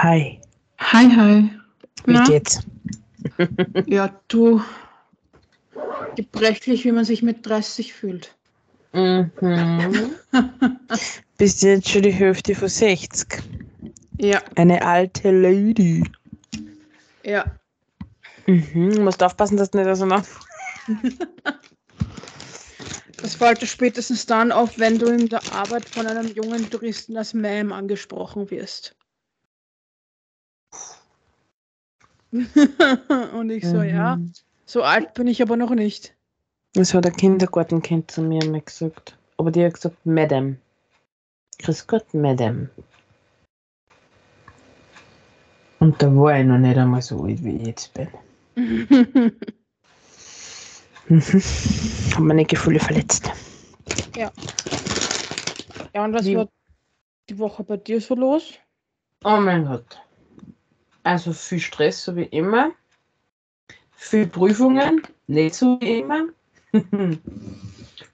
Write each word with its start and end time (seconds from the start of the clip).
Hi, 0.00 0.38
Hi, 0.78 1.06
hi. 1.08 1.50
wie 2.06 2.12
Na? 2.14 2.24
geht's? 2.24 2.60
Ja, 3.86 4.14
du. 4.28 4.62
Gebrechlich, 6.14 6.84
wie 6.84 6.92
man 6.92 7.04
sich 7.04 7.22
mit 7.22 7.44
30 7.44 7.94
fühlt. 7.94 8.36
Mhm. 8.92 9.32
Bist 11.36 11.62
jetzt 11.62 11.88
schon 11.88 12.02
die 12.02 12.12
Hälfte 12.12 12.54
von 12.54 12.68
60. 12.68 13.42
Ja, 14.18 14.40
Eine 14.54 14.82
alte 14.82 15.32
Lady. 15.32 16.04
ja. 17.24 17.44
Mhm. 18.46 19.02
Musst 19.02 19.22
aufpassen, 19.22 19.56
dass 19.56 19.72
du 19.72 19.78
nicht 19.78 19.88
auseinander. 19.88 20.28
Das 23.20 23.34
fällt 23.34 23.62
dir 23.62 23.66
spätestens 23.66 24.26
dann 24.26 24.52
auf, 24.52 24.78
wenn 24.78 24.96
du 25.00 25.08
in 25.08 25.28
der 25.28 25.42
Arbeit 25.52 25.88
von 25.88 26.06
einem 26.06 26.28
jungen 26.28 26.70
Touristen 26.70 27.16
als 27.16 27.34
Ma'am 27.34 27.72
angesprochen 27.72 28.48
wirst. 28.52 28.94
Und 33.34 33.50
ich 33.50 33.66
so, 33.66 33.82
ja, 33.82 34.16
Mhm. 34.16 34.32
so 34.66 34.82
alt 34.82 35.14
bin 35.14 35.26
ich 35.26 35.40
aber 35.42 35.56
noch 35.56 35.70
nicht. 35.70 36.14
Das 36.74 36.92
hat 36.94 37.06
ein 37.06 37.16
Kindergartenkind 37.16 38.10
zu 38.10 38.22
mir 38.22 38.44
mal 38.44 38.60
gesagt. 38.60 39.16
Aber 39.38 39.50
die 39.50 39.64
hat 39.64 39.74
gesagt, 39.74 39.96
Madame. 40.04 40.56
Grüß 41.60 41.86
Gott, 41.86 42.12
Madame. 42.14 42.68
Und 45.80 46.02
da 46.02 46.14
war 46.14 46.38
ich 46.38 46.44
noch 46.46 46.58
nicht 46.58 46.76
einmal 46.76 47.02
so 47.02 47.22
alt, 47.22 47.42
wie 47.42 47.56
ich 47.56 47.66
jetzt 47.66 47.94
bin. 47.94 48.08
Haben 52.14 52.26
meine 52.26 52.44
Gefühle 52.44 52.80
verletzt. 52.80 53.30
ja, 54.16 54.30
und 56.04 56.12
was 56.12 56.26
Wie- 56.26 56.36
war 56.36 56.48
die 57.28 57.38
Woche 57.38 57.62
bei 57.64 57.76
dir 57.76 58.00
so 58.00 58.14
los? 58.14 58.54
Oh 59.24 59.38
mein 59.40 59.64
Gott. 59.66 59.98
Also 61.08 61.32
viel 61.32 61.58
Stress, 61.58 62.04
so 62.04 62.16
wie 62.16 62.24
immer. 62.24 62.72
Viel 63.92 64.26
Prüfungen, 64.26 65.00
nicht 65.26 65.54
so 65.54 65.80
wie 65.80 66.00
immer. 66.00 66.26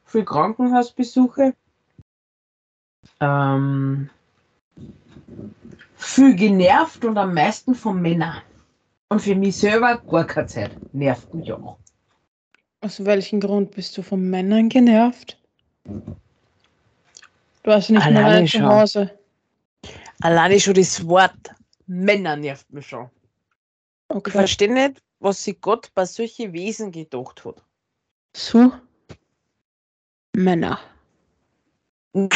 viel 0.04 0.24
Krankenhausbesuche. 0.24 1.54
Ähm, 3.18 4.10
viel 5.96 6.36
genervt 6.36 7.04
und 7.04 7.18
am 7.18 7.34
meisten 7.34 7.74
von 7.74 8.00
Männern. 8.00 8.42
Und 9.08 9.22
für 9.22 9.34
mich 9.34 9.56
selber 9.56 9.98
gar 9.98 10.24
keine 10.24 10.46
Zeit. 10.46 10.70
Nervt 10.94 11.34
mich 11.34 11.52
auch. 11.52 11.76
Aus 12.80 13.04
welchem 13.04 13.40
Grund 13.40 13.72
bist 13.72 13.98
du 13.98 14.02
von 14.02 14.20
Männern 14.30 14.68
genervt? 14.68 15.36
Du 17.64 17.72
hast 17.72 17.90
nicht 17.90 17.98
mehr 17.98 18.06
Alleine 18.06 18.36
alle 18.36 18.46
zu. 18.46 18.62
Hause. 18.62 19.10
Alleine 20.20 20.60
schon 20.60 20.74
das 20.74 21.04
Wort 21.08 21.32
Männer 21.86 22.36
nervt 22.36 22.72
mich 22.72 22.86
schon. 22.86 23.10
Ich 24.10 24.16
Okay. 24.16 24.30
verstehe 24.30 24.72
nicht, 24.72 25.02
was 25.18 25.42
sich 25.42 25.60
Gott 25.60 25.90
bei 25.94 26.04
solchen 26.04 26.52
Wesen 26.52 26.92
gedacht 26.92 27.44
hat. 27.44 27.62
So. 28.36 28.72
Männer. 30.34 30.80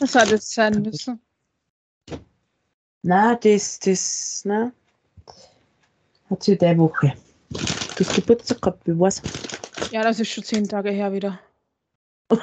Das 0.00 0.14
hat 0.16 0.30
jetzt 0.30 0.52
sein 0.52 0.82
müssen. 0.82 1.20
Na, 3.02 3.36
das, 3.36 3.78
das, 3.78 4.42
na. 4.44 4.72
Hat 6.28 6.42
sie 6.42 6.58
die 6.58 6.76
Woche. 6.78 7.14
Du 7.50 8.04
hast 8.04 8.14
Geburtstag 8.14 8.60
gehabt, 8.62 8.86
wie 8.86 8.98
war's? 8.98 9.22
Ja, 9.92 10.02
das 10.02 10.18
ist 10.18 10.30
schon 10.30 10.42
zehn 10.42 10.68
Tage 10.68 10.90
her 10.90 11.12
wieder. 11.12 11.38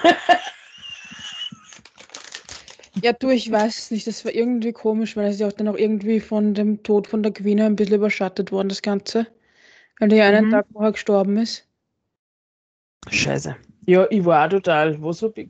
Ja, 3.01 3.13
du, 3.13 3.29
ich 3.29 3.51
weiß 3.51 3.77
es 3.77 3.91
nicht. 3.91 4.07
Das 4.07 4.25
war 4.25 4.33
irgendwie 4.33 4.73
komisch, 4.73 5.15
weil 5.15 5.29
es 5.29 5.39
ja 5.39 5.47
auch 5.47 5.53
dann 5.53 5.67
auch 5.67 5.77
irgendwie 5.77 6.19
von 6.19 6.53
dem 6.53 6.83
Tod 6.83 7.07
von 7.07 7.23
der 7.23 7.33
Queen 7.33 7.61
ein 7.61 7.75
bisschen 7.75 7.95
überschattet 7.95 8.51
worden, 8.51 8.69
das 8.69 8.81
Ganze. 8.81 9.27
Weil 9.99 10.09
die 10.09 10.17
ja 10.17 10.27
einen 10.27 10.47
Mhm. 10.47 10.51
Tag 10.51 10.67
vorher 10.71 10.91
gestorben 10.91 11.37
ist. 11.37 11.67
Scheiße. 13.09 13.55
Ja, 13.85 14.07
ich 14.09 14.23
war 14.25 14.45
auch 14.45 14.49
total. 14.49 15.01
Was 15.01 15.21
hab 15.21 15.37
ich 15.37 15.49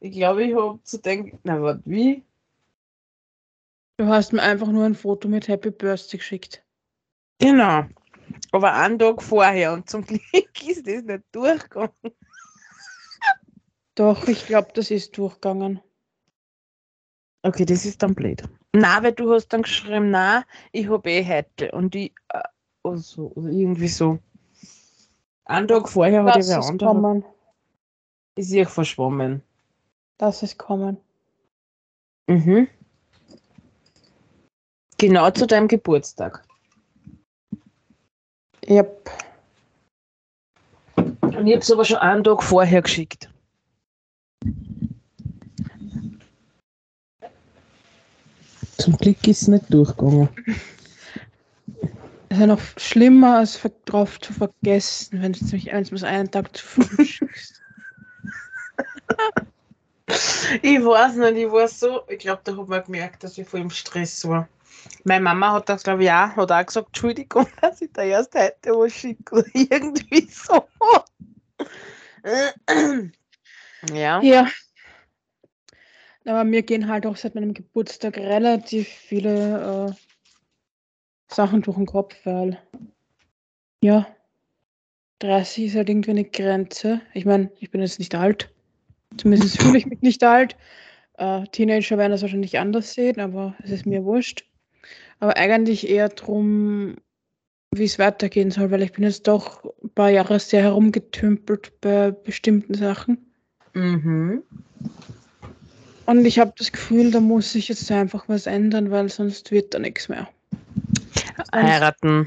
ich 0.00 0.12
glaube, 0.12 0.44
ich 0.44 0.54
habe 0.54 0.78
zu 0.82 0.98
denken, 0.98 1.38
na, 1.42 1.60
warte, 1.60 1.82
wie? 1.84 2.22
Du 3.98 4.06
hast 4.06 4.32
mir 4.32 4.42
einfach 4.42 4.68
nur 4.68 4.84
ein 4.84 4.94
Foto 4.94 5.28
mit 5.28 5.48
Happy 5.48 5.70
Birthday 5.70 6.18
geschickt. 6.18 6.62
Genau. 7.38 7.86
Aber 8.52 8.74
einen 8.74 8.98
Tag 8.98 9.22
vorher 9.22 9.72
und 9.72 9.88
zum 9.88 10.04
Glück 10.06 10.22
ist 10.68 10.86
das 10.86 11.02
nicht 11.02 11.24
durchgegangen. 11.32 11.90
Doch, 13.96 14.28
ich 14.28 14.46
glaube, 14.46 14.68
das 14.74 14.90
ist 14.90 15.16
durchgegangen. 15.16 15.80
Okay, 17.42 17.64
das 17.64 17.84
ist 17.86 18.02
dann 18.02 18.14
blöd. 18.14 18.42
Na, 18.72 19.02
weil 19.02 19.12
du 19.12 19.32
hast 19.32 19.48
dann 19.48 19.62
geschrieben, 19.62 20.10
na, 20.10 20.44
ich 20.72 20.88
habe 20.88 21.10
eh 21.10 21.24
heute. 21.26 21.72
Und 21.72 21.94
ich, 21.94 22.12
äh, 22.28 22.42
also, 22.84 23.32
irgendwie 23.36 23.88
so. 23.88 24.18
Einen 25.46 25.66
Tag 25.66 25.88
vorher 25.88 26.24
hat 26.24 26.36
Lass 26.36 26.48
ich 26.48 26.54
wer 26.54 26.62
andere. 26.62 26.88
kommen. 26.88 27.24
Ist 28.36 28.52
ich 28.52 28.68
verschwommen. 28.68 29.42
Lass 30.20 30.42
es 30.42 30.58
kommen. 30.58 30.98
Mhm. 32.28 32.68
Genau 34.98 35.30
zu 35.30 35.46
deinem 35.46 35.68
Geburtstag. 35.68 36.44
Yep. 38.68 39.10
Und 40.96 41.46
ich 41.46 41.52
habe 41.54 41.58
es 41.58 41.70
aber 41.70 41.84
schon 41.84 41.98
einen 41.98 42.24
Tag 42.24 42.42
vorher 42.42 42.82
geschickt. 42.82 43.30
Zum 48.78 48.96
Glück 48.98 49.26
ist 49.26 49.42
es 49.42 49.48
nicht 49.48 49.72
durchgegangen. 49.72 50.28
Das 52.28 52.38
ist 52.38 52.40
ja 52.40 52.46
noch 52.46 52.60
schlimmer, 52.76 53.38
als 53.38 53.60
drauf 53.84 54.20
zu 54.20 54.32
vergessen, 54.32 55.22
wenn 55.22 55.32
du 55.32 55.44
es 55.44 55.52
nämlich 55.52 55.72
eins 55.72 55.90
bis 55.90 56.02
einen 56.02 56.30
Tag 56.30 56.56
zu 56.56 56.64
früh 56.64 57.04
schickst. 57.04 57.62
Ich 60.62 60.84
weiß 60.84 61.16
nicht, 61.16 61.36
ich 61.36 61.50
war 61.50 61.66
so, 61.66 62.02
ich 62.08 62.18
glaube, 62.18 62.42
da 62.44 62.56
hat 62.56 62.68
man 62.68 62.84
gemerkt, 62.84 63.24
dass 63.24 63.38
ich 63.38 63.48
voll 63.48 63.60
im 63.60 63.70
Stress 63.70 64.26
war. 64.28 64.48
Meine 65.04 65.24
Mama 65.24 65.52
hat 65.52 65.68
das, 65.68 65.82
glaube 65.82 66.04
ich, 66.04 66.10
auch, 66.10 66.36
hat 66.36 66.52
auch 66.52 66.66
gesagt, 66.66 66.88
Entschuldigung, 66.88 67.46
dass 67.60 67.80
ich 67.80 67.92
da 67.92 68.02
erst 68.02 68.34
heute 68.34 68.70
was 68.70 68.92
schicke. 68.92 69.44
Irgendwie 69.52 70.28
so. 70.30 70.64
Ja. 73.92 74.20
Ja. 74.22 74.48
Aber 76.24 76.44
mir 76.44 76.62
gehen 76.62 76.88
halt 76.88 77.06
auch 77.06 77.16
seit 77.16 77.34
meinem 77.34 77.54
Geburtstag 77.54 78.16
relativ 78.18 78.88
viele 78.88 79.88
äh, 79.88 81.32
Sachen 81.32 81.62
durch 81.62 81.76
den 81.76 81.86
Kopf, 81.86 82.16
weil 82.24 82.58
ja, 83.80 84.06
30 85.20 85.66
ist 85.66 85.76
halt 85.76 85.88
irgendwie 85.88 86.10
eine 86.10 86.24
Grenze. 86.24 87.00
Ich 87.14 87.24
meine, 87.24 87.50
ich 87.60 87.70
bin 87.70 87.80
jetzt 87.80 87.98
nicht 87.98 88.14
alt. 88.14 88.52
Zumindest 89.16 89.58
fühle 89.62 89.78
ich 89.78 89.86
mich 89.86 90.02
nicht 90.02 90.24
alt. 90.24 90.56
Äh, 91.14 91.44
Teenager 91.52 91.96
werden 91.96 92.12
das 92.12 92.22
wahrscheinlich 92.22 92.58
anders 92.58 92.92
sehen, 92.92 93.20
aber 93.20 93.54
es 93.62 93.70
ist 93.70 93.86
mir 93.86 94.04
wurscht. 94.04 94.44
Aber 95.18 95.36
eigentlich 95.36 95.88
eher 95.88 96.08
drum, 96.08 96.96
wie 97.70 97.84
es 97.84 97.98
weitergehen 97.98 98.50
soll, 98.50 98.70
weil 98.70 98.82
ich 98.82 98.92
bin 98.92 99.04
jetzt 99.04 99.26
doch 99.26 99.64
ein 99.82 99.90
paar 99.90 100.10
Jahre 100.10 100.38
sehr 100.38 100.62
herumgetümpelt 100.62 101.80
bei 101.80 102.10
bestimmten 102.10 102.74
Sachen. 102.74 103.32
Mhm. 103.76 104.42
Und 106.06 106.24
ich 106.24 106.38
habe 106.38 106.54
das 106.56 106.72
Gefühl, 106.72 107.10
da 107.10 107.20
muss 107.20 107.52
sich 107.52 107.68
jetzt 107.68 107.90
einfach 107.90 108.26
was 108.26 108.46
ändern, 108.46 108.90
weil 108.90 109.10
sonst 109.10 109.50
wird 109.50 109.74
da 109.74 109.78
nichts 109.78 110.08
mehr. 110.08 110.26
Heiraten, 111.54 112.26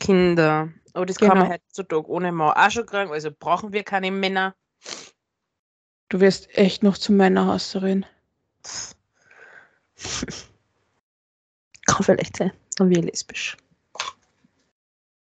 Kinder. 0.00 0.72
Aber 0.94 1.04
das 1.04 1.18
kann 1.18 1.28
man 1.28 1.40
Genau. 1.40 1.50
heutzutage 1.50 2.08
ohne 2.08 2.32
Mann 2.32 2.56
auch 2.56 2.70
schon 2.70 2.86
kriegen. 2.86 3.12
Also 3.12 3.30
brauchen 3.38 3.74
wir 3.74 3.82
keine 3.82 4.10
Männer. 4.10 4.54
Du 6.08 6.20
wirst 6.20 6.48
echt 6.56 6.82
noch 6.82 6.96
zu 6.96 7.12
Männerhasserin. 7.12 8.06
Kann 11.86 12.02
vielleicht 12.02 12.38
sein. 12.38 12.52
Dann 12.76 12.88
wir 12.88 13.02
lesbisch. 13.02 13.58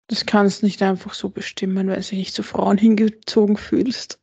Das 0.07 0.27
kannst 0.27 0.62
nicht 0.62 0.81
einfach 0.83 1.15
so 1.15 1.29
bestimmen, 1.29 1.89
weil 1.89 1.97
du 1.97 2.01
dich 2.01 2.12
nicht 2.12 2.35
zu 2.35 2.45
Frauen 2.45 2.79
hingezogen 2.79 3.57
fühlst. 3.57 4.21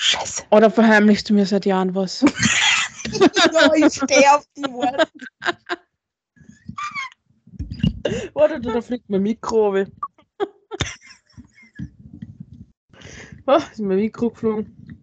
Scheiße. 0.00 0.44
Oder 0.52 0.70
verheimlichst 0.70 1.28
du 1.28 1.34
mir 1.34 1.44
seit 1.44 1.66
Jahren 1.66 1.92
was? 1.92 2.20
ja, 2.20 3.74
ich 3.74 3.92
stehe 3.94 4.32
auf 4.32 4.46
die 4.56 4.62
Worte. 4.62 5.08
Warte, 8.32 8.60
da 8.60 8.80
fliegt 8.80 9.10
mein 9.10 9.22
Mikro 9.22 9.70
runter. 9.70 9.90
Oh, 13.46 13.56
ist 13.56 13.80
mein 13.80 13.96
Mikro 13.96 14.30
geflogen. 14.30 15.00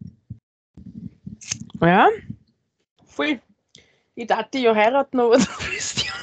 Ja, 1.82 2.08
voll. 3.04 3.42
Ich 4.16 4.28
dachte 4.28 4.60
ja 4.60 4.74
heiraten, 4.74 5.20
aber 5.20 5.38
du 5.40 5.46
bist 5.72 6.06
ja 6.06 6.14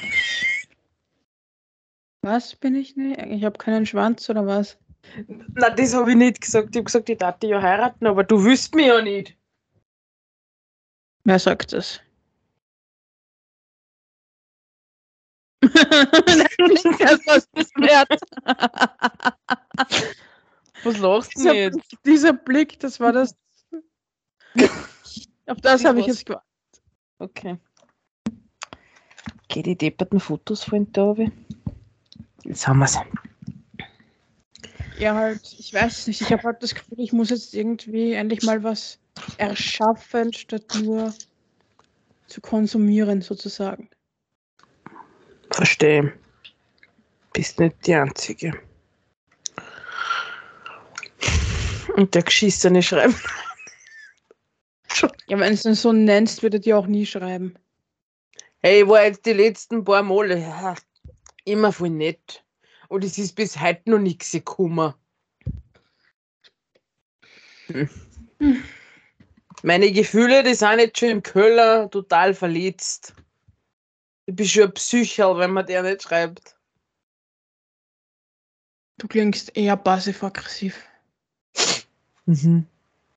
Was 2.23 2.55
bin 2.55 2.73
ich 2.73 2.95
nicht? 2.95 3.21
Ich 3.21 3.43
habe 3.43 3.59
keinen 3.59 3.85
Schwanz 3.85 4.27
oder 4.31 4.47
was? 4.47 4.79
Na, 5.55 5.69
das 5.69 5.93
habe 5.93 6.11
ich 6.11 6.17
nicht 6.17 6.41
gesagt. 6.41 6.69
Ich 6.71 6.77
habe 6.77 6.85
gesagt, 6.85 7.09
ich 7.09 7.17
darf 7.17 7.39
dich 7.39 7.51
ja 7.51 7.61
heiraten, 7.61 8.07
aber 8.07 8.23
du 8.23 8.43
wüsst 8.43 8.73
mich 8.75 8.87
ja 8.87 9.01
nicht. 9.01 9.37
Wer 11.23 11.39
sagt 11.39 11.73
das? 11.73 12.01
das 17.53 17.69
wert. 17.75 18.21
Was 20.83 20.97
lachst 20.97 21.35
du 21.35 21.39
dieser, 21.39 21.69
nicht? 21.69 21.97
dieser 22.05 22.33
Blick, 22.33 22.79
das 22.79 22.99
war 22.99 23.13
das. 23.13 23.35
Auf 25.47 25.61
das 25.61 25.85
habe 25.85 26.01
ich 26.01 26.07
jetzt 26.07 26.25
gewartet. 26.25 26.47
Okay. 27.19 27.57
Geh 29.47 29.61
die 29.61 29.77
depperten 29.77 30.19
Fotos 30.19 30.63
von 30.63 30.91
da. 30.91 31.15
Jetzt 32.43 32.67
haben 32.67 32.79
wir's. 32.79 32.97
Ja, 35.03 35.15
halt, 35.15 35.53
ich 35.59 35.73
weiß 35.73 36.07
nicht. 36.07 36.21
Ich 36.21 36.31
habe 36.31 36.43
halt 36.43 36.63
das 36.63 36.73
Gefühl, 36.73 37.01
ich 37.01 37.11
muss 37.11 37.29
jetzt 37.29 37.53
irgendwie 37.53 38.13
endlich 38.13 38.41
mal 38.43 38.63
was 38.63 38.99
erschaffen, 39.35 40.31
statt 40.31 40.63
nur 40.81 41.13
zu 42.27 42.39
konsumieren, 42.39 43.21
sozusagen. 43.21 43.89
Verstehe. 45.51 46.13
Bist 47.33 47.59
nicht 47.59 47.85
die 47.85 47.95
Einzige. 47.95 48.53
Und 51.97 52.15
der 52.15 52.23
Geschissene 52.23 52.81
schreibt. 52.81 53.21
Ja, 55.27 55.37
wenn 55.37 55.53
du 55.53 55.69
es 55.69 55.81
so 55.81 55.91
nennst, 55.91 56.43
würde 56.43 56.61
dir 56.61 56.77
auch 56.77 56.87
nie 56.87 57.05
schreiben. 57.05 57.55
Hey, 58.61 58.83
ich 58.83 58.87
war 58.87 59.03
jetzt 59.03 59.25
die 59.25 59.33
letzten 59.33 59.83
paar 59.83 60.01
Male 60.01 60.39
ja, 60.39 60.75
immer 61.43 61.73
voll 61.73 61.89
nett. 61.89 62.42
Und 62.93 63.03
es 63.03 63.17
ist 63.17 63.33
bis 63.33 63.59
heute 63.59 63.89
noch 63.89 63.97
nichts 63.97 64.33
gekommen. 64.33 64.93
Hm. 67.65 67.89
Hm. 68.37 68.63
Meine 69.63 69.91
Gefühle, 69.91 70.43
die 70.43 70.53
sind 70.53 70.77
jetzt 70.77 70.99
schon 70.99 71.09
im 71.09 71.23
Keller 71.23 71.89
total 71.89 72.35
verletzt. 72.35 73.15
Ich 74.27 74.35
bin 74.35 74.45
schon 74.45 74.65
ein 74.65 74.73
Psychel, 74.75 75.39
wenn 75.39 75.53
man 75.53 75.65
der 75.65 75.81
nicht 75.81 76.03
schreibt. 76.03 76.55
Du 78.99 79.07
klingst 79.07 79.57
eher 79.57 79.75
passiv-aggressiv. 79.75 80.79
Mhm. 82.27 82.67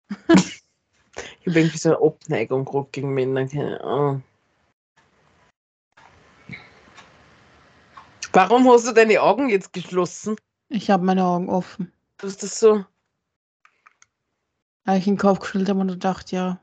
ich 0.28 1.46
habe 1.49 1.61
irgendwie 1.61 1.76
so 1.76 1.90
eine 1.90 2.00
Abneigung 2.02 2.64
gerade 2.64 2.88
gegen 2.93 3.12
Männer. 3.12 3.46
Keine 3.46 3.78
Ahnung. 3.82 4.23
Warum 8.36 8.68
hast 8.68 8.86
du 8.86 8.92
deine 8.92 9.22
Augen 9.22 9.48
jetzt 9.48 9.72
geschlossen? 9.72 10.36
Ich 10.68 10.90
habe 10.90 11.02
meine 11.02 11.24
Augen 11.24 11.48
offen. 11.48 11.90
Du 12.18 12.26
hast 12.26 12.42
das 12.42 12.60
so. 12.60 12.84
Habe 14.86 14.98
ich 14.98 15.06
in 15.06 15.14
den 15.14 15.18
Kopf 15.18 15.38
geschüttelt 15.38 15.70
habe 15.70 15.80
und 15.80 15.88
gedacht, 15.88 16.32
ja, 16.32 16.60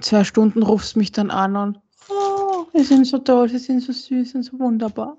zwei 0.00 0.24
Stunden 0.24 0.62
rufst 0.62 0.94
du 0.94 1.00
mich 1.00 1.12
dann 1.12 1.30
an 1.30 1.56
und 1.56 1.80
oh, 2.08 2.64
wir 2.72 2.86
sind 2.86 3.04
so 3.06 3.18
toll, 3.18 3.50
sie 3.50 3.58
sind 3.58 3.80
so 3.82 3.92
süß 3.92 4.34
und 4.34 4.44
so 4.44 4.58
wunderbar. 4.58 5.18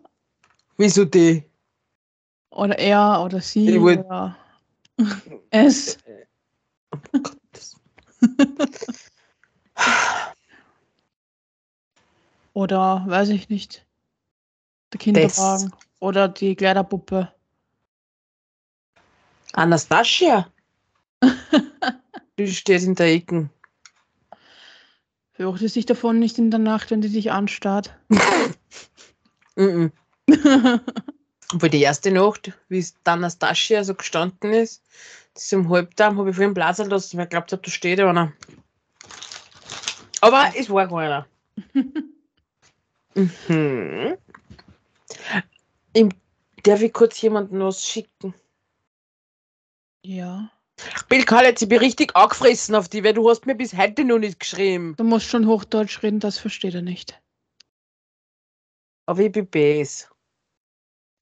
Wieso 0.77 1.05
die? 1.05 1.43
Oder 2.49 2.79
er 2.79 3.21
oder 3.23 3.39
sie 3.39 3.75
Ich 3.75 3.79
oder 3.79 4.35
es. 5.51 5.99
Oh 6.91 6.97
Gott. 7.11 7.35
Oder 12.53 13.03
weiß 13.05 13.29
ich 13.29 13.49
nicht. 13.49 13.86
Der 14.93 14.99
Kinderwagen. 14.99 15.71
Oder 15.99 16.27
die 16.27 16.55
Kleiderpuppe. 16.55 17.31
Anastasia? 19.53 20.47
du 22.35 22.47
stehst 22.47 22.85
in 22.85 22.95
der 22.95 23.07
Ecke. 23.07 23.49
Fürchte 25.33 25.69
sich 25.69 25.85
davon 25.85 26.19
nicht 26.19 26.37
in 26.37 26.51
der 26.51 26.59
Nacht, 26.59 26.91
wenn 26.91 27.01
die 27.01 27.09
dich 27.09 27.31
anstarrt. 27.31 27.95
Mhm. 29.59 29.91
Obwohl 31.51 31.69
die 31.69 31.81
erste 31.81 32.11
Nacht, 32.11 32.51
wie 32.69 32.77
es 32.77 32.93
die 32.93 33.09
Anastasia 33.09 33.83
so 33.83 33.95
gestanden 33.95 34.53
ist, 34.53 34.83
das 35.33 35.45
ist 35.45 35.53
um 35.53 35.69
halb 35.69 35.95
da, 35.95 36.15
habe 36.15 36.29
ich 36.29 36.35
vorhin 36.35 36.53
blasen 36.53 36.89
lassen, 36.91 37.17
weil 37.17 37.25
ich 37.25 37.29
glaubt 37.31 37.51
habe, 37.51 37.61
da 37.63 37.71
steht 37.71 37.99
einer. 37.99 38.33
Aber 40.21 40.51
es 40.55 40.69
war 40.69 40.87
keiner. 40.87 41.25
mhm. 43.15 44.17
Ich, 45.93 46.07
darf 46.63 46.81
ich 46.81 46.93
kurz 46.93 47.21
jemanden 47.21 47.59
was 47.59 47.85
schicken? 47.85 48.33
ja. 50.03 50.49
Bill 51.09 51.23
Kalitz, 51.23 51.61
ich 51.61 51.69
bin 51.69 51.79
richtig 51.79 52.15
angefressen 52.15 52.75
auf 52.75 52.87
die, 52.87 53.03
weil 53.03 53.13
du 53.13 53.27
hast 53.29 53.45
mir 53.45 53.55
bis 53.55 53.75
heute 53.75 54.03
noch 54.03 54.19
nicht 54.19 54.39
geschrieben. 54.39 54.93
Du 54.97 55.03
musst 55.03 55.25
schon 55.25 55.47
Hochdeutsch 55.47 56.03
reden, 56.03 56.19
das 56.19 56.37
versteht 56.37 56.75
er 56.75 56.83
nicht. 56.83 57.19
Aber 59.07 59.21
ich 59.21 59.31
bin 59.31 59.47
Bes. 59.47 60.07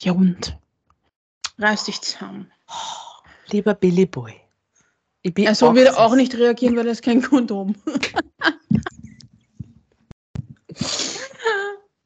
Ja 0.01 0.11
und? 0.11 0.57
Reiß 1.57 1.85
dich 1.85 2.01
zusammen. 2.01 2.51
Lieber 3.47 3.75
Billy 3.75 4.05
Boy. 4.05 4.35
Ich 5.21 5.33
bin 5.33 5.45
Er 5.45 5.55
so 5.55 5.73
wird 5.73 5.87
er 5.87 5.99
auch 5.99 6.15
nicht 6.15 6.35
reagieren, 6.35 6.75
weil 6.75 6.87
er 6.87 6.91
ist 6.91 7.03
kein 7.03 7.21
Kondom. 7.21 7.75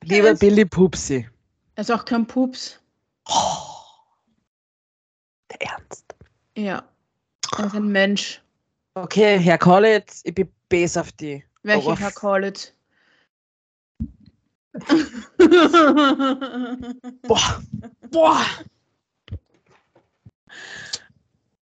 Lieber 0.04 0.36
Billy 0.40 0.66
Pupsi. 0.66 1.28
Er 1.80 1.84
ist 1.84 1.92
auch 1.92 2.04
kein 2.04 2.28
Pups. 2.28 2.78
Der 5.50 5.62
Ernst. 5.62 6.14
Ja. 6.58 6.84
Er 7.58 7.66
ist 7.68 7.74
ein 7.74 7.88
Mensch. 7.88 8.42
Okay, 8.96 9.40
Herr 9.40 9.58
Kalitz, 9.58 10.20
ich 10.26 10.36
bin 10.36 10.52
Bes 10.68 10.98
auf 10.98 11.14
die. 11.14 11.42
Welcher 11.64 11.96
Herr 11.96 12.12
Collett? 12.12 12.76
Boah. 17.22 17.64
Boah. 18.12 18.46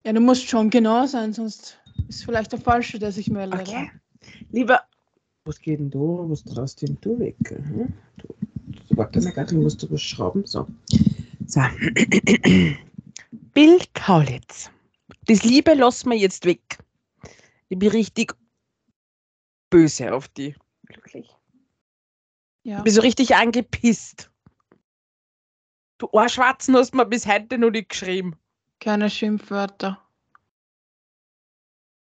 ja, 0.05 0.13
du 0.13 0.21
musst 0.21 0.47
schon 0.47 0.69
genau 0.69 1.05
sein, 1.05 1.33
sonst 1.33 1.77
ist 2.07 2.23
vielleicht 2.23 2.53
der 2.53 2.61
Falsche, 2.61 2.97
der 2.97 3.11
sich 3.11 3.29
meldet. 3.29 3.67
Okay. 3.67 3.91
Lieber. 4.51 4.83
Was 5.43 5.59
geht 5.59 5.81
denn 5.81 5.89
da? 5.89 5.99
Was 5.99 6.45
traust 6.45 6.81
denn 6.81 6.97
du 7.01 7.19
weg? 7.19 7.35
Hm? 7.49 7.91
Du, 8.19 8.37
warte 8.97 9.21
mal, 9.21 9.45
ich 9.45 9.51
muss 9.53 9.77
da 9.77 9.87
was 9.89 10.01
schrauben. 10.01 10.45
So. 10.45 10.67
So. 11.45 11.61
Bill 13.53 13.79
Kaulitz. 13.93 14.69
Das 15.25 15.43
Liebe 15.43 15.73
lassen 15.73 16.09
wir 16.09 16.17
jetzt 16.17 16.45
weg. 16.45 16.79
Ich 17.69 17.77
bin 17.77 17.89
richtig 17.89 18.33
böse 19.69 20.13
auf 20.13 20.27
die. 20.29 20.55
Wirklich. 20.83 21.29
Ja. 22.63 22.79
Ich 22.79 22.83
bin 22.83 22.93
so 22.93 23.01
richtig 23.01 23.35
angepisst. 23.35 24.29
Du 25.97 26.09
Arschwatzen 26.13 26.75
hast 26.75 26.93
mir 26.93 27.05
bis 27.05 27.25
heute 27.25 27.57
noch 27.57 27.71
nicht 27.71 27.89
geschrieben. 27.89 28.35
Keine 28.79 29.09
Schimpfwörter. 29.09 30.01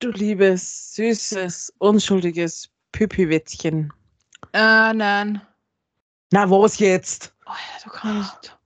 Du 0.00 0.10
liebes, 0.10 0.94
süßes, 0.94 1.74
unschuldiges 1.78 2.70
Püpiwetzchen. 2.92 3.92
Äh, 4.52 4.94
nein. 4.94 5.42
Na, 6.30 6.48
was 6.50 6.78
jetzt? 6.78 7.34
Oh, 7.46 7.50
ja, 7.50 7.84
du 7.84 7.90
kannst. 7.90 8.58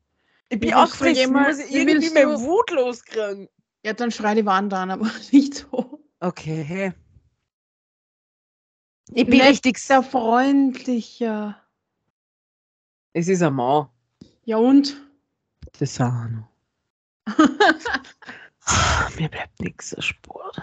Ich 0.49 0.57
Wie 0.57 0.61
bin 0.61 0.71
du 0.71 0.77
aufgefressen, 0.79 1.23
ich 1.23 1.29
muss 1.29 1.59
wie 1.59 1.77
irgendwie 1.79 2.11
meine 2.11 2.35
du- 2.35 2.41
Wut 2.43 2.71
loskriegen. 2.71 3.49
Ja, 3.85 3.93
dann 3.93 4.11
schrei 4.11 4.35
die 4.35 4.47
Wand 4.47 4.73
an, 4.75 4.91
aber 4.91 5.07
nicht 5.33 5.55
so. 5.55 6.01
Okay, 6.21 6.63
hey. 6.63 6.93
Ich 9.15 9.27
bin 9.27 9.41
richtig... 9.41 9.79
Sehr 9.79 10.03
freundlicher. 10.03 11.57
Es 13.13 13.29
ist 13.29 13.43
ein 13.43 13.55
Mann. 13.55 13.89
Ja 14.45 14.57
und? 14.57 14.97
Das 15.73 15.83
ist 15.83 16.01
auch 16.01 16.11
noch. 16.29 16.49
Mir 19.19 19.29
bleibt 19.29 19.61
nichts 19.61 19.93
erspart. 19.93 20.57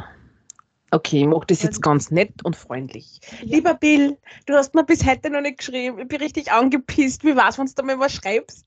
Okay, 0.92 1.22
ich 1.22 1.28
mache 1.28 1.46
das 1.48 1.62
jetzt 1.62 1.82
ganz 1.82 2.10
nett 2.10 2.44
und 2.44 2.56
freundlich. 2.56 3.20
Lieber 3.42 3.76
Bill, 3.76 4.18
du 4.46 4.56
hast 4.56 4.74
mir 4.74 4.84
bis 4.84 5.06
heute 5.06 5.30
noch 5.30 5.42
nicht 5.42 5.60
geschrieben. 5.60 6.00
Ich 6.00 6.08
bin 6.08 6.22
richtig 6.22 6.52
angepisst. 6.52 7.24
Wie 7.24 7.36
war's, 7.36 7.58
wenn 7.60 7.68
du 7.68 7.84
mal 7.84 8.00
was 8.00 8.14
schreibst? 8.14 8.66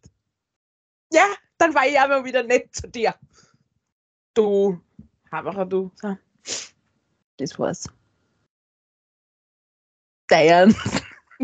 Ja, 1.12 1.26
dann 1.58 1.74
war 1.74 1.86
ich 1.86 1.98
aber 1.98 2.24
wieder 2.24 2.42
nett 2.42 2.74
zu 2.74 2.88
dir. 2.88 3.14
Du, 4.34 4.80
Haberer, 5.30 5.66
du. 5.66 5.90
So. 5.96 6.16
Das 7.38 7.58
war's. 7.58 7.88
Dein? 10.28 10.74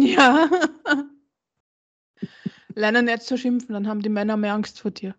Ja. 0.01 0.49
Lerne 2.77 3.03
nicht 3.03 3.23
zu 3.23 3.37
schimpfen, 3.37 3.73
dann 3.73 3.89
haben 3.89 4.01
die 4.01 4.09
Männer 4.09 4.37
mehr 4.37 4.55
Angst 4.55 4.81
vor 4.81 4.93
dir. 4.93 5.17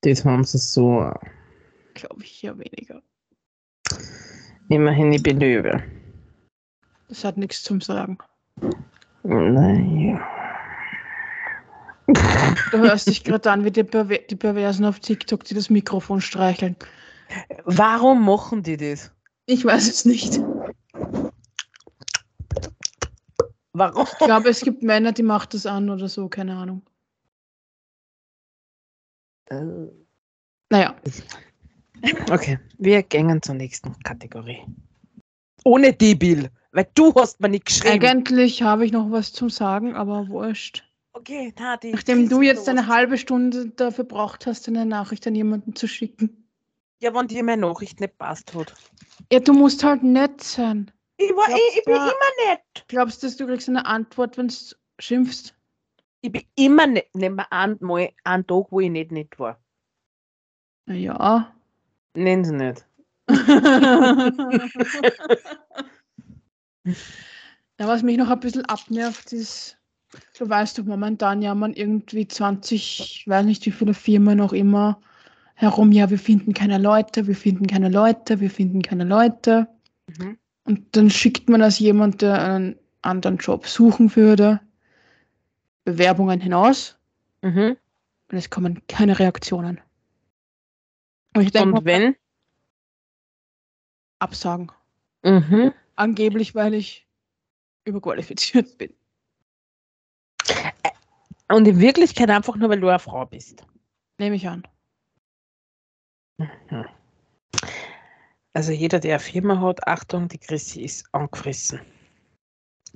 Das 0.00 0.24
haben 0.24 0.42
sie 0.42 0.58
so. 0.58 1.12
Glaube 1.94 2.22
ich 2.22 2.42
ja 2.42 2.56
weniger. 2.58 3.02
Immerhin, 4.68 5.12
ich 5.12 5.22
bin 5.22 5.40
Löwe. 5.40 5.82
Das 7.08 7.24
hat 7.24 7.36
nichts 7.36 7.62
zum 7.62 7.80
Sagen. 7.80 8.18
Naja. 9.22 10.20
Du 12.06 12.78
hörst 12.78 13.06
dich 13.08 13.24
gerade 13.24 13.50
an 13.50 13.64
wie 13.64 13.70
die, 13.70 13.84
Perver 13.84 14.18
die 14.18 14.36
Perversen 14.36 14.84
auf 14.84 15.00
TikTok, 15.00 15.44
die 15.44 15.54
das 15.54 15.70
Mikrofon 15.70 16.20
streicheln. 16.20 16.76
Warum 17.64 18.24
machen 18.24 18.62
die 18.62 18.76
das? 18.76 19.10
Ich 19.46 19.64
weiß 19.64 19.88
es 19.88 20.04
nicht. 20.04 20.40
Warum? 23.72 24.06
Ich 24.06 24.18
glaube, 24.18 24.48
es 24.50 24.60
gibt 24.60 24.82
Männer, 24.82 25.12
die 25.12 25.22
macht 25.22 25.54
das 25.54 25.66
an 25.66 25.90
oder 25.90 26.08
so, 26.08 26.28
keine 26.28 26.56
Ahnung. 26.56 26.82
Äh, 29.46 29.62
Naja, 30.70 30.96
Okay, 32.30 32.58
wir 32.78 33.02
gehen 33.02 33.40
zur 33.42 33.54
nächsten 33.54 33.98
Kategorie. 34.02 34.62
Ohne 35.64 35.92
die, 35.92 36.14
Bill, 36.14 36.50
weil 36.72 36.88
du 36.94 37.14
hast 37.14 37.40
mir 37.40 37.48
nicht 37.48 37.66
geschrieben. 37.66 38.04
eigentlich 38.04 38.62
habe 38.62 38.84
ich 38.84 38.92
noch 38.92 39.10
was 39.10 39.32
zum 39.32 39.48
Sagen, 39.48 39.94
aber 39.94 40.28
wurscht. 40.28 40.84
Okay, 41.12 41.54
na, 41.58 41.76
die. 41.76 41.92
Nachdem 41.92 42.28
du 42.28 42.42
jetzt 42.42 42.68
eine 42.68 42.86
halbe 42.88 43.16
Stunde 43.16 43.68
dafür 43.68 44.04
braucht 44.04 44.46
hast, 44.46 44.68
eine 44.68 44.84
Nachricht 44.84 45.26
an 45.26 45.34
jemanden 45.34 45.74
zu 45.76 45.86
schicken. 45.86 46.48
Ja, 47.00 47.14
wenn 47.14 47.28
dir 47.28 47.42
meine 47.44 47.62
Nachricht 47.62 48.00
nicht 48.00 48.18
passt 48.18 48.54
hat. 48.54 48.74
Ja, 49.32 49.38
du 49.40 49.52
musst 49.52 49.84
halt 49.84 50.02
nett 50.02 50.42
sein. 50.42 50.90
Ich, 51.16 51.30
war, 51.30 51.46
Glaubst 51.46 51.62
ich, 51.70 51.78
ich 51.78 51.84
bin 51.84 51.94
du- 51.94 52.00
immer 52.00 52.48
nett. 52.50 52.84
Glaubst 52.88 53.22
du, 53.22 53.26
dass 53.28 53.36
du 53.36 53.46
kriegst 53.46 53.68
eine 53.68 53.86
Antwort, 53.86 54.36
wenn 54.36 54.48
du 54.48 54.54
schimpfst? 54.98 55.54
Ich 56.22 56.32
bin 56.32 56.42
immer 56.56 56.86
nett. 56.88 57.08
Mal 57.14 57.46
einen, 57.50 57.76
mal 57.80 58.10
einen 58.24 58.46
Tag, 58.46 58.66
wo 58.70 58.80
ich 58.80 58.90
nicht 58.90 59.12
nett 59.12 59.38
war. 59.38 59.60
Ja. 60.88 61.53
Nenn 62.14 62.44
sie 62.44 62.54
nicht. 62.54 62.84
ja, 63.28 64.32
was 67.78 68.02
mich 68.02 68.18
noch 68.18 68.28
ein 68.28 68.40
bisschen 68.40 68.64
abnervt, 68.66 69.32
ist, 69.32 69.78
du 70.38 70.48
weißt 70.48 70.78
doch, 70.78 70.84
momentan 70.84 71.42
jammern 71.42 71.72
irgendwie 71.72 72.28
20, 72.28 73.00
ich 73.00 73.28
weiß 73.28 73.44
nicht 73.46 73.64
wie 73.66 73.72
viele 73.72 73.94
Firmen 73.94 74.38
noch 74.38 74.52
immer 74.52 75.00
herum, 75.54 75.92
ja, 75.92 76.10
wir 76.10 76.18
finden 76.18 76.52
keine 76.52 76.78
Leute, 76.78 77.26
wir 77.26 77.36
finden 77.36 77.66
keine 77.66 77.88
Leute, 77.88 78.40
wir 78.40 78.50
finden 78.50 78.82
keine 78.82 79.04
Leute. 79.04 79.68
Mhm. 80.18 80.38
Und 80.64 80.96
dann 80.96 81.10
schickt 81.10 81.48
man 81.48 81.62
als 81.62 81.78
jemand, 81.78 82.20
der 82.22 82.42
einen 82.42 82.76
anderen 83.02 83.36
Job 83.38 83.66
suchen 83.66 84.14
würde, 84.16 84.60
Bewerbungen 85.84 86.40
hinaus 86.40 86.98
Mhm. 87.42 87.76
und 88.30 88.38
es 88.38 88.50
kommen 88.50 88.80
keine 88.88 89.18
Reaktionen. 89.18 89.80
Denke, 91.34 91.62
Und 91.62 91.84
wenn? 91.84 92.16
absagen. 94.20 94.70
Mhm. 95.22 95.72
Angeblich, 95.96 96.54
weil 96.54 96.74
ich 96.74 97.06
überqualifiziert 97.84 98.78
bin. 98.78 98.94
Und 101.48 101.68
in 101.68 101.78
Wirklichkeit 101.78 102.30
einfach 102.30 102.56
nur, 102.56 102.70
weil 102.70 102.80
du 102.80 102.88
eine 102.88 102.98
Frau 102.98 103.26
bist. 103.26 103.66
Nehme 104.18 104.36
ich 104.36 104.48
an. 104.48 104.66
Mhm. 106.38 106.86
Also 108.54 108.72
jeder, 108.72 109.00
der 109.00 109.16
eine 109.16 109.20
Firma 109.20 109.60
hat, 109.60 109.86
Achtung, 109.86 110.28
die 110.28 110.38
Chrissy 110.38 110.82
ist 110.82 111.06
angefressen. 111.12 111.80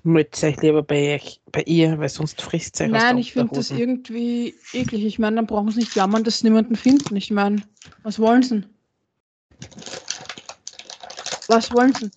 Meldet 0.05 0.43
euch 0.43 0.61
lieber 0.63 0.83
bei, 0.83 1.17
euch, 1.17 1.41
bei 1.51 1.63
ihr, 1.63 1.99
weil 1.99 2.09
sonst 2.09 2.41
frisst 2.41 2.77
sie 2.77 2.85
euch 2.85 2.91
Nein, 2.91 3.19
ich 3.19 3.33
finde 3.33 3.55
das 3.55 3.71
irgendwie 3.71 4.55
eklig. 4.73 5.05
Ich 5.05 5.19
meine, 5.19 5.37
dann 5.37 5.47
brauchen 5.47 5.71
sie 5.71 5.81
nicht 5.81 5.97
jammern, 5.97 6.25
dass 6.25 6.41
sie 6.41 6.47
niemanden 6.47 6.77
finden. 6.77 7.17
Ich 7.17 7.31
meine, 7.31 7.63
was 8.03 8.19
wollen 8.19 8.43
sie? 8.43 8.63
Was 11.49 11.73
wollen 11.73 11.93
sie? 11.95 12.11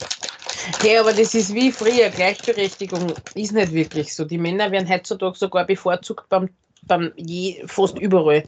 Ja, 0.84 1.02
aber 1.02 1.14
das 1.14 1.34
ist 1.34 1.54
wie 1.54 1.72
früher. 1.72 2.10
Gleichberechtigung 2.10 3.14
ist 3.34 3.54
nicht 3.54 3.74
wirklich 3.74 4.14
so. 4.14 4.26
Die 4.26 4.38
Männer 4.38 4.72
werden 4.72 4.88
heutzutage 4.88 5.38
sogar 5.38 5.66
bevorzugt 5.66 6.30
beim, 6.30 6.50
beim 6.88 7.12
je, 7.16 7.64
fast 7.66 7.98
überall. 7.98 8.44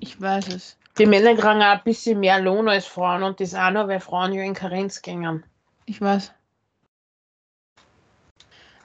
Ich 0.00 0.20
weiß 0.20 0.48
es. 0.48 0.76
Die 0.98 1.06
Männer 1.06 1.34
kriegen 1.34 1.62
auch 1.62 1.76
ein 1.76 1.80
bisschen 1.84 2.18
mehr 2.18 2.40
Lohn 2.40 2.68
als 2.68 2.86
Frauen 2.86 3.22
und 3.22 3.38
das 3.38 3.54
auch 3.54 3.70
noch, 3.70 3.86
weil 3.86 4.00
Frauen 4.00 4.32
ja 4.32 4.42
in 4.42 4.54
Karenz 4.54 5.00
gingen. 5.00 5.44
Ich 5.86 6.00
weiß. 6.00 6.32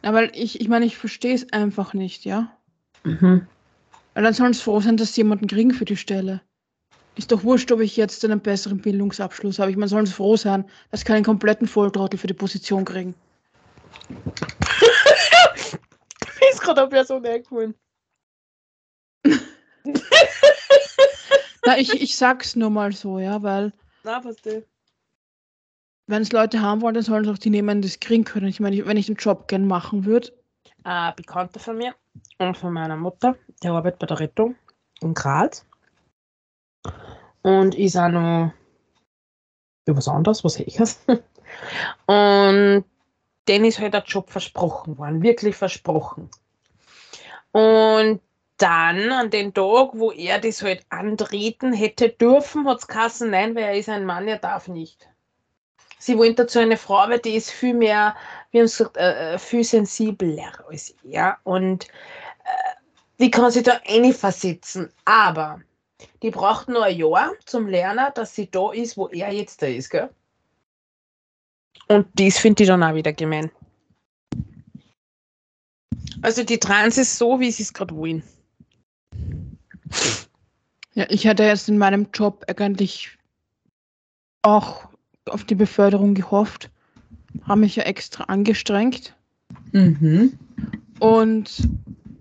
Aber 0.04 0.36
ich, 0.36 0.60
ich 0.60 0.68
meine, 0.68 0.86
ich 0.86 0.98
verstehe 0.98 1.34
es 1.34 1.52
einfach 1.54 1.94
nicht, 1.94 2.26
ja? 2.26 2.56
Mhm. 3.04 3.48
Weil 4.14 4.24
dann 4.24 4.34
sollen 4.34 4.54
sie 4.54 4.62
froh 4.62 4.82
sein, 4.82 4.98
dass 4.98 5.14
sie 5.14 5.22
jemanden 5.22 5.48
kriegen 5.48 5.72
für 5.72 5.86
die 5.86 5.98
Stelle. 5.98 6.42
Ist 7.16 7.32
doch 7.32 7.44
wurscht, 7.44 7.72
ob 7.72 7.80
ich 7.80 7.96
jetzt 7.96 8.24
einen 8.26 8.42
besseren 8.42 8.80
Bildungsabschluss 8.80 9.60
habe. 9.60 9.72
Ich 9.72 9.78
meine, 9.78 9.88
sollen 9.88 10.06
sie 10.06 10.14
froh 10.14 10.36
sein, 10.36 10.66
dass 10.92 11.02
sie 11.02 11.06
keinen 11.06 11.24
kompletten 11.24 11.68
Volltrottel 11.68 12.20
für 12.20 12.28
die 12.28 12.34
Position 12.34 12.86
kriegen. 12.86 13.16
Mir 14.10 14.20
ist 16.52 16.62
gerade 16.62 16.82
eine 16.82 16.90
Person 16.90 17.26
eingefallen. 17.26 17.76
Na, 21.66 21.78
ich, 21.78 22.02
ich 22.02 22.18
sag's 22.18 22.58
nur 22.58 22.70
mal 22.70 22.92
so, 22.92 23.20
ja, 23.20 23.42
weil 23.42 23.72
Na, 24.04 24.24
was 24.24 24.36
du? 24.42 24.66
Wenn 26.08 26.22
es 26.22 26.32
Leute 26.32 26.62
haben 26.62 26.82
wollen, 26.82 26.96
dann 26.96 27.04
sollen 27.04 27.24
sie 27.24 27.32
auch 27.32 27.38
die 27.38 27.50
nehmen, 27.50 27.84
es 27.84 28.00
kriegen 28.00 28.24
können. 28.24 28.48
Ich 28.48 28.60
meine, 28.60 28.86
wenn 28.86 28.98
ich 28.98 29.08
den 29.08 29.16
Job 29.16 29.48
gern 29.48 29.68
machen 29.68 30.06
würde, 30.06 30.32
Ein 30.84 31.16
Bekannter 31.16 31.60
von 31.60 31.78
mir 31.78 31.96
und 32.40 32.58
von 32.58 32.74
meiner 32.74 32.98
Mutter, 32.98 33.36
der 33.62 33.72
arbeitet 33.72 34.00
bei 34.00 34.08
der 34.08 34.20
Rettung 34.20 34.56
in 35.02 35.14
Graz. 35.14 35.66
Und 37.42 37.76
ist 37.76 37.98
auch 37.98 38.10
noch 38.10 38.54
über 39.86 39.98
was 39.98 40.08
anderes, 40.08 40.44
was 40.44 40.60
ich 40.60 40.80
Und 42.06 42.86
denen 43.48 43.66
ist 43.66 43.80
halt 43.80 43.94
der 43.94 44.04
Job 44.04 44.30
versprochen 44.30 44.98
worden, 44.98 45.22
wirklich 45.22 45.56
versprochen. 45.56 46.30
Und 47.52 48.22
dann, 48.58 49.12
an 49.12 49.30
den 49.30 49.54
Tag, 49.54 49.92
wo 49.94 50.12
er 50.12 50.40
das 50.40 50.62
halt 50.62 50.86
antreten 50.90 51.74
hätte 51.74 52.10
dürfen, 52.10 52.68
hat 52.68 52.84
es 52.90 53.20
nein, 53.20 53.56
weil 53.56 53.64
er 53.64 53.78
ist 53.78 53.90
ein 53.90 54.06
Mann, 54.06 54.28
er 54.28 54.40
darf 54.40 54.68
nicht. 54.68 55.10
Sie 56.04 56.18
wollen 56.18 56.36
dazu 56.36 56.60
eine 56.60 56.76
Frau, 56.76 57.08
weil 57.08 57.20
die 57.20 57.36
ist 57.36 57.50
viel 57.50 57.74
mehr, 57.74 58.14
wie 58.52 58.60
haben 58.60 58.68
sie 58.68 58.84
gesagt, 58.84 58.98
äh, 58.98 59.36
äh, 59.36 59.40
viel 59.40 59.64
sensibler 59.64 60.52
als 60.68 60.94
er. 61.10 61.38
Und 61.46 61.86
äh, 61.86 62.74
die 63.20 63.32
kann 63.32 63.50
sich 63.52 63.64
da 63.64 63.80
eh 63.86 64.12
versetzen. 64.12 64.92
Aber 65.06 65.62
die 66.22 66.30
braucht 66.30 66.68
nur 66.68 66.84
ein 66.84 66.98
Jahr 66.98 67.32
zum 67.46 67.68
Lernen, 67.68 68.08
dass 68.16 68.36
sie 68.36 68.52
da 68.52 68.74
ist, 68.74 68.98
wo 68.98 69.08
er 69.08 69.32
jetzt 69.32 69.62
da 69.62 69.68
ist. 69.68 69.92
Gell? 69.92 70.10
Und 71.88 72.06
das 72.16 72.38
finde 72.38 72.64
ich 72.64 72.68
dann 72.68 72.84
auch 72.84 72.96
wieder 72.96 73.14
gemein. 73.14 73.50
Also 76.22 76.44
die 76.44 76.60
Trans 76.60 76.98
ist 76.98 77.18
so, 77.18 77.40
wie 77.40 77.50
sie 77.50 77.64
es 77.64 77.74
gerade 77.74 77.96
wollen. 77.96 78.24
ja, 80.96 81.06
ich 81.08 81.24
hätte 81.24 81.44
jetzt 81.44 81.70
in 81.70 81.78
meinem 81.78 82.10
Job 82.14 82.44
eigentlich 82.50 83.18
auch 84.42 84.93
auf 85.30 85.44
die 85.44 85.56
Beförderung 85.56 86.14
gehofft. 86.14 86.70
Habe 87.48 87.62
mich 87.62 87.76
ja 87.76 87.84
extra 87.84 88.26
angestrengt. 88.26 89.16
Mhm. 89.72 90.34
Und 91.00 91.68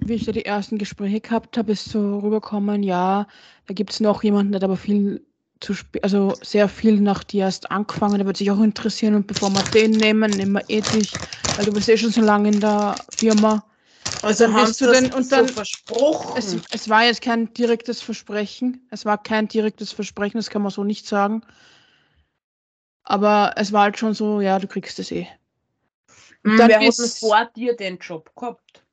wie 0.00 0.14
ich 0.14 0.24
da 0.24 0.32
die 0.32 0.44
ersten 0.44 0.78
Gespräche 0.78 1.20
gehabt 1.20 1.56
habe, 1.56 1.72
ist 1.72 1.88
so 1.88 2.18
rübergekommen, 2.18 2.82
ja, 2.82 3.26
da 3.66 3.74
gibt 3.74 3.92
es 3.92 4.00
noch 4.00 4.22
jemanden, 4.24 4.52
der 4.52 4.58
hat 4.60 4.64
aber 4.64 4.76
viel 4.76 5.22
zu 5.60 5.74
spät, 5.74 6.02
also 6.02 6.38
sehr 6.42 6.68
viel 6.68 7.00
nach 7.00 7.22
dir 7.22 7.44
erst 7.44 7.70
angefangen, 7.70 8.18
der 8.18 8.26
wird 8.26 8.36
sich 8.36 8.50
auch 8.50 8.60
interessieren 8.60 9.14
und 9.14 9.28
bevor 9.28 9.48
wir 9.50 9.62
den 9.62 9.98
nehmen, 9.98 10.34
nehmen 10.34 10.52
wir 10.52 10.64
eh 10.68 10.82
dich, 10.82 11.20
weil 11.54 11.66
du 11.66 11.72
bist 11.72 11.88
eh 11.88 11.96
schon 11.96 12.10
so 12.10 12.20
lange 12.20 12.48
in 12.48 12.60
der 12.60 13.04
Firma. 13.10 13.64
Also 14.22 14.46
Dann 14.48 14.72
sie 14.72 14.84
du 14.84 14.90
denn- 14.90 15.12
und 15.12 15.22
so 15.24 15.36
dann- 15.36 15.48
versprochen. 15.48 16.32
Es, 16.36 16.56
es 16.70 16.88
war 16.88 17.04
jetzt 17.04 17.22
kein 17.22 17.52
direktes 17.54 18.02
Versprechen, 18.02 18.80
es 18.90 19.04
war 19.04 19.22
kein 19.22 19.46
direktes 19.46 19.92
Versprechen, 19.92 20.38
das 20.38 20.50
kann 20.50 20.62
man 20.62 20.72
so 20.72 20.82
nicht 20.82 21.06
sagen. 21.06 21.42
Aber 23.04 23.54
es 23.56 23.72
war 23.72 23.82
halt 23.82 23.98
schon 23.98 24.14
so, 24.14 24.40
ja, 24.40 24.58
du 24.58 24.68
kriegst 24.68 24.98
es 24.98 25.10
eh. 25.10 25.26
Mhm, 26.42 26.56
dann 26.56 26.68
Wer 26.68 26.80
hat 26.80 26.98
denn 26.98 27.06
vor 27.08 27.44
dir 27.56 27.76
den 27.76 27.98
Job 27.98 28.34
gehabt? 28.36 28.84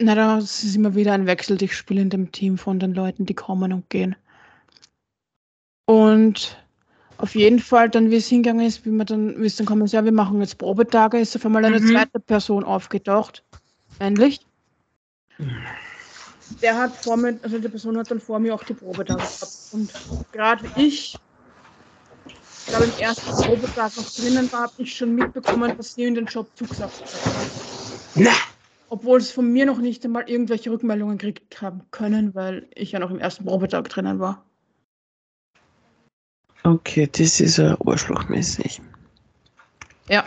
Na, 0.00 0.14
da 0.14 0.38
ist 0.38 0.76
immer 0.76 0.94
wieder 0.94 1.12
ein 1.12 1.26
Wechsel. 1.26 1.60
Ich 1.62 1.76
spiele 1.76 2.00
in 2.00 2.10
dem 2.10 2.30
Team 2.30 2.56
von 2.56 2.78
den 2.78 2.94
Leuten, 2.94 3.26
die 3.26 3.34
kommen 3.34 3.72
und 3.72 3.90
gehen. 3.90 4.14
Und 5.86 6.62
auf 7.16 7.34
jeden 7.34 7.58
Fall, 7.58 7.90
dann 7.90 8.10
wie 8.10 8.16
es 8.16 8.28
hingegangen 8.28 8.64
ist, 8.64 8.86
wie 8.86 8.90
man 8.90 9.06
dann, 9.06 9.42
wie 9.42 9.46
es 9.46 9.56
dann 9.56 9.66
kommen 9.66 9.82
ist, 9.82 9.92
ja, 9.92 10.04
wir 10.04 10.12
machen 10.12 10.40
jetzt 10.40 10.58
Probetage, 10.58 11.18
ist 11.18 11.34
auf 11.34 11.44
einmal 11.44 11.64
eine 11.64 11.80
Mhm. 11.80 11.88
zweite 11.88 12.20
Person 12.20 12.62
aufgetaucht. 12.62 13.42
Endlich. 13.98 14.40
Der 16.62 16.76
hat 16.76 16.96
vor 16.96 17.16
mir, 17.16 17.38
also 17.42 17.58
die 17.58 17.68
Person 17.68 17.96
hat 17.98 18.10
dann 18.10 18.20
vor 18.20 18.38
mir 18.38 18.54
auch 18.54 18.64
die 18.64 18.74
Probetage 18.74 19.18
gehabt. 19.18 19.52
Und 19.72 19.92
gerade 20.32 20.64
ich, 20.76 21.16
ich 22.26 22.66
glaube, 22.66 22.86
im 22.86 22.98
ersten 22.98 23.30
Probetag 23.30 23.96
noch 23.96 24.10
drinnen 24.16 24.50
war, 24.52 24.62
habe 24.62 24.72
ich 24.78 24.94
schon 24.94 25.14
mitbekommen, 25.14 25.76
dass 25.76 25.94
sie 25.94 26.04
in 26.04 26.14
den 26.14 26.26
Job 26.26 26.48
zugesagt 26.56 27.00
hat. 27.00 27.08
Na, 28.14 28.32
Obwohl 28.88 29.18
es 29.18 29.30
von 29.30 29.52
mir 29.52 29.66
noch 29.66 29.78
nicht 29.78 30.04
einmal 30.04 30.28
irgendwelche 30.28 30.70
Rückmeldungen 30.70 31.18
gekriegt 31.18 31.62
haben 31.62 31.82
können, 31.90 32.34
weil 32.34 32.66
ich 32.74 32.92
ja 32.92 32.98
noch 32.98 33.10
im 33.10 33.18
ersten 33.18 33.44
Probetag 33.44 33.88
drinnen 33.88 34.18
war. 34.18 34.44
Okay, 36.64 37.08
das 37.10 37.40
ist 37.40 37.58
ja 37.58 37.76
arschlochmäßig. 37.86 38.80
Ja. 40.08 40.24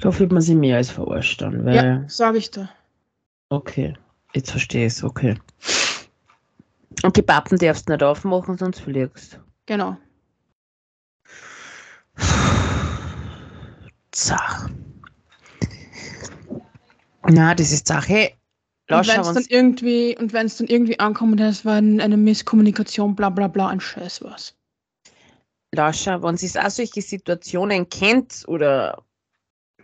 Da 0.00 0.10
fühlt 0.10 0.32
man 0.32 0.42
sich 0.42 0.56
mehr 0.56 0.76
als 0.76 0.90
verarscht 0.90 1.40
dann, 1.40 1.64
weil. 1.64 1.76
Ja, 1.76 2.08
sage 2.08 2.38
ich 2.38 2.50
da. 2.50 2.68
Okay, 3.50 3.94
jetzt 4.34 4.50
verstehe 4.50 4.86
ich 4.86 4.92
es, 4.94 5.04
okay. 5.04 5.36
Und 7.02 7.16
die 7.16 7.22
Pappen 7.22 7.58
darfst 7.58 7.88
du 7.88 7.92
nicht 7.92 8.02
aufmachen, 8.02 8.58
sonst 8.58 8.80
fliegst 8.80 9.40
Genau. 9.66 9.96
Zach. 14.10 14.68
Na, 17.28 17.54
das 17.54 17.70
ist 17.72 17.86
Sache. 17.86 18.32
Und 18.90 18.96
Lass 18.96 19.08
wenn 19.08 19.20
es 19.20 19.32
dann 19.34 19.46
irgendwie, 19.48 20.16
und 20.18 20.32
wenn 20.32 20.46
es 20.46 20.56
dann 20.56 20.66
irgendwie 20.66 20.98
ankommt, 20.98 21.38
das 21.38 21.64
war 21.64 21.76
ein- 21.76 22.00
eine 22.00 22.16
Misskommunikation, 22.16 23.14
bla 23.14 23.30
bla 23.30 23.46
bla, 23.46 23.68
ein 23.68 23.80
Scheiß 23.80 24.22
was. 24.22 24.56
Lascha, 25.72 26.20
wenn 26.22 26.36
ihr 26.36 26.66
auch 26.66 26.70
solche 26.70 27.00
Situationen 27.00 27.88
kennt 27.88 28.42
oder 28.48 29.04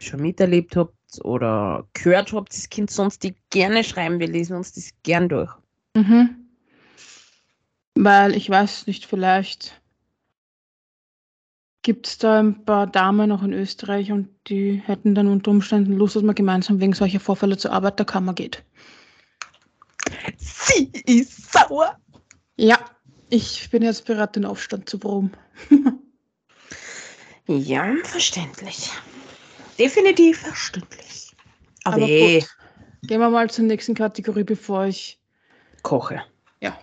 schon 0.00 0.20
miterlebt 0.20 0.74
habt 0.74 0.92
oder 1.24 1.86
gehört 1.92 2.32
habt, 2.32 2.52
das 2.52 2.68
Kind 2.68 2.90
sonst 2.90 3.22
die 3.22 3.34
gerne 3.50 3.84
schreiben, 3.84 4.20
wir 4.20 4.28
lesen 4.28 4.56
uns 4.56 4.72
das 4.72 4.90
gern 5.02 5.28
durch. 5.28 5.52
Mhm. 5.94 6.48
Weil 7.94 8.36
ich 8.36 8.48
weiß 8.48 8.86
nicht, 8.86 9.06
vielleicht 9.06 9.80
gibt 11.82 12.06
es 12.08 12.18
da 12.18 12.40
ein 12.40 12.64
paar 12.64 12.86
Damen 12.86 13.28
noch 13.28 13.42
in 13.42 13.52
Österreich 13.52 14.12
und 14.12 14.28
die 14.48 14.82
hätten 14.84 15.14
dann 15.14 15.28
unter 15.28 15.50
Umständen 15.50 15.92
Lust, 15.92 16.16
dass 16.16 16.22
man 16.22 16.34
gemeinsam 16.34 16.80
wegen 16.80 16.92
solcher 16.92 17.20
Vorfälle 17.20 17.56
zur 17.56 17.72
Arbeiterkammer 17.72 18.34
geht. 18.34 18.64
Sie 20.36 20.90
ist 21.06 21.52
sauer. 21.52 21.96
Ja, 22.56 22.78
ich 23.30 23.70
bin 23.70 23.82
jetzt 23.82 24.04
bereit, 24.04 24.36
den 24.36 24.44
Aufstand 24.44 24.88
zu 24.88 24.98
proben. 24.98 25.32
Ja, 27.48 27.94
verständlich. 28.02 28.90
Definitiv 29.78 30.38
verständlich. 30.40 31.32
Aber, 31.84 31.96
Aber 31.96 32.08
eh, 32.08 32.40
gut. 32.40 32.48
Gehen 33.02 33.20
wir 33.20 33.30
mal 33.30 33.48
zur 33.48 33.64
nächsten 33.64 33.94
Kategorie, 33.94 34.44
bevor 34.44 34.86
ich. 34.86 35.20
koche. 35.82 36.22
Ja. 36.60 36.76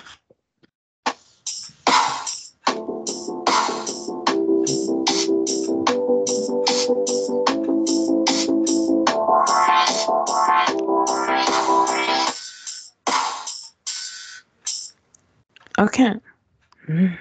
Okay. 15.78 16.20
Hm. 16.86 17.18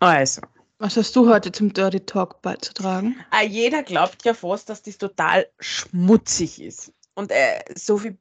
Also, 0.00 0.40
Was 0.80 0.96
hast 0.96 1.14
du 1.14 1.28
heute 1.28 1.52
zum 1.52 1.70
Dirty 1.74 2.00
Talk 2.00 2.40
beizutragen? 2.40 3.14
ah, 3.32 3.42
jeder 3.42 3.82
glaubt 3.82 4.24
ja 4.24 4.32
fast, 4.32 4.70
dass 4.70 4.80
das 4.82 4.96
total 4.96 5.46
schmutzig 5.58 6.58
ist. 6.58 6.90
Und 7.14 7.30
äh, 7.30 7.62
so 7.74 7.98
viel, 7.98 8.16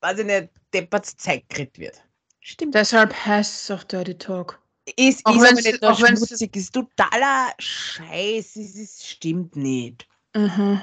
weiß 0.00 0.18
ich 0.18 0.26
nicht, 0.26 0.48
depperts 0.74 1.16
Zeug 1.16 1.48
gekriegt 1.48 1.78
wird. 1.78 2.02
Stimmt. 2.40 2.74
Deshalb 2.74 3.14
heißt 3.14 3.62
es 3.62 3.70
auch 3.70 3.84
Dirty 3.84 4.18
Talk. 4.18 4.60
Ist, 4.96 5.24
Auch 5.24 5.36
nicht 5.36 5.80
nur 5.80 5.92
auch 5.92 5.96
schmutzig, 5.96 6.56
ist 6.56 6.72
totaler 6.72 7.52
Scheiß. 7.60 8.56
Es 8.56 8.74
ist, 8.74 9.06
stimmt 9.06 9.54
nicht. 9.54 10.08
Aha. 10.32 10.82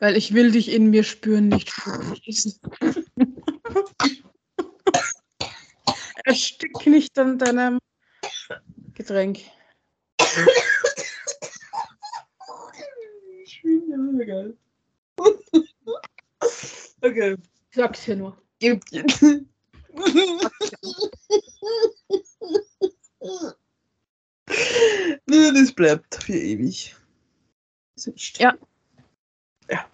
Weil 0.00 0.16
ich 0.16 0.32
will 0.32 0.52
dich 0.52 0.70
in 0.70 0.88
mir 0.88 1.04
spüren, 1.04 1.48
nicht 1.48 1.70
schmutzig. 1.70 2.58
Erstick 6.24 6.86
nicht 6.86 7.18
an 7.18 7.36
deinem 7.38 7.78
Getränk. 8.94 9.40
Okay. 17.00 17.36
Sag's 17.74 18.06
ja 18.06 18.16
nur. 18.16 18.36
Gibt 18.58 18.90
jetzt. 18.92 19.22
Nö, 25.26 25.52
das 25.52 25.72
bleibt 25.72 26.22
für 26.22 26.34
ewig. 26.34 26.94
Ja. 28.38 28.54
ja. 29.68 29.84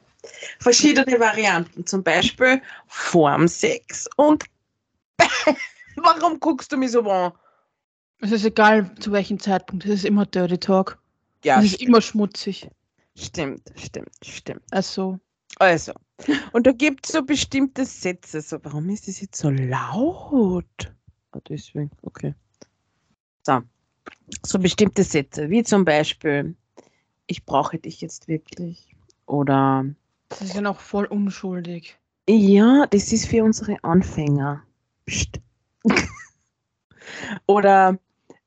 Verschiedene 0.61 1.19
Varianten, 1.19 1.87
zum 1.87 2.03
Beispiel 2.03 2.63
Formsex 2.87 4.09
und 4.17 4.45
Warum 5.97 6.39
guckst 6.41 6.71
du 6.73 6.77
mich 6.77 6.93
so 6.93 7.01
an? 7.01 7.33
Es 8.21 8.33
ist 8.33 8.45
egal, 8.45 8.95
zu 8.97 9.13
welchem 9.13 9.39
Zeitpunkt. 9.39 9.85
Es 9.85 9.91
ist 9.93 10.05
immer 10.05 10.27
Dirty 10.27 10.59
Talk. 10.59 10.99
Ja, 11.45 11.59
es 11.61 11.73
ist 11.73 11.83
immer 11.83 12.01
schmutzig. 12.01 12.69
stimmt, 13.17 13.73
stimmt, 13.77 14.11
stimmt. 14.25 14.63
Also, 14.71 15.19
Also, 15.59 15.93
und 16.53 16.67
da 16.67 16.73
gibt 16.73 17.07
es 17.07 17.13
so 17.13 17.23
bestimmte 17.23 17.85
Sätze. 17.85 18.41
So, 18.41 18.59
warum 18.65 18.89
ist 18.91 19.07
das 19.07 19.21
jetzt 19.21 19.41
so 19.41 19.51
laut? 19.51 20.93
Ah, 21.33 21.39
deswegen, 21.49 21.91
okay. 22.03 22.35
So, 23.45 23.61
so 24.45 24.59
bestimmte 24.59 25.05
Sätze, 25.05 25.49
wie 25.49 25.63
zum 25.63 25.85
Beispiel, 25.85 26.57
ich 27.29 27.45
brauche 27.45 27.79
dich 27.79 28.01
jetzt 28.01 28.27
wirklich. 28.27 28.95
Oder, 29.27 29.85
das 30.29 30.41
ist 30.41 30.55
ja 30.55 30.61
noch 30.61 30.81
voll 30.81 31.05
unschuldig. 31.07 31.97
ja, 32.29 32.87
das 32.91 33.13
ist 33.13 33.27
für 33.27 33.45
unsere 33.45 33.83
Anfänger. 33.85 34.63
Psst. 35.07 35.41
Oder, 37.47 37.99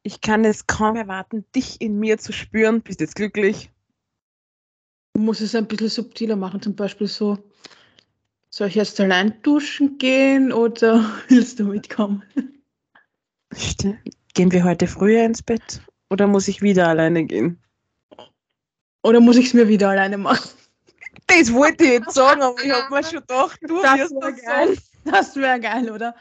ich 0.04 0.22
kann 0.22 0.46
es 0.46 0.68
kaum 0.68 0.96
erwarten, 0.96 1.46
dich 1.56 1.80
in 1.80 2.00
mir 2.00 2.18
zu 2.18 2.34
spüren. 2.34 2.82
Bist 2.82 3.02
jetzt 3.02 3.16
glücklich? 3.16 3.72
Du 5.14 5.22
musst 5.22 5.42
es 5.42 5.56
ein 5.56 5.68
bisschen 5.68 5.90
subtiler 5.90 6.36
machen, 6.36 6.62
zum 6.62 6.76
Beispiel 6.76 7.08
so. 7.08 7.38
Soll 8.50 8.68
ich 8.68 8.76
jetzt 8.76 9.00
allein 9.00 9.42
duschen 9.44 9.98
gehen 9.98 10.52
oder 10.52 11.06
willst 11.28 11.60
du 11.60 11.66
mitkommen? 11.66 12.24
Gehen 14.34 14.52
wir 14.52 14.64
heute 14.64 14.88
früher 14.88 15.26
ins 15.26 15.42
Bett? 15.42 15.82
Oder 16.10 16.28
muss 16.28 16.48
ich 16.48 16.62
wieder 16.62 16.88
alleine 16.88 17.26
gehen? 17.26 17.62
Oder 19.04 19.20
muss 19.20 19.38
ich 19.38 19.48
es 19.48 19.54
mir 19.54 19.68
wieder 19.68 19.90
alleine 19.90 20.18
machen? 20.18 20.50
Das 21.28 21.52
wollte 21.54 21.84
ich 21.84 21.92
jetzt 21.92 22.14
sagen, 22.14 22.42
aber 22.42 22.62
ich 22.64 22.72
habe 22.72 22.94
mir 22.94 23.04
schon 23.04 23.20
gedacht, 23.20 23.60
du 23.62 23.82
Das 23.82 24.00
wirst 24.00 24.16
das 24.20 24.42
geil. 24.42 24.78
Das 25.06 25.36
wäre 25.36 25.60
geil, 25.60 25.90
oder? 25.90 26.16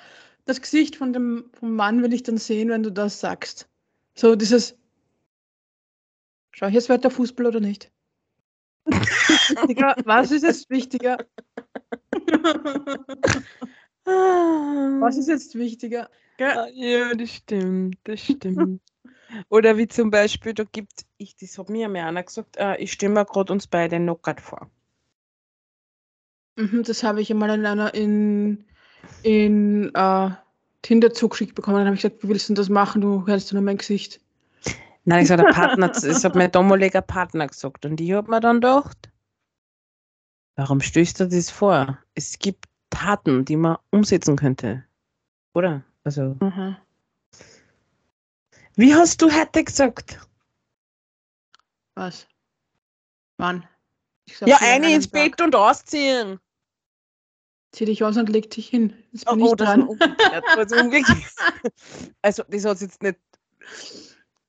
Das 0.47 0.61
Gesicht 0.61 0.97
von 0.97 1.13
dem 1.13 1.51
vom 1.59 1.75
Mann 1.75 2.03
will 2.03 2.13
ich 2.13 2.23
dann 2.23 2.39
sehen, 2.39 2.71
wenn 2.71 2.83
du 2.83 2.91
das 2.91 3.21
sagst. 3.21 3.70
So 4.15 4.37
dieses. 4.37 4.77
Schau 6.53 6.67
ich 6.69 6.75
jetzt 6.75 6.89
weiter 6.89 7.11
Fußball 7.11 7.47
oder 7.47 7.61
nicht? 7.61 7.91
Was 10.05 10.31
ist 10.31 10.43
jetzt 10.43 10.69
wichtiger? 10.71 11.19
Was 14.05 15.17
ist 15.17 15.29
jetzt 15.29 15.55
wichtiger? 15.55 16.11
Ah, 16.41 16.67
Ja, 16.73 17.15
das 17.15 17.31
stimmt, 17.31 17.99
das 18.05 18.21
stimmt. 18.21 18.81
Oder 19.49 19.77
wie 19.77 19.87
zum 19.87 20.11
Beispiel, 20.11 20.55
da 20.55 20.65
gibt 20.65 21.05
ich, 21.19 21.37
das 21.37 21.57
hat 21.59 21.69
mir 21.69 21.89
ja 21.89 22.07
einer 22.07 22.23
gesagt, 22.23 22.57
äh, 22.57 22.77
ich 22.79 22.93
stelle 22.93 23.13
mir 23.13 23.25
gerade 23.25 23.53
uns 23.53 23.67
beide 23.67 23.99
Knockout 23.99 24.41
vor. 24.41 24.71
Mhm, 26.57 26.83
das 26.83 27.03
habe 27.03 27.21
ich 27.21 27.31
einmal 27.31 27.51
in 27.51 27.65
einer 27.65 27.95
in, 27.95 28.65
in 29.23 29.95
äh, 29.95 30.31
Tinder 30.83 31.13
zugeschickt 31.13 31.55
bekommen. 31.55 31.79
Dann 31.79 31.87
habe 31.87 31.97
ich 31.97 32.03
gesagt, 32.03 32.23
wie 32.23 32.29
willst 32.29 32.49
du 32.49 32.55
denn 32.55 32.63
das 32.63 32.69
machen? 32.69 33.01
Du 33.01 33.27
hältst 33.27 33.53
nur 33.53 33.63
mein 33.63 33.79
Gesicht. 33.79 34.21
Nein, 35.05 35.25
das 35.25 35.31
hat 35.31 35.41
der 35.41 35.53
Partner, 35.53 35.89
das 35.89 36.25
hat 36.25 36.35
mein 36.35 36.51
damaliger 36.53 37.01
Partner 37.03 37.47
gesagt. 37.47 37.85
Und 37.87 38.01
ich 38.01 38.13
habe 38.13 38.31
mir 38.31 38.41
dann 38.41 38.57
gedacht, 38.57 39.11
warum 40.57 40.81
stößt 40.81 41.21
du 41.21 41.29
das 41.29 41.51
vor? 41.51 41.99
Es 42.15 42.39
gibt 42.39 42.67
Taten, 42.91 43.45
die 43.45 43.57
man 43.57 43.77
umsetzen 43.91 44.37
könnte. 44.37 44.85
Oder? 45.55 45.83
Also, 46.05 46.37
Mhm. 46.41 46.77
wie 48.77 48.95
hast 48.95 49.23
du 49.23 49.31
heute 49.33 49.65
gesagt? 49.65 50.21
Was? 51.95 52.27
Wann? 53.39 53.67
Ich 54.27 54.39
Ja, 54.41 54.59
eine 54.61 54.95
ins. 54.95 55.09
Bett 55.09 55.41
und 55.41 55.55
ausziehen. 55.55 56.39
Zieh 57.73 57.85
dich 57.85 58.03
aus 58.03 58.17
und 58.17 58.29
leg 58.29 58.51
dich 58.51 58.69
hin. 58.69 58.95
Jetzt 59.13 59.27
Oh, 59.29 59.35
bin 59.35 59.43
oh 59.45 59.51
ich 59.51 59.57
das 59.57 59.69
dran. 59.69 59.83
umgekehrt. 59.83 60.45
Also, 60.57 60.75
also, 62.23 62.43
das 62.49 62.65
hat 62.65 62.81
jetzt 62.81 63.03
nicht. 63.03 63.19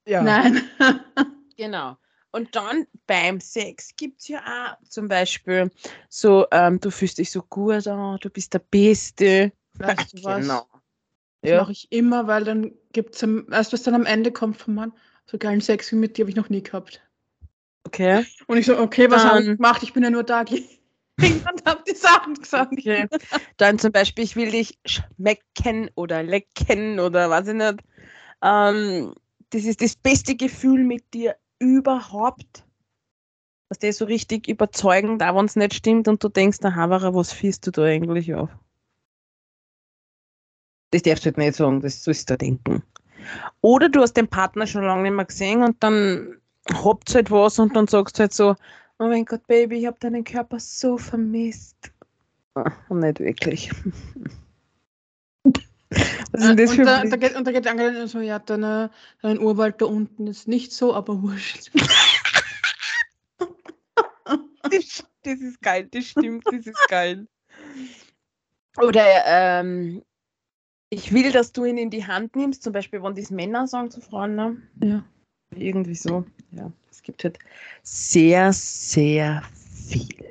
Ja. 0.05 0.21
Nein. 0.21 0.63
Genau. 1.57 1.95
Und 2.31 2.55
dann 2.55 2.87
beim 3.05 3.39
Sex 3.39 3.89
gibt 3.95 4.21
es 4.21 4.29
ja 4.29 4.39
auch 4.79 4.87
zum 4.89 5.07
Beispiel 5.07 5.69
so, 6.09 6.47
ähm, 6.51 6.79
du 6.79 6.89
fühlst 6.89 7.19
dich 7.19 7.29
so 7.29 7.43
gut 7.43 7.85
an, 7.85 8.17
du 8.19 8.29
bist 8.31 8.53
der 8.53 8.59
Beste. 8.59 9.51
Weißt 9.75 10.17
du 10.17 10.23
was? 10.23 10.41
Genau. 10.41 10.65
Das 11.41 11.51
Ja. 11.51 11.61
mache 11.61 11.73
ich 11.73 11.91
immer, 11.91 12.25
weil 12.25 12.45
dann 12.45 12.71
gibt 12.93 13.13
es, 13.15 13.21
weißt 13.21 13.71
du, 13.71 13.73
was 13.75 13.83
dann 13.83 13.93
am 13.93 14.05
Ende 14.07 14.31
kommt 14.31 14.57
vom 14.57 14.73
Mann? 14.73 14.93
So 15.27 15.37
geilen 15.37 15.61
Sex 15.61 15.91
wie 15.91 15.97
mit 15.97 16.17
dir 16.17 16.23
habe 16.23 16.31
ich 16.31 16.35
noch 16.37 16.49
nie 16.49 16.63
gehabt. 16.63 17.01
Okay. 17.83 18.25
Und 18.47 18.57
ich 18.57 18.65
so, 18.65 18.75
okay, 18.79 19.11
was 19.11 19.23
habe 19.23 19.41
ich 19.41 19.45
Dann- 19.45 19.57
gemacht? 19.57 19.83
Ich 19.83 19.93
bin 19.93 20.01
ja 20.01 20.09
nur 20.09 20.23
da 20.23 20.43
und 21.21 21.65
habe 21.65 21.83
die 21.87 21.95
Sachen 21.95 22.35
gesagt. 22.35 22.73
okay. 22.73 23.07
Dann 23.57 23.79
zum 23.79 23.91
Beispiel, 23.91 24.23
ich 24.23 24.35
will 24.35 24.51
dich 24.51 24.79
schmecken 24.85 25.89
oder 25.95 26.23
lecken 26.23 26.99
oder 26.99 27.29
was 27.29 27.47
ich 27.47 27.53
nicht. 27.53 27.79
Ähm, 28.41 29.13
das 29.51 29.65
ist 29.65 29.81
das 29.81 29.95
beste 29.95 30.35
Gefühl 30.35 30.83
mit 30.83 31.13
dir 31.13 31.35
überhaupt. 31.59 32.65
dass 33.69 33.79
der 33.79 33.93
so 33.93 34.03
richtig 34.03 34.49
überzeugend, 34.49 35.23
auch 35.23 35.37
wenn 35.37 35.45
es 35.45 35.55
nicht 35.55 35.73
stimmt 35.73 36.09
und 36.09 36.21
du 36.21 36.27
denkst, 36.27 36.57
na 36.61 36.75
Havara, 36.75 37.13
was 37.13 37.31
fiest 37.31 37.65
du 37.67 37.71
da 37.71 37.83
eigentlich 37.83 38.33
auf? 38.33 38.49
Das 40.91 41.03
darfst 41.03 41.23
du 41.23 41.27
halt 41.27 41.37
nicht 41.37 41.55
sagen, 41.55 41.79
das 41.79 42.03
sollst 42.03 42.29
du 42.29 42.37
denken. 42.37 42.83
Oder 43.61 43.87
du 43.87 44.01
hast 44.01 44.13
den 44.13 44.27
Partner 44.27 44.67
schon 44.67 44.83
lange 44.83 45.03
nicht 45.03 45.13
mehr 45.13 45.23
gesehen 45.23 45.63
und 45.63 45.81
dann 45.81 46.41
habt 46.73 47.15
halt 47.15 47.31
was 47.31 47.59
und 47.59 47.75
dann 47.75 47.87
sagst 47.87 48.17
du 48.17 48.21
halt 48.23 48.33
so, 48.33 48.55
oh 49.01 49.07
mein 49.07 49.25
Gott, 49.25 49.45
Baby, 49.47 49.79
ich 49.79 49.87
habe 49.87 49.97
deinen 49.99 50.23
Körper 50.23 50.59
so 50.59 50.97
vermisst. 50.97 51.91
Und 52.89 52.99
nicht 52.99 53.19
wirklich. 53.19 53.71
Was 55.43 56.43
ist 56.43 56.47
denn 56.47 56.57
das 56.57 56.69
und, 56.69 56.75
für 56.75 56.85
da, 56.85 57.03
da 57.03 57.15
geht, 57.17 57.35
und 57.35 57.45
da 57.45 57.51
geht 57.51 57.67
Angela 57.67 58.07
so, 58.07 58.19
ja, 58.19 58.39
deine, 58.39 58.91
dein 59.21 59.39
Urwald 59.39 59.81
da 59.81 59.85
unten 59.85 60.27
ist 60.27 60.47
nicht 60.47 60.71
so, 60.71 60.93
aber 60.93 61.21
wurscht. 61.21 61.71
das, 64.69 65.03
das 65.23 65.39
ist 65.39 65.61
geil, 65.61 65.87
das 65.91 66.05
stimmt, 66.05 66.45
das 66.45 66.67
ist 66.67 66.87
geil. 66.87 67.27
Oder 68.77 69.05
ähm, 69.25 70.03
ich 70.89 71.11
will, 71.11 71.31
dass 71.31 71.51
du 71.51 71.65
ihn 71.65 71.77
in 71.77 71.89
die 71.89 72.05
Hand 72.05 72.35
nimmst, 72.35 72.63
zum 72.63 72.71
Beispiel, 72.71 73.01
wenn 73.01 73.15
das 73.15 73.31
Männer 73.31 73.67
sagen 73.67 73.89
zu 73.89 73.99
Frauen, 73.99 74.35
ne? 74.35 74.61
Ja. 74.81 75.03
irgendwie 75.55 75.95
so. 75.95 76.25
Ja, 76.51 76.71
es 77.01 77.05
gibt 77.05 77.23
halt 77.23 77.39
sehr, 77.81 78.53
sehr 78.53 79.41
viel. 79.87 80.23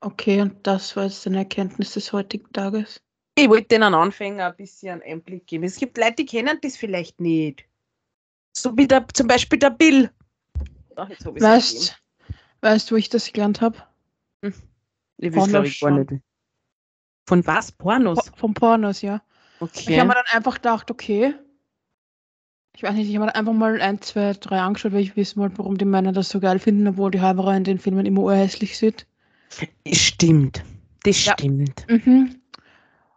Okay, 0.00 0.40
und 0.40 0.66
das 0.66 0.96
war 0.96 1.04
jetzt 1.04 1.24
eine 1.26 1.38
Erkenntnis 1.38 1.92
des 1.92 2.12
heutigen 2.12 2.52
Tages. 2.52 3.00
Ich 3.36 3.48
wollte 3.48 3.68
den 3.68 3.84
Anfänger 3.84 4.46
ein 4.46 4.56
bisschen 4.56 5.02
einen 5.02 5.02
Einblick 5.02 5.46
geben. 5.46 5.64
Es 5.64 5.76
gibt 5.76 5.96
Leute, 5.98 6.16
die 6.16 6.26
kennen 6.26 6.58
das 6.62 6.76
vielleicht 6.76 7.20
nicht. 7.20 7.64
So 8.56 8.76
wie 8.76 8.88
der, 8.88 9.06
zum 9.14 9.28
Beispiel 9.28 9.58
der 9.60 9.70
Bill. 9.70 10.10
Ach, 10.96 11.08
jetzt 11.08 11.24
hab 11.24 11.40
Weißt, 11.40 12.02
weißt 12.60 12.90
du, 12.90 12.94
wo 12.94 12.98
ich 12.98 13.08
das 13.08 13.32
gelernt 13.32 13.60
habe? 13.60 13.78
gegeben. 14.40 14.68
Ich 15.18 15.32
weiß, 15.32 15.48
glaube 15.48 15.68
ich, 15.68 15.80
gar 15.80 15.90
nicht. 15.92 16.22
Von 17.28 17.46
was? 17.46 17.70
Pornos? 17.70 18.32
Vom 18.36 18.52
Pornos, 18.52 19.00
ja. 19.02 19.22
Okay. 19.60 19.92
Ich 19.92 19.98
habe 19.98 20.08
mir 20.08 20.14
dann 20.14 20.36
einfach 20.36 20.56
gedacht, 20.56 20.90
okay. 20.90 21.34
Ich 22.76 22.82
weiß 22.82 22.94
nicht, 22.94 23.08
ich 23.08 23.16
habe 23.16 23.26
mir 23.26 23.34
einfach 23.34 23.52
mal 23.52 23.80
ein, 23.80 24.00
zwei, 24.00 24.32
drei 24.32 24.60
angeschaut, 24.60 24.92
weil 24.92 25.00
ich 25.00 25.16
wissen 25.16 25.40
wollte, 25.40 25.58
warum 25.58 25.76
die 25.76 25.84
Männer 25.84 26.12
das 26.12 26.30
so 26.30 26.40
geil 26.40 26.58
finden, 26.58 26.86
obwohl 26.88 27.10
die 27.10 27.20
Halberer 27.20 27.56
in 27.56 27.64
den 27.64 27.78
Filmen 27.78 28.06
immer 28.06 28.22
urhässlich 28.22 28.78
sind. 28.78 29.06
Stimmt. 29.92 30.62
Das 31.02 31.24
Ja. 31.24 31.32
stimmt. 31.32 31.86
Mhm. 31.88 32.40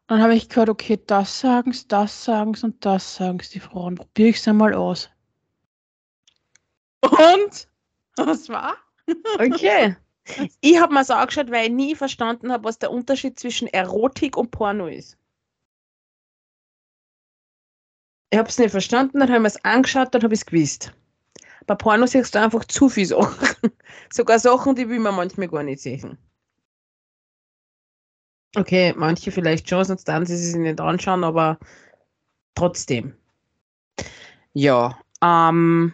Dann 0.07 0.21
habe 0.21 0.35
ich 0.35 0.49
gehört, 0.49 0.69
okay, 0.69 0.99
das 1.07 1.39
sagen's, 1.39 1.87
das 1.87 2.25
sagen's 2.25 2.63
und 2.63 2.83
das 2.85 3.15
sagen's 3.15 3.49
die 3.49 3.59
Frauen. 3.59 3.95
Probiere 3.95 4.29
ich 4.29 4.37
es 4.37 4.47
einmal 4.47 4.73
aus. 4.73 5.09
Und? 7.01 7.67
Was 8.17 8.49
war? 8.49 8.75
Okay. 9.39 9.95
ich 10.61 10.79
habe 10.79 10.93
mir 10.93 11.01
es 11.01 11.09
angeschaut, 11.09 11.51
weil 11.51 11.67
ich 11.67 11.71
nie 11.73 11.95
verstanden 11.95 12.51
habe, 12.51 12.63
was 12.65 12.79
der 12.79 12.91
Unterschied 12.91 13.39
zwischen 13.39 13.67
Erotik 13.67 14.37
und 14.37 14.51
Porno 14.51 14.87
ist. 14.87 15.17
Ich 18.33 18.39
habe 18.39 18.49
es 18.49 18.57
nicht 18.57 18.71
verstanden, 18.71 19.19
dann 19.19 19.29
habe 19.29 19.37
ich 19.37 19.41
mir 19.43 19.47
es 19.47 19.63
angeschaut, 19.63 20.07
dann 20.11 20.23
habe 20.23 20.33
ich 20.33 20.39
es 20.39 20.45
gewusst. 20.47 20.91
Bei 21.67 21.75
Porno 21.75 22.07
siehst 22.07 22.33
du 22.33 22.41
einfach 22.41 22.65
zu 22.65 22.89
viel 22.89 23.05
Sachen. 23.05 23.47
Sogar 24.11 24.39
Sachen, 24.39 24.73
die 24.73 24.89
will 24.89 24.97
man 24.97 25.13
manchmal 25.13 25.49
gar 25.49 25.61
nicht 25.61 25.83
sehen. 25.83 26.17
Okay, 28.55 28.91
manche 28.97 29.31
vielleicht 29.31 29.69
schon, 29.69 29.85
sonst 29.85 30.05
dann 30.05 30.25
sie 30.25 30.35
sich 30.35 30.55
nicht 30.55 30.81
anschauen, 30.81 31.23
aber 31.23 31.59
trotzdem. 32.55 33.15
Ja, 34.53 34.99
ähm, 35.21 35.93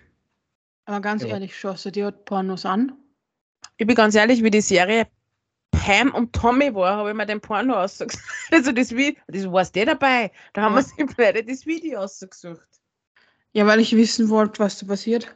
Aber 0.85 1.01
ganz 1.01 1.23
Ja. 1.23 1.29
ehrlich, 1.29 1.57
schaust 1.59 1.83
du 1.85 1.91
dir 1.91 2.09
Pornos 2.11 2.65
an? 2.65 2.93
ich 3.75 3.85
bin 3.85 3.95
ganz 3.97 4.15
ehrlich, 4.15 4.43
wie 4.43 4.49
die 4.51 4.61
Serie 4.61 5.07
Pam 5.79 6.13
und 6.13 6.33
Tommy 6.33 6.73
war, 6.73 6.97
habe 6.97 7.09
ich 7.09 7.15
mir 7.15 7.25
den 7.25 7.41
Porno 7.41 7.75
ausgesucht. 7.75 8.23
Also 8.51 8.71
das 8.71 8.91
Video, 8.91 9.21
das 9.27 9.51
war's 9.51 9.71
der 9.71 9.85
dabei. 9.85 10.31
Da 10.53 10.63
haben 10.63 10.75
wir 10.75 10.81
sich 10.81 10.95
beide 11.15 11.43
das 11.43 11.65
Video 11.65 11.99
ausgesucht. 11.99 12.67
Ja, 13.53 13.65
weil 13.65 13.79
ich 13.79 13.95
wissen 13.95 14.29
wollte, 14.29 14.59
was 14.59 14.79
da 14.79 14.87
passiert. 14.87 15.35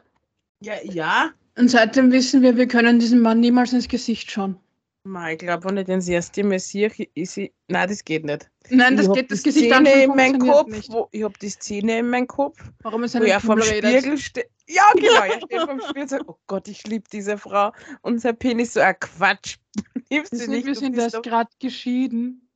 Ja, 0.62 0.74
ja. 0.84 1.32
Und 1.58 1.70
seitdem 1.70 2.12
wissen 2.12 2.42
wir, 2.42 2.58
wir 2.58 2.68
können 2.68 3.00
diesem 3.00 3.20
Mann 3.22 3.40
niemals 3.40 3.74
ins 3.74 3.88
Gesicht 3.88 4.32
schauen. 4.32 4.58
Mei, 5.06 5.34
ich 5.34 5.40
glaube, 5.40 5.66
wenn 5.66 5.78
ich 5.78 5.86
den 5.86 6.00
das 6.00 6.08
erste 6.08 6.44
Mal 6.44 6.60
sehe, 6.60 6.90
ist 7.14 7.38
ich. 7.38 7.52
Nein, 7.68 7.90
das 7.90 8.04
geht 8.06 8.24
nicht. 8.24 8.50
Nein, 8.70 8.96
das 8.96 9.08
ich 9.08 9.14
geht, 9.14 9.32
das 9.32 9.44
Gesicht 9.44 9.66
Szene 9.74 10.04
in 10.04 10.16
meinem 10.16 10.40
Kopf. 10.40 10.70
nicht. 10.70 10.90
Wo, 10.92 11.10
ich 11.12 11.24
habe 11.24 11.38
die 11.42 11.50
Szene 11.50 12.00
in 12.00 12.10
meinem 12.10 12.28
Kopf, 12.28 12.58
Warum 12.84 13.04
ist 13.04 13.20
wo 13.20 13.24
er 13.24 13.42
vom? 13.42 13.62
Spiegel 13.62 14.18
steht. 14.18 14.50
Ja, 14.68 14.84
genau, 14.96 15.10
er 15.26 15.42
steht 15.42 15.62
vom 15.62 15.82
Spiegel 15.82 16.02
und 16.04 16.10
sagt, 16.10 16.24
oh 16.28 16.38
Gott, 16.48 16.70
ich 16.70 16.88
liebe 16.88 17.04
diese 17.12 17.38
Frau. 17.38 17.74
Und 18.02 18.22
sein 18.22 18.38
Penis 18.38 18.74
so, 18.74 18.80
ein 18.80 18.96
Quatsch. 18.98 19.58
Das 20.22 20.30
du 20.30 20.36
ist, 20.38 20.48
nicht? 20.48 20.66
wir 20.66 20.76
sind 20.76 20.98
erst 20.98 21.22
gerade 21.24 21.50
geschieden. 21.60 22.50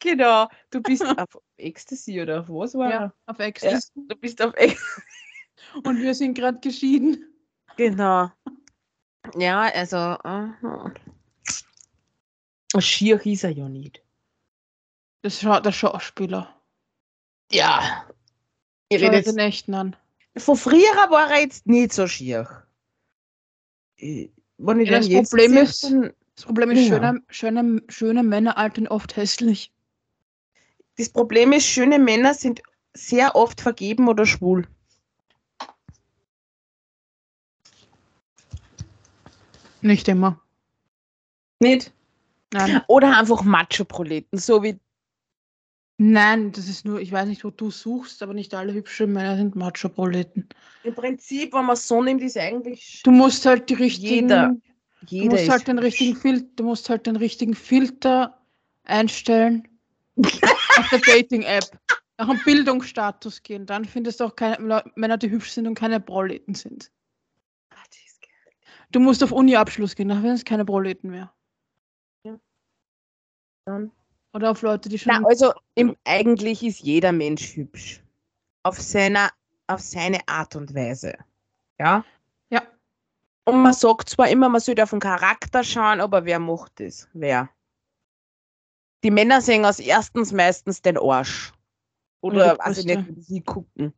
Genau, 0.00 0.48
du 0.70 0.80
bist 0.80 1.02
auf 1.18 1.42
Ecstasy 1.56 2.20
oder 2.20 2.40
auf 2.40 2.48
was 2.48 2.74
war 2.74 2.90
Ja, 2.90 3.14
auf 3.26 3.38
Ecstasy. 3.38 3.90
Du 4.08 4.14
bist 4.16 4.40
auf 4.42 4.54
Ecstasy. 4.54 5.02
Und 5.84 6.00
wir 6.00 6.14
sind 6.14 6.34
gerade 6.34 6.58
geschieden. 6.60 7.24
Genau. 7.76 8.30
Ja, 9.36 9.62
also. 9.62 9.96
aha. 9.96 10.92
Schier 12.78 13.18
hieß 13.18 13.44
er 13.44 13.50
ja 13.50 13.68
nicht. 13.68 14.02
Das 15.22 15.40
schaut 15.40 15.66
der 15.66 15.72
Schauspieler. 15.72 16.60
Ja. 17.50 18.04
Ich 18.88 19.02
rede 19.02 19.22
den 19.22 19.38
echten 19.38 19.74
an. 19.74 19.96
von 20.36 20.56
früher 20.56 21.10
war 21.10 21.30
er 21.30 21.40
jetzt 21.40 21.66
nicht 21.66 21.92
so 21.92 22.06
schier. 22.06 22.66
Wenn 23.98 24.80
ich 24.80 24.88
Ja, 24.88 25.00
das 25.00 25.30
Problem 25.30 25.56
ist- 25.56 25.82
dann- 25.84 26.14
Das 26.38 26.44
Problem 26.44 26.70
ist, 26.70 26.86
Ja. 26.86 26.98
schöne, 26.98 27.22
schöne, 27.28 27.82
schöne 27.88 28.22
Männer 28.22 28.56
altern 28.58 28.86
oft 28.86 29.16
hässlich. 29.16 29.72
das 30.96 31.08
Problem 31.08 31.52
ist, 31.52 31.66
schöne 31.66 31.98
Männer 31.98 32.32
sind 32.32 32.62
sehr 32.94 33.34
oft 33.34 33.60
vergeben 33.60 34.06
oder 34.06 34.24
schwul. 34.24 34.68
Nicht 39.80 40.06
immer. 40.06 40.40
Nicht? 41.58 41.92
Nein. 42.52 42.82
Oder 42.86 43.18
einfach 43.18 43.42
Macho-Proleten, 43.42 44.38
so 44.38 44.62
wie. 44.62 44.78
Nein, 45.98 46.52
das 46.52 46.68
ist 46.68 46.84
nur, 46.84 47.00
ich 47.00 47.10
weiß 47.10 47.26
nicht, 47.26 47.42
wo 47.42 47.50
du 47.50 47.72
suchst, 47.72 48.22
aber 48.22 48.32
nicht 48.32 48.54
alle 48.54 48.72
hübschen 48.74 49.12
Männer 49.12 49.36
sind 49.36 49.56
Macho-Proleten. 49.56 50.48
Im 50.84 50.94
Prinzip, 50.94 51.52
wenn 51.52 51.64
man 51.64 51.74
so 51.74 52.00
nimmt, 52.00 52.22
ist 52.22 52.38
eigentlich 52.38 53.02
Du 53.02 53.10
musst 53.10 53.44
halt 53.44 53.68
die 53.70 53.74
richtigen. 53.74 54.28
Jeder 54.28 54.56
Du 55.02 55.06
jeder. 55.14 55.30
musst 55.30 55.42
ist 55.44 55.50
halt 55.50 55.68
den 55.68 55.78
richtigen 55.78 56.16
Filter, 56.16 56.46
du 56.56 56.64
musst 56.64 56.90
halt 56.90 57.06
den 57.06 57.16
richtigen 57.16 57.54
Filter 57.54 58.40
einstellen 58.84 59.68
auf 60.16 60.88
der 60.90 61.00
Dating-App. 61.00 61.78
Nach 62.18 62.28
dem 62.28 62.40
Bildungsstatus 62.44 63.42
gehen. 63.44 63.64
Dann 63.64 63.84
findest 63.84 64.18
du 64.18 64.24
auch 64.24 64.34
keine 64.34 64.82
Männer, 64.96 65.16
die 65.18 65.30
hübsch 65.30 65.52
sind 65.52 65.68
und 65.68 65.74
keine 65.74 66.00
Proleten 66.00 66.54
sind. 66.54 66.90
Ah. 67.70 67.76
Du 68.90 68.98
musst 68.98 69.22
auf 69.22 69.30
Uni-Abschluss 69.30 69.94
gehen, 69.94 70.08
dann 70.08 70.22
sind 70.22 70.32
es 70.32 70.44
keine 70.44 70.64
Proleten 70.64 71.10
mehr. 71.10 71.32
Dann. 73.68 73.92
Oder 74.32 74.50
auf 74.50 74.62
Leute, 74.62 74.88
die 74.88 74.98
schon. 74.98 75.12
Na, 75.12 75.28
also 75.28 75.52
im, 75.74 75.94
eigentlich 76.04 76.64
ist 76.64 76.80
jeder 76.80 77.12
Mensch 77.12 77.54
hübsch. 77.54 78.02
Auf, 78.62 78.80
seiner, 78.80 79.30
auf 79.66 79.80
seine 79.80 80.26
Art 80.26 80.56
und 80.56 80.74
Weise. 80.74 81.14
Ja? 81.78 82.02
Ja. 83.48 83.54
Und 83.54 83.62
man 83.62 83.72
sagt 83.72 84.10
zwar 84.10 84.28
immer, 84.28 84.48
man 84.48 84.60
sollte 84.60 84.82
auf 84.82 84.90
den 84.90 85.00
Charakter 85.00 85.64
schauen, 85.64 86.00
aber 86.00 86.24
wer 86.24 86.38
macht 86.38 86.80
das? 86.80 87.08
Wer? 87.14 87.48
Die 89.02 89.10
Männer 89.10 89.40
sehen 89.40 89.64
als 89.64 89.78
erstens 89.78 90.32
meistens 90.32 90.82
den 90.82 90.98
Arsch. 90.98 91.52
Oder 92.20 92.54
ich 92.54 92.58
Brüste. 92.58 92.86
nicht, 92.86 93.16
wie 93.16 93.20
sie 93.22 93.40
gucken. 93.40 93.94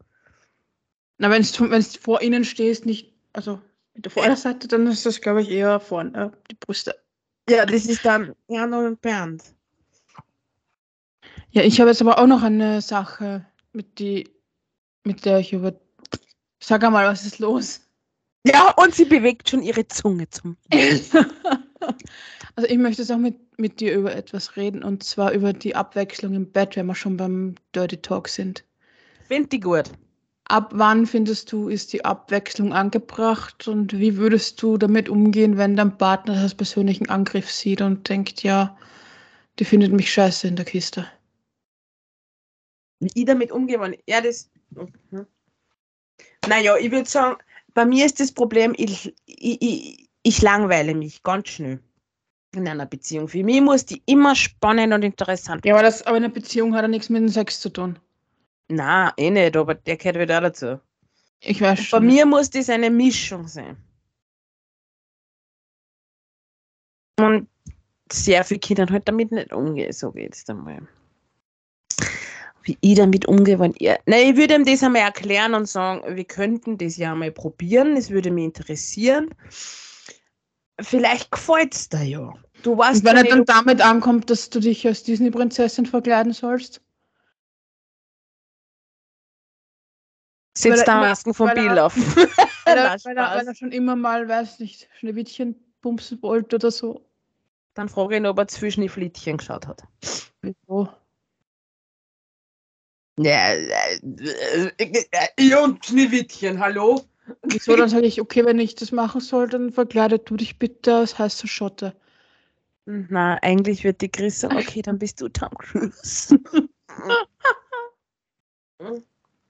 Na, 1.19 1.31
wenn 1.31 1.43
du 1.43 1.83
vor 2.01 2.23
ihnen 2.23 2.45
stehst, 2.45 2.87
nicht, 2.87 3.15
also 3.33 3.61
mit 3.95 4.05
der 4.05 4.13
Vorderseite, 4.13 4.69
dann 4.69 4.87
ist 4.87 5.05
das, 5.05 5.21
glaube 5.21 5.43
ich, 5.43 5.51
eher 5.51 5.81
vorne, 5.81 6.33
die 6.51 6.55
Brüste. 6.55 6.95
Ja, 7.49 7.67
das 7.67 7.87
ist 7.87 8.05
dann 8.05 8.35
Jan 8.49 8.73
und 8.73 9.01
Bernd. 9.01 9.43
Ja, 11.51 11.63
ich 11.63 11.81
habe 11.81 11.91
jetzt 11.91 12.01
aber 12.01 12.19
auch 12.19 12.27
noch 12.27 12.43
eine 12.43 12.81
Sache, 12.81 13.45
mit, 13.73 13.99
die, 13.99 14.29
mit 15.05 15.25
der 15.25 15.41
ich 15.41 15.53
über. 15.53 15.75
Sag 16.63 16.85
einmal, 16.85 17.07
was 17.07 17.25
ist 17.25 17.39
los? 17.39 17.81
Ja, 18.47 18.73
und 18.77 18.95
sie 18.95 19.05
bewegt 19.05 19.51
schon 19.51 19.63
ihre 19.63 19.87
Zunge 19.89 20.29
zum. 20.31 20.57
also 20.73 22.69
ich 22.69 22.79
möchte 22.79 23.03
jetzt 23.03 23.13
auch 23.13 23.19
mit, 23.19 23.37
mit 23.59 23.81
dir 23.81 23.95
über 23.95 24.15
etwas 24.15 24.57
reden 24.57 24.83
und 24.83 25.03
zwar 25.03 25.33
über 25.33 25.53
die 25.53 25.77
Abwechslung 25.77 26.35
im 26.35 26.51
Bett, 26.51 26.77
wenn 26.77 26.87
wir 26.87 26.95
schon 26.95 27.17
beim 27.17 27.55
Dirty 27.75 27.99
Talk 27.99 28.29
sind. 28.29 28.65
Find 29.29 29.53
die 29.53 29.61
gut. 29.61 29.91
Ab 30.45 30.71
wann 30.75 31.07
findest 31.07 31.53
du, 31.53 31.69
ist 31.69 31.93
die 31.93 32.05
Abwechslung 32.05 32.73
angebracht 32.73 33.69
und 33.69 33.97
wie 33.97 34.17
würdest 34.17 34.61
du 34.63 34.79
damit 34.79 35.09
umgehen, 35.09 35.59
wenn 35.59 35.77
dein 35.77 35.97
Partner 35.97 36.35
das 36.35 36.43
als 36.43 36.55
persönlichen 36.55 37.09
Angriff 37.09 37.49
sieht 37.51 37.83
und 37.83 38.09
denkt, 38.09 38.43
ja, 38.43 38.77
die 39.59 39.65
findet 39.65 39.93
mich 39.93 40.11
scheiße 40.11 40.49
in 40.49 40.57
der 40.57 40.65
Kiste? 40.65 41.07
Wie 42.99 43.11
ich 43.15 43.25
damit 43.27 43.53
umgehe, 43.53 43.79
wenn 43.81 43.97
ja, 44.07 44.21
das. 44.21 44.51
Mhm. 44.71 45.27
Naja, 46.49 46.77
ich 46.77 46.91
würde 46.91 47.09
sagen, 47.09 47.37
bei 47.75 47.85
mir 47.85 48.07
ist 48.07 48.21
das 48.21 48.33
Problem, 48.33 48.75
ich, 48.77 49.15
ich, 49.27 49.63
ich, 49.63 50.11
ich 50.23 50.43
langweile 50.43 50.95
mich 50.95 51.23
ganz 51.23 51.49
schnell 51.49 51.81
in 52.55 52.67
einer 52.67 52.87
Beziehung. 52.87 53.29
Für 53.29 53.43
mich 53.45 53.61
muss 53.61 53.87
die 53.87 54.03
immer 54.07 54.35
spannend 54.35 54.93
und 54.93 55.05
interessant 55.05 55.65
Ja, 55.65 55.75
aber, 55.75 55.83
das, 55.83 56.03
aber 56.03 56.17
eine 56.17 56.31
Beziehung 56.31 56.75
hat 56.75 56.83
ja 56.83 56.89
nichts 56.89 57.09
mit 57.09 57.23
dem 57.23 57.29
Sex 57.29 57.61
zu 57.61 57.69
tun. 57.71 57.99
Na, 58.69 59.13
eh 59.17 59.31
nicht, 59.31 59.57
aber 59.57 59.75
der 59.75 59.97
gehört 59.97 60.19
wieder 60.19 60.39
auch 60.39 60.43
dazu. 60.43 60.81
Ich 61.41 61.61
weiß 61.61 61.79
Bei 61.79 61.85
schon. 61.85 62.07
mir 62.07 62.27
muss 62.27 62.51
das 62.51 62.69
eine 62.69 62.91
Mischung 62.91 63.49
sein. 63.49 63.77
Und 67.19 67.49
sehr 68.13 68.45
viele 68.45 68.61
Kinder 68.61 68.87
halt 68.91 69.09
damit 69.09 69.31
nicht 69.33 69.53
umgehen, 69.53 69.93
so 69.93 70.11
geht 70.13 70.35
es 70.35 70.49
einmal. 70.49 70.87
Wie 72.71 72.79
ich 72.83 72.97
damit 72.97 73.27
umgehe, 73.27 73.59
wenn 73.59 73.75
ihr. 73.81 73.99
Nein, 74.07 74.31
ich 74.31 74.37
würde 74.37 74.55
ihm 74.55 74.65
das 74.65 74.85
einmal 74.85 75.03
erklären 75.03 75.55
und 75.55 75.67
sagen, 75.67 76.15
wir 76.15 76.25
könnten 76.25 76.79
das 76.79 76.97
ja 76.97 77.11
einmal 77.11 77.33
probieren, 77.33 77.97
es 77.97 78.11
würde 78.11 78.31
mich 78.31 78.45
interessieren. 78.45 79.35
Vielleicht 80.81 81.33
gefällt 81.33 81.75
es 81.75 81.89
dir 81.89 82.05
ja. 82.05 82.33
Du 82.63 82.79
weißt 82.79 83.01
Und 83.01 83.05
wenn 83.05 83.17
er 83.17 83.25
dann 83.25 83.45
damit 83.45 83.81
ankommt, 83.81 84.31
dass 84.31 84.51
du 84.51 84.61
dich 84.61 84.87
als 84.87 85.03
Disney-Prinzessin 85.03 85.85
verkleiden 85.85 86.33
sollst. 86.33 86.81
sitzt 90.57 90.87
da 90.87 91.01
Masken 91.01 91.35
er- 91.41 91.55
Bild 91.55 91.79
auf. 91.79 91.97
Weil 92.67 92.79
er, 92.79 92.97
weil, 93.03 93.17
er, 93.17 93.37
weil 93.37 93.49
er 93.49 93.55
schon 93.55 93.73
immer 93.73 93.97
mal, 93.97 94.29
weiß 94.29 94.61
nicht, 94.61 94.89
Schneewittchen 94.99 95.57
bumsen 95.81 96.23
wollte 96.23 96.55
oder 96.57 96.71
so. 96.71 97.05
Dann 97.75 97.89
frage 97.89 98.15
ich 98.15 98.21
ihn, 98.21 98.27
ob 98.27 98.39
er 98.39 98.47
zwischen 98.47 98.83
die 98.83 98.89
Flittchen 98.89 99.39
geschaut 99.39 99.67
hat. 99.67 99.83
Wieso? 100.43 100.89
Ja, 103.23 103.53
äh, 103.53 104.01
äh, 104.79 105.05
äh, 105.11 105.43
ja 105.43 105.63
und 105.63 105.85
Schneewittchen, 105.85 106.59
hallo? 106.59 107.05
Wieso? 107.43 107.77
Dann 107.77 107.91
sage 107.91 108.07
ich, 108.07 108.21
okay, 108.21 108.47
wenn 108.47 108.59
ich 108.59 108.75
das 108.77 108.93
machen 108.93 109.21
soll, 109.21 109.47
dann 109.47 109.73
verkleide 109.73 110.19
du 110.19 110.37
dich 110.37 110.59
bitte 110.59 110.97
als 110.97 111.19
heiße 111.19 111.47
Schotte. 111.47 111.95
Na, 112.87 113.35
eigentlich 113.43 113.85
wird 113.85 114.01
die 114.01 114.09
Chris 114.09 114.41
sagen, 114.41 114.57
okay, 114.57 114.81
dann 114.81 114.99
bist 114.99 115.21
du 115.21 115.29
Tom 115.29 115.51
Cruise. 115.59 116.39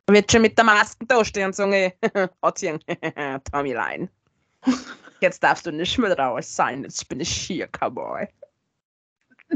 wird 0.08 0.32
schon 0.32 0.42
mit 0.42 0.58
der 0.58 0.64
Maske 0.64 1.06
da 1.06 1.24
stehen 1.24 1.46
und 1.46 1.54
sagen, 1.54 1.72
ey, 1.72 1.94
Tommy 3.52 3.72
Line. 3.72 4.08
Jetzt 5.20 5.44
darfst 5.44 5.64
du 5.64 5.70
nicht 5.70 5.96
mehr 5.96 6.18
raus 6.18 6.56
sein, 6.56 6.82
jetzt 6.82 7.08
bin 7.08 7.20
ich 7.20 7.30
hier, 7.30 7.68
Cowboy. 7.68 8.26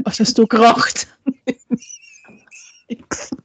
Was 0.03 0.21
hast 0.21 0.37
du 0.37 0.47
geraucht? 0.47 1.07
Nix. 2.87 3.29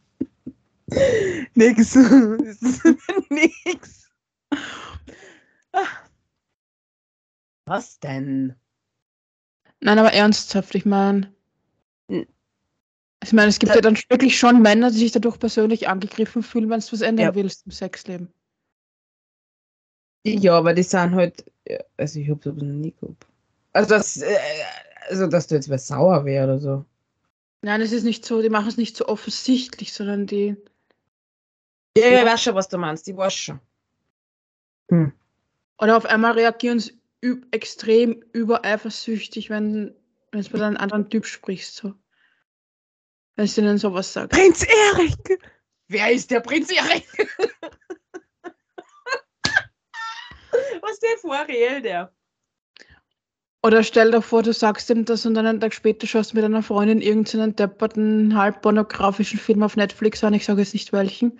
Nix. 1.55 1.94
Nix. 3.31 4.11
Was 7.66 7.98
denn? 8.00 8.55
Nein, 9.81 9.98
aber 9.98 10.12
ernsthaft, 10.12 10.74
ich 10.74 10.85
meine. 10.85 11.33
Ich 12.09 13.33
meine, 13.33 13.48
es 13.48 13.59
gibt 13.59 13.70
Da- 13.70 13.76
ja 13.76 13.81
dann 13.83 13.96
wirklich 14.09 14.38
schon 14.38 14.62
Männer, 14.62 14.90
die 14.90 14.98
sich 14.98 15.12
dadurch 15.12 15.38
persönlich 15.38 15.88
angegriffen 15.88 16.42
fühlen, 16.42 16.70
wenn 16.70 16.81
du 16.81 16.92
was 16.92 17.00
ändern 17.03 17.26
Ja. 17.26 17.35
willst 17.35 17.66
im 17.66 17.72
Sexleben. 17.72 18.33
Ja, 20.26 20.59
aber 20.59 20.74
die 20.74 20.83
sind 20.83 21.14
halt, 21.14 21.44
also 21.96 22.18
ich 22.20 22.29
hab's 22.31 22.46
aber 22.46 22.62
noch 22.62 22.74
nie 22.74 22.92
gehabt. 22.92 23.26
Also 23.72 23.88
das, 23.90 24.18
äh, 24.18 24.37
also 25.09 25.26
dass 25.26 25.46
du 25.46 25.55
jetzt 25.55 25.70
was 25.70 25.87
sauer 25.87 26.24
wär 26.24 26.44
oder 26.44 26.59
so. 26.59 26.85
Nein, 27.62 27.81
es 27.81 27.92
ist 27.92 28.05
nicht 28.05 28.24
so, 28.24 28.42
die 28.42 28.48
machen 28.50 28.68
es 28.68 28.76
nicht 28.76 28.96
so 28.96 29.07
offensichtlich, 29.07 29.92
sondern 29.92 30.26
die. 30.26 30.57
Ja, 31.96 32.07
Ja. 32.09 32.20
ich 32.20 32.26
weiß 32.26 32.42
schon, 32.42 32.55
was 32.55 32.68
du 32.68 32.79
meinst, 32.79 33.09
ich 33.09 33.16
weiß 33.16 33.35
schon. 33.35 33.61
Hm. 34.90 35.12
Oder 35.79 35.96
auf 35.96 36.05
einmal 36.07 36.33
reagieren 36.33 36.79
sie 36.79 37.00
üb 37.24 37.46
extrem 37.53 38.22
übereifersüchtig, 38.33 39.50
wenn 39.50 39.94
wenn 40.33 40.42
du 40.42 40.53
mit 40.53 40.62
einem 40.62 40.76
anderen 40.76 41.11
Typ 41.11 41.26
sprichst. 41.26 41.76
So. 41.76 41.94
Wenn 43.37 43.46
du 43.46 43.61
ihnen 43.61 43.79
sowas 43.79 44.12
sagst. 44.12 44.31
Prinz 44.31 44.62
Erik! 44.64 45.40
Wer 45.88 46.12
ist 46.12 46.31
der 46.31 46.40
Prinz 46.40 46.70
Erik? 46.70 47.07
was 50.81 50.98
der 51.00 51.18
vorreal, 51.20 51.83
der? 51.83 52.12
Oder 53.62 53.83
stell 53.83 54.11
dir 54.11 54.22
vor, 54.22 54.42
du 54.42 54.53
sagst 54.55 54.88
ihm 54.88 55.05
das 55.05 55.26
und 55.26 55.35
dann 55.35 55.46
einen 55.46 55.61
Tag 55.61 55.74
später 55.74 56.07
schaust 56.07 56.33
du 56.33 56.37
mit 56.37 56.44
einer 56.44 56.62
Freundin 56.62 57.03
irgendeinen 57.03 57.55
depperten, 57.57 58.37
halb 58.37 58.62
pornografischen 58.62 59.38
Film 59.38 59.62
auf 59.62 59.76
Netflix 59.76 60.24
an, 60.24 60.33
ich 60.33 60.46
sage 60.46 60.61
jetzt 60.61 60.72
nicht 60.72 60.92
welchen. 60.92 61.38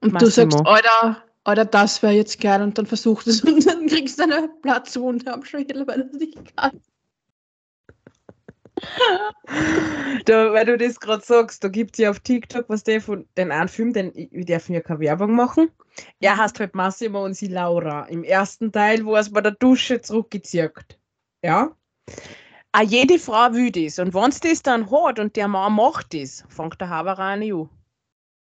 Und 0.00 0.10
du 0.10 0.26
Massimo. 0.26 0.50
sagst, 0.50 0.66
Alter, 0.66 1.22
Alter, 1.44 1.64
das 1.66 2.02
wäre 2.02 2.14
jetzt 2.14 2.40
geil 2.40 2.62
und 2.62 2.76
dann 2.78 2.86
versuchst 2.86 3.26
es 3.26 3.40
und 3.44 3.66
dann 3.66 3.86
kriegst 3.86 4.18
du 4.18 4.24
eine 4.24 4.48
Platzwunde 4.62 5.32
am 5.32 5.44
Schädel, 5.44 5.86
weil 5.86 6.04
das 6.04 6.12
nicht 6.12 6.56
kann. 6.56 6.80
Da, 10.24 10.52
weil 10.52 10.66
du 10.66 10.76
das 10.76 10.98
gerade 10.98 11.24
sagst, 11.24 11.62
da 11.62 11.68
gibt 11.68 11.94
es 11.94 11.98
ja 12.02 12.10
auf 12.10 12.20
TikTok, 12.20 12.68
was 12.68 12.82
der 12.82 13.00
von 13.00 13.26
den 13.36 13.52
einen 13.52 13.68
Film, 13.68 13.92
den 13.92 14.12
wir 14.14 14.44
dürfen 14.44 14.74
ja 14.74 14.80
keine 14.80 15.00
Werbung 15.00 15.34
machen. 15.34 15.70
Er 16.20 16.36
heißt 16.36 16.58
halt 16.58 16.74
Massimo 16.74 17.24
und 17.24 17.34
sie 17.34 17.46
Laura. 17.48 18.04
Im 18.06 18.24
ersten 18.24 18.72
Teil, 18.72 19.04
wo 19.04 19.14
er 19.14 19.20
es 19.20 19.32
bei 19.32 19.40
der 19.40 19.52
Dusche 19.52 20.00
zurückgezirkt. 20.00 20.98
Ja. 21.42 21.76
Auch 22.72 22.82
jede 22.82 23.18
Frau 23.18 23.52
will 23.52 23.70
das. 23.70 23.98
Und 23.98 24.12
wenn 24.14 24.30
es 24.30 24.40
das 24.40 24.62
dann 24.62 24.90
hat 24.90 25.18
und 25.18 25.36
der 25.36 25.46
Mann 25.46 25.74
macht 25.74 26.12
das, 26.14 26.44
fängt 26.48 26.80
der 26.80 26.88
Haber 26.88 27.18
an. 27.18 27.68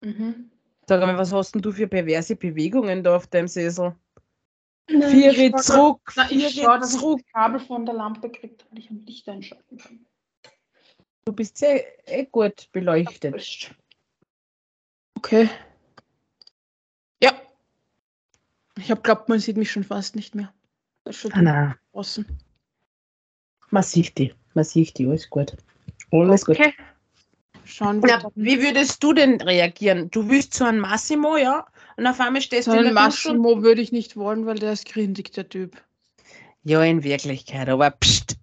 Mhm. 0.01 0.51
Sag 0.91 0.99
mal, 0.99 1.17
was 1.17 1.31
hast 1.31 1.55
denn 1.55 1.61
du 1.61 1.71
für 1.71 1.87
perverse 1.87 2.35
Bewegungen 2.35 3.01
da 3.01 3.15
auf 3.15 3.25
deinem 3.27 3.47
Sessel? 3.47 3.95
Nein, 4.89 5.09
Vier 5.09 5.31
ich 5.31 5.51
schau, 5.51 5.61
zurück, 5.61 6.13
Na, 6.17 6.29
ich 6.29 6.47
vier 6.47 6.65
schaue, 6.65 6.79
dass 6.79 6.93
ich 6.93 6.99
zurück. 6.99 7.21
das 7.23 7.31
Kabel 7.31 7.59
von 7.61 7.85
der 7.85 7.95
Lampe 7.95 8.29
kriegt, 8.29 8.65
weil 8.69 8.79
ich 8.79 8.89
am 8.89 8.99
Licht 9.05 9.29
einschalten 9.29 9.77
kann. 9.77 10.05
Du 11.23 11.31
bist 11.31 11.57
sehr 11.57 11.85
eh 12.09 12.25
gut 12.25 12.67
beleuchtet. 12.73 13.73
Okay. 15.15 15.49
Ja. 17.23 17.31
Ich 18.77 18.91
habe 18.91 18.99
glaubt, 18.99 19.29
man 19.29 19.39
sieht 19.39 19.55
mich 19.55 19.71
schon 19.71 19.85
fast 19.85 20.17
nicht 20.17 20.35
mehr. 20.35 20.53
Das 21.05 21.15
ist 21.15 21.21
schon 21.21 21.47
Ah, 21.47 21.73
draußen. 21.93 22.25
Man 23.69 23.83
sieht 23.83 24.17
die. 24.17 24.33
Man 24.55 24.65
sieht 24.65 24.97
die, 24.97 25.07
alles 25.07 25.29
gut. 25.29 25.55
Alles 26.11 26.43
gut. 26.43 26.59
Okay. 26.59 26.73
Schauen 26.75 26.90
wir 27.63 28.09
Ja, 28.09 28.31
wie 28.35 28.61
würdest 28.61 29.03
du 29.03 29.13
denn 29.13 29.39
reagieren? 29.41 30.09
Du 30.11 30.27
willst 30.29 30.53
so 30.53 30.65
einen 30.65 30.79
Massimo, 30.79 31.37
ja? 31.37 31.65
Und 31.97 32.07
auf 32.07 32.19
einmal 32.19 32.41
stehst 32.41 32.65
So 32.65 32.71
du 32.71 32.77
in 32.77 32.83
der 32.83 32.93
Dusche 32.93 33.29
Massimo 33.29 33.61
würde 33.61 33.81
ich 33.81 33.91
nicht 33.91 34.15
wollen, 34.17 34.45
weil 34.45 34.59
der 34.59 34.73
ist 34.73 34.85
grindig, 34.85 35.31
der 35.33 35.47
Typ. 35.49 35.81
Ja, 36.63 36.83
in 36.83 37.03
Wirklichkeit, 37.03 37.69
aber 37.69 37.91
pst. 37.91 38.37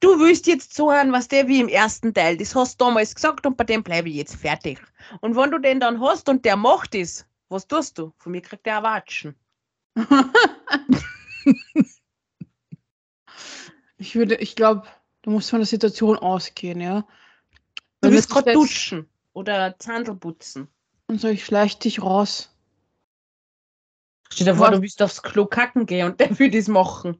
Du 0.00 0.18
willst 0.20 0.46
jetzt 0.46 0.74
so 0.74 0.88
einen, 0.88 1.12
was 1.12 1.28
der 1.28 1.48
wie 1.48 1.60
im 1.60 1.68
ersten 1.68 2.14
Teil, 2.14 2.36
das 2.36 2.54
hast 2.54 2.80
du 2.80 2.86
damals 2.86 3.14
gesagt 3.14 3.44
und 3.44 3.56
bei 3.56 3.64
dem 3.64 3.82
bleibe 3.82 4.08
ich 4.08 4.14
jetzt 4.14 4.36
fertig. 4.36 4.80
Und 5.20 5.36
wenn 5.36 5.50
du 5.50 5.58
den 5.58 5.80
dann 5.80 6.00
hast 6.00 6.28
und 6.28 6.44
der 6.44 6.56
macht 6.56 6.94
es, 6.94 7.26
was 7.48 7.66
tust 7.66 7.98
du? 7.98 8.12
Von 8.18 8.32
mir 8.32 8.40
kriegt 8.40 8.66
der 8.66 8.82
Watschen. 8.82 9.34
ich 13.98 14.14
würde, 14.14 14.36
ich 14.36 14.54
glaube, 14.54 14.86
du 15.22 15.30
musst 15.30 15.50
von 15.50 15.60
der 15.60 15.66
Situation 15.66 16.18
ausgehen, 16.18 16.80
ja. 16.80 17.06
Du 18.00 18.10
willst 18.10 18.24
jetzt 18.24 18.30
gerade 18.30 18.50
jetzt- 18.50 18.56
duschen 18.56 19.08
oder 19.32 19.78
Zandel 19.78 20.14
putzen. 20.14 20.68
Und 21.06 21.20
so, 21.20 21.28
ich 21.28 21.44
schleich 21.44 21.78
dich 21.78 22.02
raus. 22.02 22.54
Stell 24.30 24.46
dir 24.46 24.54
vor, 24.56 24.70
du 24.70 24.82
willst 24.82 25.00
aufs 25.02 25.22
Klo 25.22 25.46
kacken 25.46 25.86
gehen 25.86 26.06
und 26.06 26.20
der 26.20 26.38
will 26.38 26.50
das 26.50 26.68
machen. 26.68 27.16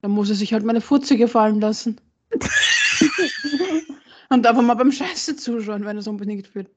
Dann 0.00 0.12
muss 0.12 0.30
er 0.30 0.36
sich 0.36 0.52
halt 0.52 0.64
meine 0.64 0.80
Futze 0.80 1.16
gefallen 1.16 1.60
lassen. 1.60 2.00
Und 4.30 4.46
einfach 4.46 4.62
mal 4.62 4.74
beim 4.74 4.92
Scheiße 4.92 5.36
zuschauen, 5.36 5.84
wenn 5.86 5.96
er 5.96 6.00
es 6.00 6.06
unbedingt 6.06 6.54
will. 6.54 6.68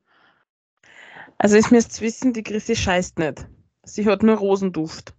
Also 1.38 1.58
ich 1.58 1.70
müsst 1.70 2.00
wissen, 2.02 2.32
die 2.34 2.44
Chrissy 2.44 2.76
scheißt 2.76 3.20
nicht. 3.20 3.46
Sie 3.84 4.06
hat 4.06 4.24
nur 4.24 4.38
Rosenduft. 4.38 5.14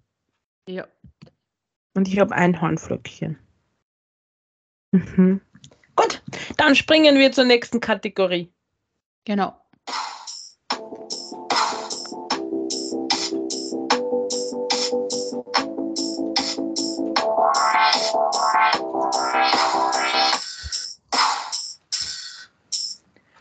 Ja. 0.66 0.86
Und 1.94 2.08
ich 2.08 2.18
habe 2.18 2.34
ein 2.34 2.58
Hornflöckchen. 2.60 3.38
Mhm. 4.92 5.40
Gut, 5.96 6.22
dann 6.58 6.76
springen 6.76 7.18
wir 7.18 7.32
zur 7.32 7.44
nächsten 7.44 7.80
Kategorie. 7.80 8.52
Genau. 9.24 9.56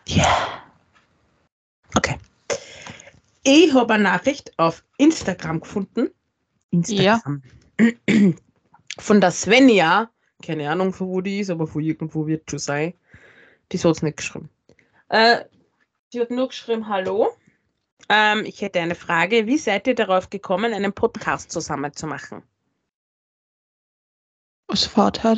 Ja. 0.07 0.63
Okay. 1.95 2.17
Ich 3.43 3.73
habe 3.73 3.93
eine 3.93 4.03
Nachricht 4.03 4.57
auf 4.57 4.83
Instagram 4.97 5.59
gefunden. 5.59 6.09
Instagram. 6.71 7.43
Von 8.97 9.21
der 9.21 9.31
Svenja. 9.31 10.09
Keine 10.41 10.69
Ahnung, 10.69 10.93
von 10.93 11.07
wo 11.07 11.21
die 11.21 11.39
ist, 11.39 11.49
aber 11.49 11.67
von 11.67 11.81
irgendwo 11.81 12.27
wird 12.27 12.49
schon 12.49 12.59
sein. 12.59 12.93
Die 13.71 13.77
hat 13.77 13.85
es 13.85 14.01
nicht 14.01 14.17
geschrieben. 14.17 14.49
Äh, 15.09 15.45
die 16.13 16.21
hat 16.21 16.31
nur 16.31 16.49
geschrieben, 16.49 16.87
hallo. 16.87 17.29
Ähm, 18.09 18.43
ich 18.45 18.61
hätte 18.61 18.79
eine 18.79 18.95
Frage. 18.95 19.47
Wie 19.47 19.57
seid 19.57 19.87
ihr 19.87 19.95
darauf 19.95 20.29
gekommen, 20.29 20.73
einen 20.73 20.93
Podcast 20.93 21.51
zusammen 21.51 21.93
zu 21.93 22.07
machen? 22.07 22.43
Aus 24.67 24.85
Vater. 24.85 25.37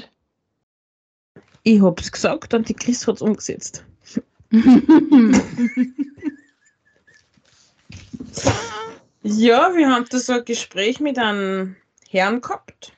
Ich 1.63 1.81
hab's 1.81 2.11
gesagt 2.11 2.53
und 2.53 2.69
die 2.69 2.73
Chris 2.73 3.07
hat's 3.07 3.21
umgesetzt. 3.21 3.85
Ja, 9.25 9.73
wir 9.73 9.89
haben 9.89 10.05
da 10.09 10.19
so 10.19 10.33
ein 10.33 10.43
Gespräch 10.43 10.99
mit 10.99 11.17
einem 11.17 11.77
Herrn 12.09 12.41
gehabt. 12.41 12.91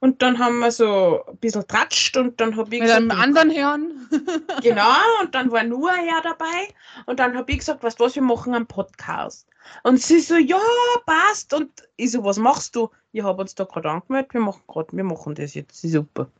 Und 0.00 0.22
dann 0.22 0.38
haben 0.38 0.58
wir 0.60 0.72
so 0.72 1.24
ein 1.26 1.36
bisschen 1.36 1.68
tratscht 1.68 2.16
und 2.16 2.40
dann 2.40 2.56
habe 2.56 2.74
ich 2.74 2.80
Mit 2.80 2.90
einem 2.90 3.10
gesagt, 3.10 3.22
anderen 3.22 3.50
Herrn. 3.50 4.08
Genau, 4.62 4.96
und 5.22 5.34
dann 5.34 5.52
war 5.52 5.62
nur 5.62 5.92
ein 5.92 6.08
Herr 6.08 6.22
dabei. 6.22 6.68
Und 7.06 7.20
dann 7.20 7.36
habe 7.36 7.52
ich 7.52 7.58
gesagt, 7.58 7.82
weißt 7.82 8.00
du 8.00 8.04
was, 8.04 8.14
wir 8.14 8.22
machen 8.22 8.54
einen 8.54 8.66
Podcast. 8.66 9.46
Und 9.82 10.00
sie 10.00 10.20
so, 10.20 10.36
ja, 10.36 10.58
passt. 11.04 11.52
Und 11.52 11.70
ich 11.96 12.12
so, 12.12 12.24
was 12.24 12.38
machst 12.38 12.74
du? 12.76 12.90
Ich 13.12 13.22
habe 13.22 13.42
uns 13.42 13.54
da 13.54 13.64
gerade 13.64 13.90
angemeldet, 13.90 14.32
wir 14.32 14.40
machen 14.40 14.62
gerade, 14.66 14.96
wir 14.96 15.04
machen 15.04 15.34
das 15.34 15.54
jetzt, 15.54 15.80
super. 15.82 16.30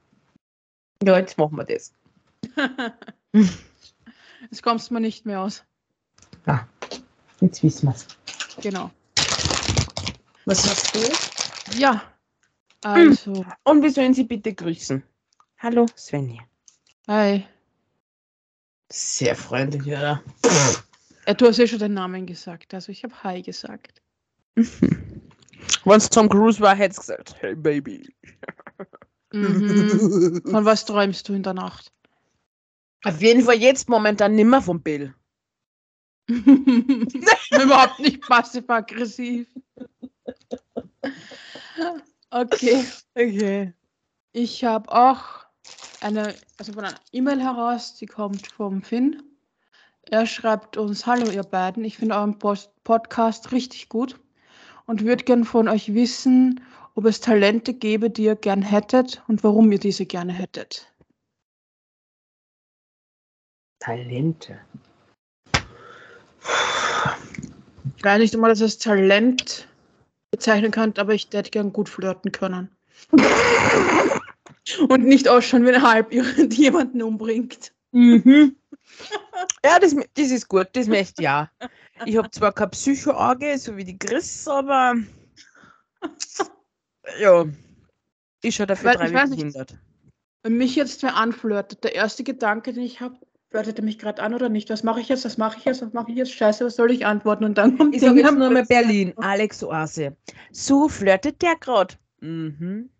Ja, 1.02 1.18
jetzt 1.18 1.38
machen 1.38 1.56
wir 1.56 1.64
das. 1.64 1.92
Jetzt 4.50 4.62
kommst 4.62 4.90
du 4.90 4.94
mir 4.94 5.00
nicht 5.00 5.26
mehr 5.26 5.40
aus. 5.40 5.64
Ah, 6.46 6.60
jetzt 7.40 7.62
wissen 7.62 7.88
wir 7.88 7.94
es. 7.94 8.06
Genau. 8.62 8.90
Was 10.46 10.68
hast 10.68 10.94
du? 10.94 11.78
Ja. 11.78 12.02
Also, 12.82 13.44
Und 13.64 13.82
wir 13.82 13.90
sollen 13.90 14.14
sie 14.14 14.24
bitte 14.24 14.54
grüßen. 14.54 15.02
Hallo, 15.58 15.86
Svenja. 15.96 16.42
hi. 17.06 17.44
Sehr 18.90 19.36
freundlich, 19.36 19.86
oder? 19.86 20.22
Äh, 21.26 21.34
du 21.34 21.46
hast 21.46 21.58
ja 21.58 21.66
schon 21.66 21.78
den 21.78 21.94
Namen 21.94 22.26
gesagt. 22.26 22.74
Also 22.74 22.90
ich 22.90 23.04
habe 23.04 23.22
Hi 23.22 23.42
gesagt. 23.42 24.02
Wenn 24.56 25.96
es 25.96 26.08
Tom 26.08 26.28
Cruise 26.28 26.60
war, 26.60 26.74
hätte 26.74 26.92
es 26.92 27.00
gesagt, 27.00 27.36
hey 27.40 27.54
Baby. 27.54 28.12
Mhm. 29.32 30.42
Von 30.50 30.64
was 30.64 30.84
träumst 30.84 31.28
du 31.28 31.34
in 31.34 31.42
der 31.42 31.54
Nacht? 31.54 31.92
Auf 33.04 33.20
jeden 33.20 33.44
Fall 33.44 33.56
jetzt 33.56 33.88
momentan 33.88 34.34
nimmer 34.34 34.60
vom 34.60 34.82
Bill. 34.82 35.14
Überhaupt 36.28 38.00
nicht 38.00 38.22
passiv-aggressiv. 38.22 39.46
Okay. 42.30 42.84
Okay. 43.14 43.74
Ich 44.32 44.64
habe 44.64 44.90
auch 44.92 45.44
eine, 46.00 46.34
also 46.58 46.72
von 46.72 46.84
einer 46.84 46.98
E-Mail 47.12 47.42
heraus, 47.42 47.96
die 47.96 48.06
kommt 48.06 48.46
vom 48.46 48.82
Finn. 48.82 49.22
Er 50.02 50.26
schreibt 50.26 50.76
uns, 50.76 51.06
hallo 51.06 51.30
ihr 51.30 51.42
beiden, 51.42 51.84
ich 51.84 51.98
finde 51.98 52.14
euren 52.14 52.38
Post 52.38 52.70
Podcast 52.84 53.50
richtig 53.50 53.88
gut 53.88 54.18
und 54.86 55.04
würde 55.04 55.24
gern 55.24 55.44
von 55.44 55.68
euch 55.68 55.92
wissen, 55.92 56.60
ob 56.94 57.04
es 57.04 57.20
Talente 57.20 57.74
gäbe, 57.74 58.10
die 58.10 58.24
ihr 58.24 58.36
gern 58.36 58.62
hättet 58.62 59.22
und 59.26 59.42
warum 59.42 59.70
ihr 59.72 59.78
diese 59.78 60.06
gerne 60.06 60.32
hättet. 60.32 60.86
Talente. 63.80 64.60
Ich 67.96 68.04
weiß 68.04 68.18
nicht 68.18 68.34
immer, 68.34 68.48
dass 68.48 68.60
es 68.60 68.78
Talent 68.78 69.68
bezeichnen 70.30 70.70
kann, 70.70 70.94
aber 70.96 71.14
ich 71.14 71.28
hätte 71.32 71.50
gern 71.50 71.72
gut 71.72 71.88
flirten 71.88 72.32
können. 72.32 72.70
und 74.88 75.04
nicht 75.04 75.28
ausschauen, 75.28 75.64
wenn 75.64 75.82
halb 75.82 76.12
jemanden 76.52 77.02
umbringt. 77.02 77.72
Mhm. 77.92 78.56
Ja, 79.64 79.78
das, 79.78 79.94
das 80.14 80.30
ist 80.30 80.48
gut, 80.48 80.68
das 80.72 80.86
möchte 80.88 81.22
ich 81.22 81.24
ja. 81.24 81.50
Ich 82.04 82.16
habe 82.16 82.30
zwar 82.30 82.52
keine 82.52 82.70
Psychoauge, 82.70 83.56
so 83.56 83.76
wie 83.76 83.84
die 83.84 83.96
Chris, 83.96 84.48
aber 84.48 84.94
ja, 87.18 87.44
ist 88.42 88.54
schon 88.56 88.66
dafür 88.66 88.90
Weil 88.90 88.96
drei 88.96 89.06
ich 89.06 89.14
weiß 89.14 89.30
nicht. 89.30 89.40
hindert. 89.40 89.78
Wenn 90.42 90.56
mich 90.56 90.74
jetzt 90.76 91.02
wer 91.02 91.16
anflirtet, 91.16 91.84
der 91.84 91.94
erste 91.94 92.24
Gedanke, 92.24 92.72
den 92.72 92.82
ich 92.82 93.00
habe, 93.00 93.18
flirtet 93.50 93.78
er 93.78 93.84
mich 93.84 93.98
gerade 93.98 94.22
an 94.22 94.32
oder 94.34 94.48
nicht? 94.48 94.70
Was 94.70 94.82
mache 94.82 95.00
ich 95.00 95.08
jetzt? 95.08 95.24
Was 95.24 95.36
mache 95.36 95.58
ich 95.58 95.64
jetzt? 95.64 95.82
Was 95.82 95.92
mache 95.92 96.10
ich 96.10 96.16
jetzt? 96.16 96.32
Scheiße, 96.32 96.64
was 96.64 96.76
soll 96.76 96.92
ich 96.92 97.04
antworten? 97.04 97.44
Und 97.44 97.58
dann 97.58 97.76
kommt 97.76 97.94
Ich 97.94 98.00
sage 98.00 98.20
jetzt 98.20 98.32
nur 98.32 98.50
mal. 98.50 98.64
Berlin, 98.64 99.12
Alex 99.16 99.62
Oase. 99.64 100.16
So 100.52 100.88
flirtet 100.88 101.42
der 101.42 101.56
gerade. 101.56 101.94
Mhm. 102.20 102.90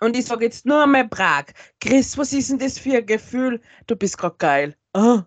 Und 0.00 0.16
ich 0.16 0.24
sage 0.24 0.46
jetzt 0.46 0.66
nur 0.66 0.82
einmal 0.82 1.06
Prag. 1.08 1.44
Chris, 1.80 2.16
was 2.18 2.32
ist 2.32 2.50
denn 2.50 2.58
das 2.58 2.78
für 2.78 2.96
ein 2.96 3.06
Gefühl? 3.06 3.60
Du 3.86 3.94
bist 3.94 4.18
gerade 4.18 4.36
geil. 4.38 4.76
Ah. 4.94 5.24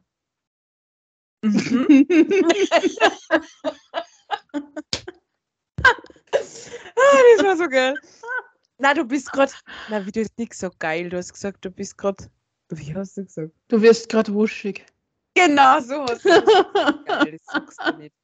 Mhm. 1.43 1.85
ah, 5.83 7.19
das 7.37 7.45
war 7.45 7.55
so 7.55 7.69
geil. 7.69 7.95
Na, 8.79 8.93
du 8.93 9.05
bist 9.05 9.31
gerade. 9.31 9.53
Na, 9.89 10.05
wie 10.05 10.11
du 10.11 10.21
hast 10.21 10.37
nicht 10.37 10.53
so 10.55 10.69
geil. 10.79 11.09
Du 11.09 11.17
hast 11.17 11.31
gesagt, 11.31 11.63
du 11.63 11.69
bist 11.69 11.97
gerade. 11.97 12.29
Wie 12.69 12.95
hast 12.95 13.17
du 13.17 13.25
gesagt? 13.25 13.51
Du 13.67 13.81
wirst 13.81 14.09
gerade 14.09 14.33
wuschig. 14.33 14.85
Genau 15.35 15.79
so 15.79 16.03
hast 16.03 16.25
du 16.25 16.29
gesagt. 16.29 17.05
Geil, 17.05 17.31
das 17.31 17.45
sagst 17.45 17.79
du 17.85 17.97
nicht. 17.97 18.15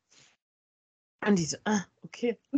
Und 1.26 1.36
die 1.38 1.46
so, 1.46 1.58
ah, 1.66 1.82
okay. 2.04 2.40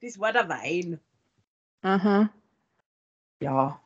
das 0.00 0.18
war 0.18 0.32
der 0.32 0.48
Wein. 0.48 0.98
Aha. 1.82 2.30
Ja. 3.40 3.80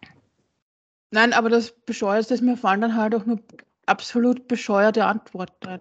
Nein, 1.10 1.32
aber 1.32 1.50
das 1.50 1.72
Bescheuerste 1.72 2.34
ist, 2.34 2.42
mir 2.42 2.56
fallen 2.56 2.80
dann 2.80 2.96
halt 2.96 3.14
auch 3.14 3.26
nur 3.26 3.42
absolut 3.86 4.48
bescheuerte 4.48 5.04
Antworten 5.04 5.66
ein. 5.66 5.80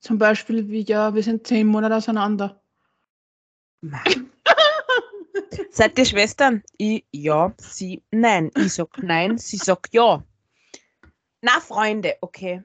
Zum 0.00 0.18
Beispiel 0.18 0.68
wie, 0.68 0.82
ja, 0.82 1.14
wir 1.14 1.22
sind 1.22 1.46
zehn 1.46 1.66
Monate 1.66 1.96
auseinander. 1.96 2.60
Seid 5.70 5.98
ihr 5.98 6.04
Schwestern? 6.04 6.62
Ich, 6.76 7.04
ja, 7.12 7.54
sie, 7.58 8.02
nein. 8.10 8.50
Ich 8.56 8.74
sag 8.74 9.02
nein, 9.02 9.38
sie 9.38 9.56
sagt 9.56 9.94
ja. 9.94 10.24
Na, 11.42 11.60
Freunde, 11.60 12.16
okay. 12.20 12.62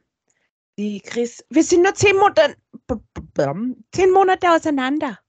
Die 0.77 1.01
Chris, 1.01 1.43
wir 1.49 1.63
sind 1.63 1.83
nur 1.83 1.95
zehn 1.95 2.15
Monate, 2.17 2.55
zehn 3.91 4.11
Monate 4.11 4.51
auseinander. 4.51 5.19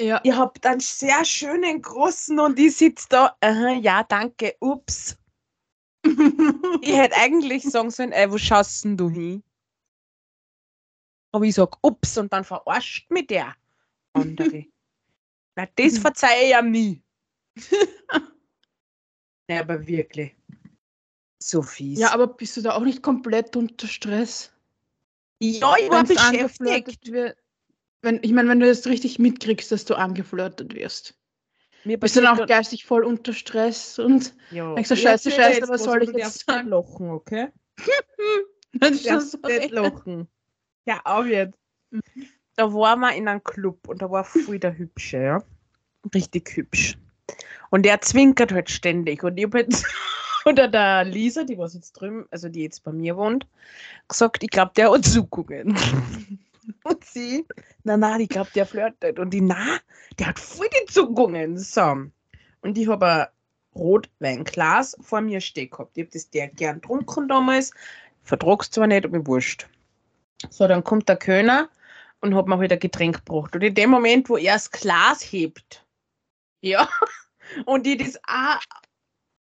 Ja. 0.00 0.20
Ihr 0.22 0.36
habt 0.36 0.64
einen 0.64 0.80
sehr 0.80 1.24
schönen 1.24 1.82
großen 1.82 2.38
und 2.38 2.58
ich 2.58 2.76
sitze 2.76 3.06
da, 3.10 3.36
aha, 3.40 3.72
ja, 3.72 4.04
danke, 4.04 4.56
ups. 4.60 5.16
Ich 6.80 6.96
hätte 6.96 7.16
eigentlich 7.16 7.64
sagen 7.64 7.90
sollen, 7.90 8.12
ey, 8.12 8.30
wo 8.30 8.38
schaust 8.38 8.84
denn 8.84 8.96
du 8.96 9.10
hin? 9.10 9.42
Aber 11.32 11.44
ich 11.44 11.56
sag, 11.56 11.76
ups, 11.82 12.16
und 12.16 12.32
dann 12.32 12.44
verarscht 12.44 13.10
mich 13.10 13.26
der 13.26 13.54
andere. 14.12 14.64
Na, 15.58 15.66
das 15.74 15.94
Mhm. 15.94 16.02
verzeihe 16.02 16.44
ich 16.44 16.50
ja 16.50 16.62
nie. 16.62 17.02
ja, 19.50 19.60
aber 19.60 19.84
wirklich. 19.88 20.36
So 21.42 21.62
fies. 21.62 21.98
ja, 21.98 22.12
aber 22.12 22.28
bist 22.28 22.56
du 22.56 22.62
da 22.62 22.76
auch 22.76 22.84
nicht 22.84 23.02
komplett 23.02 23.56
unter 23.56 23.88
Stress? 23.88 24.52
ja 25.40 25.74
ich 25.80 25.90
war 25.90 26.04
beschäftigt. 26.04 26.20
angeflirtet 26.20 27.12
wird- 27.12 27.36
Wenn, 28.02 28.20
ich 28.22 28.32
meine, 28.32 28.48
wenn 28.50 28.60
du 28.60 28.66
jetzt 28.68 28.86
richtig 28.86 29.18
mitkriegst, 29.18 29.72
dass 29.72 29.84
du 29.84 29.96
angeflirtet 29.96 30.74
wirst, 30.74 31.18
Mir 31.84 31.98
bist 31.98 32.14
du 32.14 32.20
dann 32.20 32.38
auch 32.38 32.46
geistig 32.46 32.84
voll 32.84 33.02
unter 33.04 33.32
Stress 33.32 33.98
und 33.98 34.34
denkst 34.52 34.88
du, 34.90 34.96
scheiße, 34.96 35.32
scheiße, 35.32 35.68
was 35.68 35.82
soll 35.82 36.04
ich 36.04 36.12
jetzt 36.12 36.46
sagen? 36.46 36.68
lachen, 36.68 37.10
okay? 37.10 37.48
dann 38.74 38.92
Du 38.92 38.96
ist 38.98 39.06
das 39.06 39.32
nicht 39.42 39.70
lachen. 39.72 40.28
Ja, 40.86 41.00
auch 41.04 41.24
jetzt. 41.24 41.58
Da 42.58 42.74
waren 42.74 42.98
wir 42.98 43.14
in 43.14 43.28
einem 43.28 43.44
Club 43.44 43.86
und 43.86 44.02
da 44.02 44.10
war 44.10 44.24
voll 44.24 44.58
der 44.58 44.76
Hübsche, 44.76 45.22
ja. 45.22 45.42
Richtig 46.12 46.56
hübsch. 46.56 46.98
Und 47.70 47.84
der 47.84 48.00
zwinkert 48.00 48.50
halt 48.50 48.68
ständig. 48.68 49.22
Und 49.22 49.38
ich 49.38 49.44
hab 49.44 49.54
jetzt 49.54 49.86
oder 50.44 50.66
der 50.66 51.04
Lisa, 51.04 51.44
die 51.44 51.56
was 51.56 51.74
jetzt 51.74 51.92
drüben, 51.92 52.26
also 52.32 52.48
die 52.48 52.64
jetzt 52.64 52.82
bei 52.82 52.90
mir 52.90 53.16
wohnt, 53.16 53.46
gesagt, 54.08 54.42
ich 54.42 54.50
glaube, 54.50 54.72
der 54.76 54.90
hat 54.90 55.04
Zuckungen. 55.04 55.78
und 56.82 57.04
sie, 57.04 57.46
na 57.84 57.96
na, 57.96 58.18
ich 58.18 58.28
glaube, 58.28 58.50
der 58.56 58.66
flirtet. 58.66 59.20
Und 59.20 59.30
die, 59.30 59.40
na, 59.40 59.78
der 60.18 60.26
hat 60.26 60.40
voll 60.40 60.66
die 60.82 60.92
Zuckungen. 60.92 61.58
So. 61.58 62.06
Und 62.62 62.76
ich 62.76 62.88
habe 62.88 63.06
ein 63.06 63.26
Rotweinglas 63.76 64.96
vor 65.00 65.20
mir 65.20 65.40
stehen 65.40 65.70
gehabt. 65.70 65.96
Ich 65.96 66.06
habe 66.06 66.12
das 66.12 66.28
der 66.30 66.48
gern 66.48 66.80
getrunken 66.80 67.28
damals. 67.28 67.70
Vertrag's 68.24 68.68
zwar 68.68 68.88
nicht, 68.88 69.04
aber 69.04 69.24
wurscht. 69.28 69.68
So, 70.50 70.66
dann 70.66 70.82
kommt 70.82 71.08
der 71.08 71.18
Kölner 71.18 71.68
und 72.20 72.34
hat 72.34 72.46
mir 72.46 72.58
halt 72.58 72.72
ein 72.72 72.80
Getränk 72.80 73.24
gebracht. 73.24 73.54
Und 73.54 73.62
in 73.62 73.74
dem 73.74 73.90
Moment, 73.90 74.28
wo 74.28 74.36
er 74.36 74.54
das 74.54 74.70
Glas 74.70 75.22
hebt, 75.22 75.86
ja, 76.62 76.88
und 77.66 77.86
ich 77.86 77.98
das 77.98 78.18
auch, 78.26 78.60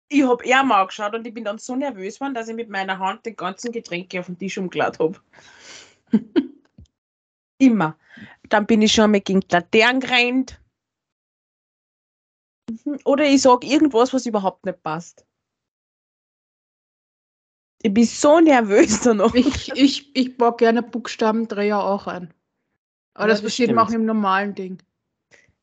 ich 0.08 0.22
hab 0.22 0.44
er 0.44 0.62
mal 0.62 0.82
angeschaut 0.82 1.14
und 1.14 1.26
ich 1.26 1.34
bin 1.34 1.44
dann 1.44 1.58
so 1.58 1.74
nervös 1.74 2.14
geworden, 2.14 2.34
dass 2.34 2.48
ich 2.48 2.54
mit 2.54 2.68
meiner 2.68 2.98
Hand 2.98 3.26
den 3.26 3.36
ganzen 3.36 3.72
Getränke 3.72 4.20
auf 4.20 4.26
den 4.26 4.38
Tisch 4.38 4.58
umgeladen 4.58 4.98
habe. 4.98 5.20
Immer. 7.58 7.98
Dann 8.48 8.66
bin 8.66 8.82
ich 8.82 8.92
schon 8.92 9.10
mal 9.10 9.20
gegen 9.20 9.40
die 9.40 9.52
Laternen 9.52 10.00
gerannt. 10.00 10.60
Mhm. 12.84 12.98
Oder 13.04 13.24
ich 13.24 13.42
sage 13.42 13.66
irgendwas, 13.66 14.12
was 14.12 14.26
überhaupt 14.26 14.64
nicht 14.64 14.82
passt. 14.82 15.26
Ich 17.82 17.92
bin 17.92 18.04
so 18.04 18.40
nervös 18.40 19.00
da 19.00 19.14
noch. 19.14 19.34
Ich, 19.34 19.68
ich, 19.74 20.16
ich 20.16 20.36
baue 20.36 20.56
gerne 20.56 20.82
Buchstabendreher 20.82 21.78
auch 21.78 22.06
ein. 22.06 22.32
Aber 23.16 23.24
Ja, 23.24 23.28
das 23.28 23.40
das 23.40 23.50
passiert 23.50 23.70
mir 23.74 23.80
auch 23.82 23.86
stimmt. 23.88 24.00
im 24.02 24.06
normalen 24.06 24.54
Ding. 24.54 24.78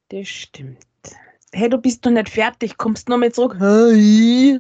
Das 0.09 0.27
stimmt. 0.27 0.83
Hey, 1.51 1.69
du 1.69 1.77
bist 1.77 2.03
doch 2.05 2.09
nicht 2.09 2.29
fertig. 2.29 2.77
Kommst 2.77 3.09
noch 3.09 3.17
mal 3.17 3.31
zurück. 3.31 3.55
Hi. 3.59 4.59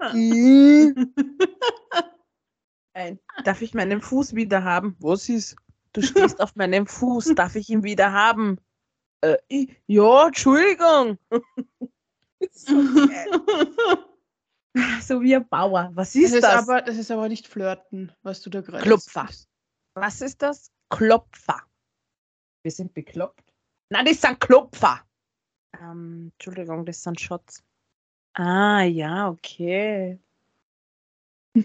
Hi. 0.00 0.94
Ein. 2.94 3.20
Darf 3.44 3.60
ich 3.62 3.74
meinen 3.74 4.00
Fuß 4.00 4.34
wieder 4.34 4.64
haben? 4.64 4.96
Was 4.98 5.28
ist? 5.28 5.56
Du 5.92 6.02
stehst 6.02 6.40
auf 6.40 6.56
meinem 6.56 6.86
Fuß. 6.86 7.34
Darf 7.34 7.54
ich 7.54 7.68
ihn 7.68 7.82
wieder 7.82 8.12
haben? 8.12 8.58
Äh, 9.20 9.36
ich- 9.48 9.76
ja, 9.86 10.26
Entschuldigung. 10.28 11.18
so, 12.50 12.72
so 15.02 15.20
wie 15.20 15.36
ein 15.36 15.46
Bauer. 15.48 15.90
Was 15.94 16.12
Das 16.14 16.22
ist 16.22 16.34
ist, 16.34 16.42
das? 16.44 16.62
aber, 16.68 16.80
das 16.82 16.96
ist 16.96 17.10
aber 17.10 17.28
nicht 17.28 17.46
flirten, 17.46 18.10
was 18.22 18.40
du 18.40 18.48
da 18.50 18.60
gerade 18.62 18.82
Klopfer. 18.82 19.28
Was 19.94 20.20
ist 20.22 20.40
das? 20.42 20.70
Klopfer. 20.90 21.62
Wir 22.62 22.72
sind 22.72 22.94
bekloppt. 22.94 23.52
Nein, 23.90 24.06
das 24.06 24.20
sind 24.20 24.40
Klopfer. 24.40 25.00
Ähm, 25.80 26.32
Entschuldigung, 26.32 26.84
das 26.84 27.02
sind 27.02 27.20
Shots. 27.20 27.62
Ah, 28.34 28.82
ja, 28.82 29.28
okay. 29.28 30.18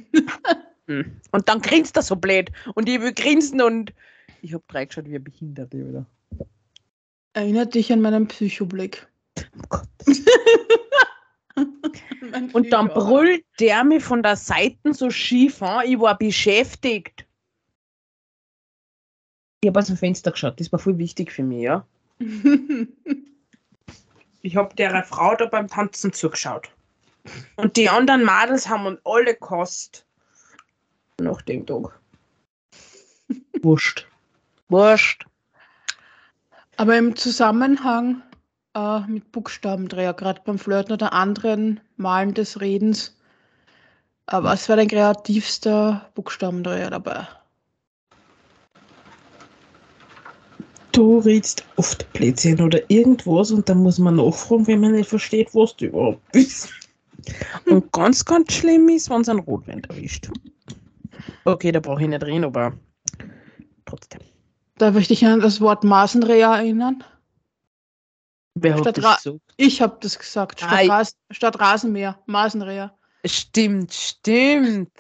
Hm. 0.88 1.21
Und 1.32 1.47
dann 1.47 1.61
grinst 1.61 1.95
er 1.95 2.01
so 2.01 2.15
blöd. 2.15 2.51
Und 2.76 2.89
ich 2.89 2.99
will 2.99 3.13
grinsen 3.13 3.61
und 3.61 3.93
ich 4.41 4.53
hab 4.53 4.67
drei 4.67 4.86
geschaut 4.86 5.05
wie 5.05 5.15
ein 5.15 5.24
Behinderte, 5.24 5.78
oder? 5.78 6.05
Erinnert 7.34 7.74
dich 7.74 7.91
an 7.93 8.01
meinen 8.01 8.28
Psychoblick. 8.28 9.07
Oh 9.39 9.65
Gott. 9.69 9.88
Mein 12.32 12.51
Und 12.53 12.71
dann 12.71 12.89
brüllt 12.89 13.45
der 13.59 13.84
mir 13.84 14.01
von 14.01 14.21
der 14.21 14.36
Seite 14.36 14.93
so 14.93 15.09
schief 15.09 15.61
an. 15.61 15.86
Ich 15.88 15.99
war 15.99 16.17
beschäftigt. 16.17 17.26
Ich 19.64 19.68
habe 19.70 19.80
aus 19.80 19.88
dem 19.88 19.95
Fenster 19.95 20.32
geschaut. 20.32 20.59
Das 20.59 20.74
war 20.74 20.80
voll 20.80 20.97
wichtig 20.97 21.32
für 21.32 21.43
mich, 21.43 21.61
ja. 21.61 21.86
Ich 24.45 24.57
habe 24.57 24.76
der 24.76 25.05
Frau 25.05 25.36
da 25.36 25.45
beim 25.45 25.70
Tanzen 25.70 26.11
zugeschaut. 26.11 26.70
Und 27.55 27.78
die 27.78 27.88
anderen 27.88 28.26
Mädels 28.26 28.68
haben 28.68 28.86
uns 28.86 28.99
alle 29.05 29.36
gekostet. 29.36 30.05
Nach 31.18 31.41
dem 31.43 31.66
Tag. 31.66 31.97
Wurscht. 33.61 34.05
Wurscht. 34.68 35.26
Aber 36.76 36.97
im 36.97 37.16
Zusammenhang 37.16 38.22
äh, 38.76 38.99
mit 39.07 39.32
Buchstabendreher, 39.32 40.14
gerade 40.14 40.41
beim 40.43 40.59
Flirten 40.59 40.91
oder 40.91 41.14
anderen 41.14 41.80
Malen 41.95 42.34
des 42.34 42.59
Redens, 42.59 43.18
äh, 44.28 44.43
was 44.43 44.68
war 44.68 44.76
dein 44.76 44.89
kreativster 44.89 46.11
Buchstabendreher 46.16 46.89
dabei? 46.89 47.26
Du 50.93 51.17
redest 51.19 51.65
oft 51.75 52.11
Blödsinn 52.13 52.61
oder 52.61 52.79
irgendwas 52.89 53.51
und 53.51 53.67
dann 53.67 53.79
muss 53.79 53.97
man 53.97 54.15
nachfragen, 54.15 54.67
wenn 54.67 54.79
man 54.79 54.91
nicht 54.91 55.09
versteht, 55.09 55.53
was 55.53 55.75
du 55.75 55.87
überhaupt 55.87 56.31
bist. 56.31 56.69
Und 57.65 57.91
ganz, 57.91 58.23
ganz 58.23 58.53
schlimm 58.53 58.87
ist, 58.89 59.09
wenn 59.09 59.21
es 59.21 59.29
einen 59.29 59.39
Rotwein 59.39 59.83
erwischt. 59.85 60.29
Okay, 61.45 61.71
da 61.71 61.79
brauche 61.79 62.03
ich 62.03 62.07
nicht 62.07 62.23
reden, 62.23 62.43
aber 62.43 62.73
trotzdem. 63.85 64.21
Darf 64.77 64.95
ich 64.95 65.07
dich 65.07 65.25
an 65.25 65.39
das 65.39 65.59
Wort 65.61 65.83
Masendreher 65.83 66.49
erinnern? 66.49 67.03
Wer 68.55 68.77
Statt 68.77 68.87
hat 68.87 68.97
das 68.97 69.23
gesagt? 69.23 69.53
Ich 69.57 69.81
habe 69.81 69.97
das 69.99 70.19
gesagt. 70.19 70.59
Statt. 70.59 70.89
Ras 70.89 71.15
statt 71.31 71.59
Rasenmäher, 71.59 72.19
Masenreher. 72.27 72.95
Stimmt, 73.25 73.93
stimmt. 73.93 74.91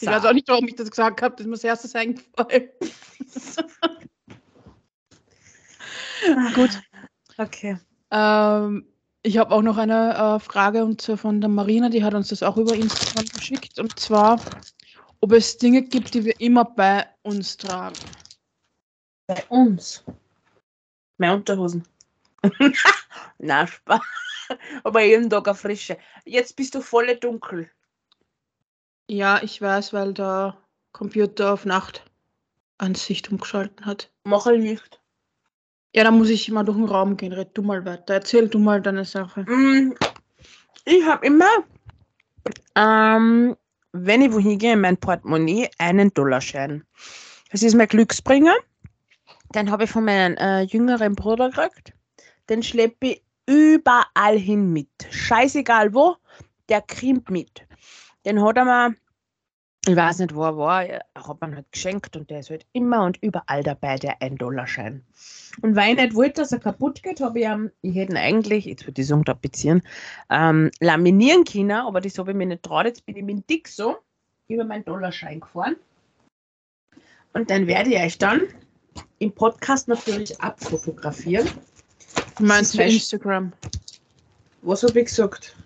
Ich 0.00 0.08
weiß 0.08 0.24
auch 0.26 0.32
nicht, 0.32 0.48
warum 0.48 0.66
ich 0.68 0.76
das 0.76 0.90
gesagt 0.90 1.22
habe. 1.22 1.34
Das 1.34 1.40
ist 1.40 1.46
mir 1.48 1.54
als 1.54 1.64
erstes 1.64 1.94
eingefallen. 1.94 2.68
Gut. 6.54 6.80
Okay. 7.36 7.78
Ähm, 8.10 8.86
ich 9.22 9.38
habe 9.38 9.54
auch 9.54 9.62
noch 9.62 9.76
eine 9.76 10.14
äh, 10.14 10.40
Frage 10.40 10.84
und 10.84 11.00
zwar 11.00 11.16
von 11.16 11.40
der 11.40 11.50
Marina, 11.50 11.88
die 11.88 12.02
hat 12.02 12.14
uns 12.14 12.28
das 12.28 12.42
auch 12.42 12.56
über 12.56 12.74
Instagram 12.74 13.26
geschickt. 13.26 13.78
Und 13.78 13.98
zwar, 13.98 14.40
ob 15.20 15.32
es 15.32 15.58
Dinge 15.58 15.82
gibt, 15.82 16.14
die 16.14 16.24
wir 16.24 16.40
immer 16.40 16.64
bei 16.64 17.06
uns 17.22 17.56
tragen. 17.56 17.96
Bei 19.26 19.44
uns. 19.48 20.04
Mehr 21.18 21.34
Unterhosen. 21.34 21.86
Na, 23.38 23.66
Spaß. 23.66 24.00
Aber 24.84 25.02
jeden 25.02 25.28
Tag 25.28 25.46
eine 25.46 25.54
frische. 25.54 25.98
Jetzt 26.24 26.56
bist 26.56 26.74
du 26.74 26.80
voll 26.80 27.14
dunkel. 27.16 27.70
Ja, 29.10 29.42
ich 29.42 29.60
weiß, 29.60 29.92
weil 29.92 30.14
der 30.14 30.56
Computer 30.92 31.52
auf 31.52 31.64
Nachtansicht 31.66 33.30
umgeschalten 33.30 33.84
hat. 33.84 34.10
Mach 34.24 34.46
ein 34.46 34.62
Licht. 34.62 34.97
Ja, 35.94 36.04
dann 36.04 36.18
muss 36.18 36.28
ich 36.28 36.50
mal 36.50 36.64
durch 36.64 36.76
den 36.76 36.86
Raum 36.86 37.16
gehen. 37.16 37.32
Red 37.32 37.50
du 37.54 37.62
mal 37.62 37.84
weiter. 37.84 38.14
Erzähl 38.14 38.48
du 38.48 38.58
mal 38.58 38.80
deine 38.80 39.04
Sache. 39.04 39.42
Mm, 39.42 39.94
Ich 40.84 41.04
habe 41.04 41.26
immer, 41.26 41.50
ähm, 42.74 43.56
wenn 43.92 44.22
ich 44.22 44.32
wohin 44.32 44.58
gehe, 44.58 44.74
in 44.74 44.80
mein 44.80 44.96
Portemonnaie 44.96 45.68
einen 45.78 46.12
Dollarschein. 46.14 46.84
Das 47.50 47.62
ist 47.62 47.74
mein 47.74 47.88
Glücksbringer. 47.88 48.54
Den 49.54 49.70
habe 49.70 49.84
ich 49.84 49.90
von 49.90 50.04
meinem 50.04 50.36
äh, 50.36 50.62
jüngeren 50.62 51.14
Bruder 51.14 51.50
gekriegt. 51.50 51.92
Den 52.48 52.62
schleppe 52.62 53.06
ich 53.06 53.22
überall 53.46 54.38
hin 54.38 54.72
mit. 54.72 54.88
Scheißegal 55.10 55.94
wo, 55.94 56.16
der 56.68 56.82
kriegt 56.82 57.30
mit. 57.30 57.66
Den 58.26 58.42
hat 58.42 58.56
er 58.58 58.64
mir, 58.64 58.94
ich 59.88 59.96
weiß 59.96 60.18
nicht, 60.18 60.34
wo 60.34 60.44
er 60.44 60.56
war, 60.56 60.82
hat 60.82 61.40
mir 61.40 61.56
halt 61.56 61.72
geschenkt 61.72 62.16
und 62.16 62.28
der 62.30 62.40
ist 62.40 62.50
halt 62.50 62.66
immer 62.72 63.04
und 63.04 63.16
überall 63.22 63.62
dabei, 63.62 63.96
der 63.96 64.20
1-Dollar-Schein. 64.20 65.02
Und 65.62 65.76
weil 65.76 65.94
ich 65.94 66.02
nicht 66.02 66.14
wollte, 66.14 66.42
dass 66.42 66.52
er 66.52 66.58
kaputt 66.58 67.02
geht, 67.02 67.20
habe 67.20 67.40
ich 67.40 67.46
ihm, 67.46 67.70
ich 67.82 67.94
hätte 67.94 68.12
ihn 68.12 68.18
eigentlich, 68.18 68.66
jetzt 68.66 68.86
würde 68.86 69.00
ich 69.00 69.08
sagen, 69.08 69.24
tapezieren, 69.24 69.82
ähm, 70.30 70.70
laminieren 70.80 71.44
können, 71.44 71.72
aber 71.72 72.00
das 72.00 72.18
habe 72.18 72.32
ich 72.32 72.36
mir 72.36 72.46
nicht 72.46 72.62
traut. 72.62 72.86
Jetzt 72.86 73.06
bin 73.06 73.16
ich 73.16 73.22
mit 73.22 73.36
dem 73.36 73.46
Dick 73.46 73.68
so 73.68 73.96
über 74.48 74.64
meinen 74.64 74.84
Dollarschein 74.84 75.40
gefahren. 75.40 75.76
Und 77.32 77.50
dann 77.50 77.66
werde 77.66 77.90
ich 77.90 78.00
euch 78.00 78.18
dann 78.18 78.42
im 79.18 79.32
Podcast 79.32 79.88
natürlich 79.88 80.40
abfotografieren. 80.40 81.48
Du 82.36 82.44
meinst 82.44 82.74
ist 82.74 82.80
Instagram, 82.80 83.52
Was 84.62 84.82
habe 84.82 85.00
ich 85.00 85.06
gesagt? 85.06 85.56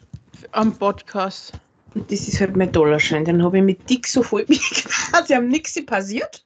am 0.53 0.77
Podcast. 0.77 1.53
Und 1.95 2.11
das 2.11 2.29
ist 2.29 2.41
halt 2.41 2.57
mein 2.57 2.73
Dollarschein. 2.73 3.25
Den 3.25 3.43
habe 3.43 3.59
ich 3.59 3.65
mit 3.65 3.89
Dick 3.89 4.07
so 4.07 4.23
voll 4.23 4.45
quasi 4.47 5.35
am 5.35 5.49
nichts 5.49 5.85
passiert. 5.85 6.45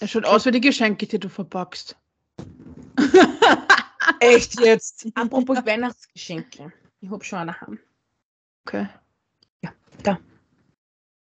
Er 0.00 0.08
schaut 0.08 0.24
aus 0.24 0.44
wie 0.46 0.50
die 0.50 0.60
Geschenke, 0.60 1.06
die 1.06 1.18
du 1.18 1.28
verpackst. 1.28 1.96
Echt 4.20 4.60
jetzt? 4.60 5.06
Apropos 5.14 5.58
Weihnachtsgeschenke. 5.64 6.72
Ich 7.00 7.10
habe 7.10 7.24
schon 7.24 7.38
eine 7.38 7.60
haben. 7.60 7.78
Okay. 8.66 8.88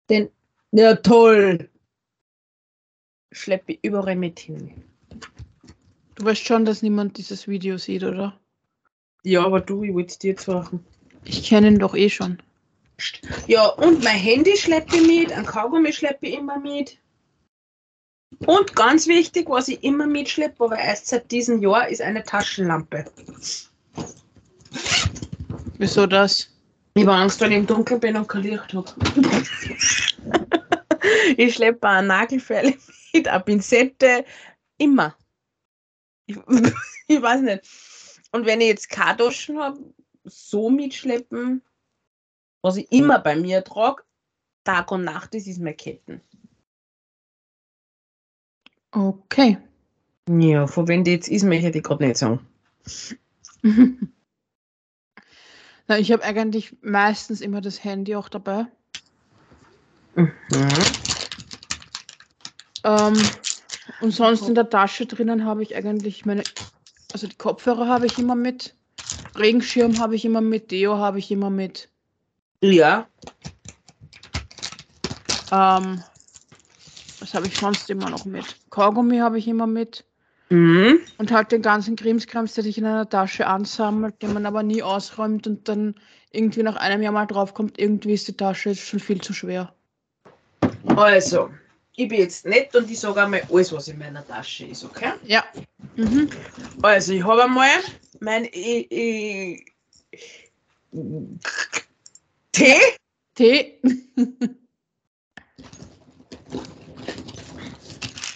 Den, 0.10 0.30
ja 0.72 0.96
toll. 0.96 1.70
Schleppe 3.32 3.74
ich 3.74 3.80
überall 3.84 4.16
mit 4.16 4.40
hin. 4.40 4.84
Du 6.16 6.26
weißt 6.26 6.46
schon, 6.46 6.66
dass 6.66 6.82
niemand 6.82 7.18
dieses 7.18 7.48
Video 7.48 7.78
sieht, 7.78 8.04
oder? 8.04 8.40
Ja, 9.24 9.46
aber 9.46 9.60
du, 9.60 9.84
ich 9.84 9.94
wollte 9.94 10.12
es 10.12 10.20
dir 10.20 10.32
jetzt 10.32 10.48
machen. 10.48 10.86
Ich 11.26 11.44
kenne 11.44 11.68
ihn 11.68 11.80
doch 11.80 11.94
eh 11.94 12.10
schon. 12.10 12.42
Ja, 13.48 13.68
und 13.68 14.04
mein 14.04 14.18
Handy 14.18 14.58
schleppe 14.58 14.98
ich 14.98 15.08
mit, 15.08 15.32
ein 15.32 15.46
Kaugummi 15.46 15.94
schleppe 15.94 16.28
ich 16.28 16.36
immer 16.36 16.60
mit. 16.60 16.98
Und 18.46 18.76
ganz 18.76 19.08
wichtig, 19.08 19.50
was 19.50 19.68
ich 19.68 19.84
immer 19.84 20.06
mitschleppe, 20.06 20.64
aber 20.64 20.78
erst 20.78 21.08
seit 21.08 21.32
diesem 21.32 21.62
Jahr, 21.62 21.88
ist 21.88 22.02
eine 22.02 22.24
Taschenlampe. 22.24 23.06
Wieso 25.78 26.06
das? 26.06 26.54
Ich 26.96 27.06
habe 27.06 27.16
Angst, 27.16 27.40
wenn 27.42 27.52
ich 27.52 27.60
im 27.60 27.68
Dunkeln 27.68 28.00
bin 28.00 28.18
und 28.18 28.28
kein 28.28 28.44
Licht 28.44 28.74
habe. 28.74 28.92
ich 31.38 31.54
schleppe 31.54 31.88
eine 31.88 32.08
Nagelfeile 32.08 32.74
mit, 33.14 33.28
eine 33.28 33.44
Pinzette, 33.44 34.26
immer. 34.78 35.16
Ich, 36.26 36.38
ich 37.08 37.22
weiß 37.22 37.42
nicht. 37.42 37.62
Und 38.32 38.46
wenn 38.46 38.62
ich 38.62 38.68
jetzt 38.68 38.90
keine 38.90 39.18
Taschen 39.18 39.60
habe, 39.60 39.80
so 40.26 40.70
mitschleppen, 40.70 41.62
was 42.68 42.78
ich 42.78 42.92
immer 42.92 43.20
bei 43.20 43.36
mir 43.38 43.64
trage, 43.64 44.04
Tag 44.66 44.92
und 44.92 45.06
Nacht, 45.06 45.34
das 45.34 45.48
ist 45.48 45.60
meine 45.60 45.74
Ketten. 45.74 46.20
Okay. 48.92 49.58
Ja, 50.30 50.68
von 50.68 50.90
wem 50.90 51.06
die 51.06 51.12
jetzt 51.12 51.30
ist, 51.30 51.44
möchte 51.44 51.70
ich 51.70 51.84
gerade 51.84 52.06
nicht 52.06 52.18
sagen. 52.18 52.46
Na, 55.88 55.98
ich 55.98 56.12
habe 56.12 56.24
eigentlich 56.24 56.76
meistens 56.82 57.40
immer 57.40 57.62
das 57.62 57.82
Handy 57.86 58.18
auch 58.18 58.28
dabei. 58.28 58.66
Mhm. 60.16 60.28
Ähm, 62.84 63.14
und 64.02 64.12
sonst 64.12 64.50
in 64.50 64.56
der 64.56 64.70
Tasche 64.70 65.06
drinnen 65.06 65.46
habe 65.46 65.64
ich 65.64 65.74
eigentlich 65.74 66.26
meine, 66.26 66.44
also 67.14 67.28
die 67.28 67.38
Kopfhörer 67.38 67.88
habe 67.88 68.08
ich 68.08 68.18
immer 68.18 68.36
mit, 68.36 68.76
Regenschirm 69.38 69.98
habe 70.00 70.16
ich 70.16 70.26
immer 70.26 70.42
mit, 70.42 70.72
Deo 70.72 70.98
habe 70.98 71.20
ich 71.20 71.32
immer 71.32 71.50
mit. 71.50 71.88
Ja. 72.62 73.08
Ähm, 75.52 76.04
was 77.20 77.34
habe 77.34 77.48
ich 77.48 77.58
sonst 77.58 77.90
immer 77.90 78.10
noch 78.10 78.26
mit? 78.26 78.60
Kaugummi 78.70 79.20
habe 79.20 79.38
ich 79.38 79.48
immer 79.48 79.68
mit. 79.68 80.06
Mhm. 80.50 81.00
Und 81.18 81.32
halt 81.32 81.52
den 81.52 81.62
ganzen 81.62 81.96
Krimskrams, 81.96 82.54
der 82.54 82.64
sich 82.64 82.78
in 82.78 82.86
einer 82.86 83.10
Tasche 83.10 83.48
ansammelt, 83.48 84.22
den 84.22 84.34
man 84.34 84.46
aber 84.46 84.64
nie 84.64 84.84
ausräumt 84.84 85.48
und 85.48 85.68
dann 85.68 85.96
irgendwie 86.32 86.64
nach 86.64 86.76
einem 86.76 87.02
Jahr 87.02 87.14
mal 87.14 87.26
draufkommt, 87.26 87.80
irgendwie 87.80 88.14
ist 88.14 88.28
die 88.28 88.38
Tasche 88.38 88.70
jetzt 88.70 88.82
schon 88.82 89.00
viel 89.00 89.20
zu 89.22 89.34
schwer. 89.34 89.74
Also, 90.96 91.50
ich 91.96 92.08
bin 92.08 92.20
jetzt 92.20 92.46
nett 92.46 92.76
und 92.76 92.90
ich 92.90 93.00
sage 93.00 93.24
einmal 93.24 93.44
alles, 93.52 93.74
was 93.74 93.88
in 93.88 93.98
meiner 93.98 94.26
Tasche 94.26 94.66
ist, 94.66 94.84
okay? 94.84 95.14
Ja. 95.24 95.44
Mhm. 95.96 96.30
Also, 96.82 97.14
ich 97.14 97.24
habe 97.24 97.44
einmal 97.44 97.70
mein 98.20 98.46
I, 98.46 98.88
I, 98.92 99.66
Tee, 102.58 102.98
Tee. 103.36 103.80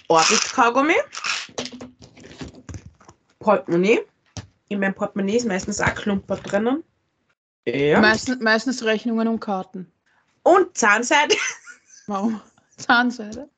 Orbit-Kaugummi, 0.07 0.93
Portemonnaie. 3.39 4.05
In 4.67 4.79
meinem 4.79 4.93
Portemonnaie 4.93 5.37
ist 5.37 5.47
meistens 5.47 5.81
auch 5.81 5.95
Klumper 5.95 6.35
drinnen. 6.35 6.83
Ja. 7.65 7.99
Meistens, 7.99 8.39
meistens 8.41 8.83
Rechnungen 8.83 9.27
und 9.27 9.39
Karten. 9.39 9.91
Und 10.43 10.77
Zahnseide. 10.77 11.35
Warum? 12.05 12.39
Zahnseide. 12.77 13.49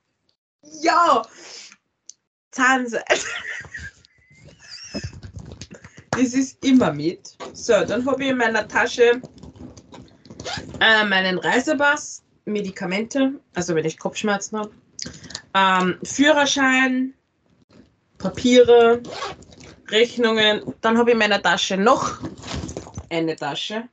Ja! 0.81 1.23
Zahnseide. 2.51 3.03
Das 6.15 6.35
ist 6.35 6.63
immer 6.63 6.93
mit. 6.93 7.35
So, 7.53 7.73
dann 7.83 8.05
habe 8.05 8.23
ich 8.23 8.29
in 8.29 8.37
meiner 8.37 8.67
Tasche 8.67 9.19
äh, 10.83 11.05
meinen 11.05 11.37
Reisepass, 11.39 12.23
Medikamente, 12.45 13.33
also 13.55 13.73
wenn 13.75 13.85
ich 13.85 13.97
Kopfschmerzen 13.97 14.59
habe, 14.59 14.71
ähm, 15.53 15.97
Führerschein, 16.03 17.13
Papiere, 18.17 19.01
Rechnungen. 19.89 20.61
Dann 20.81 20.97
habe 20.97 21.11
ich 21.11 21.13
in 21.13 21.19
meiner 21.19 21.41
Tasche 21.41 21.77
noch 21.77 22.19
eine 23.09 23.35
Tasche. 23.35 23.87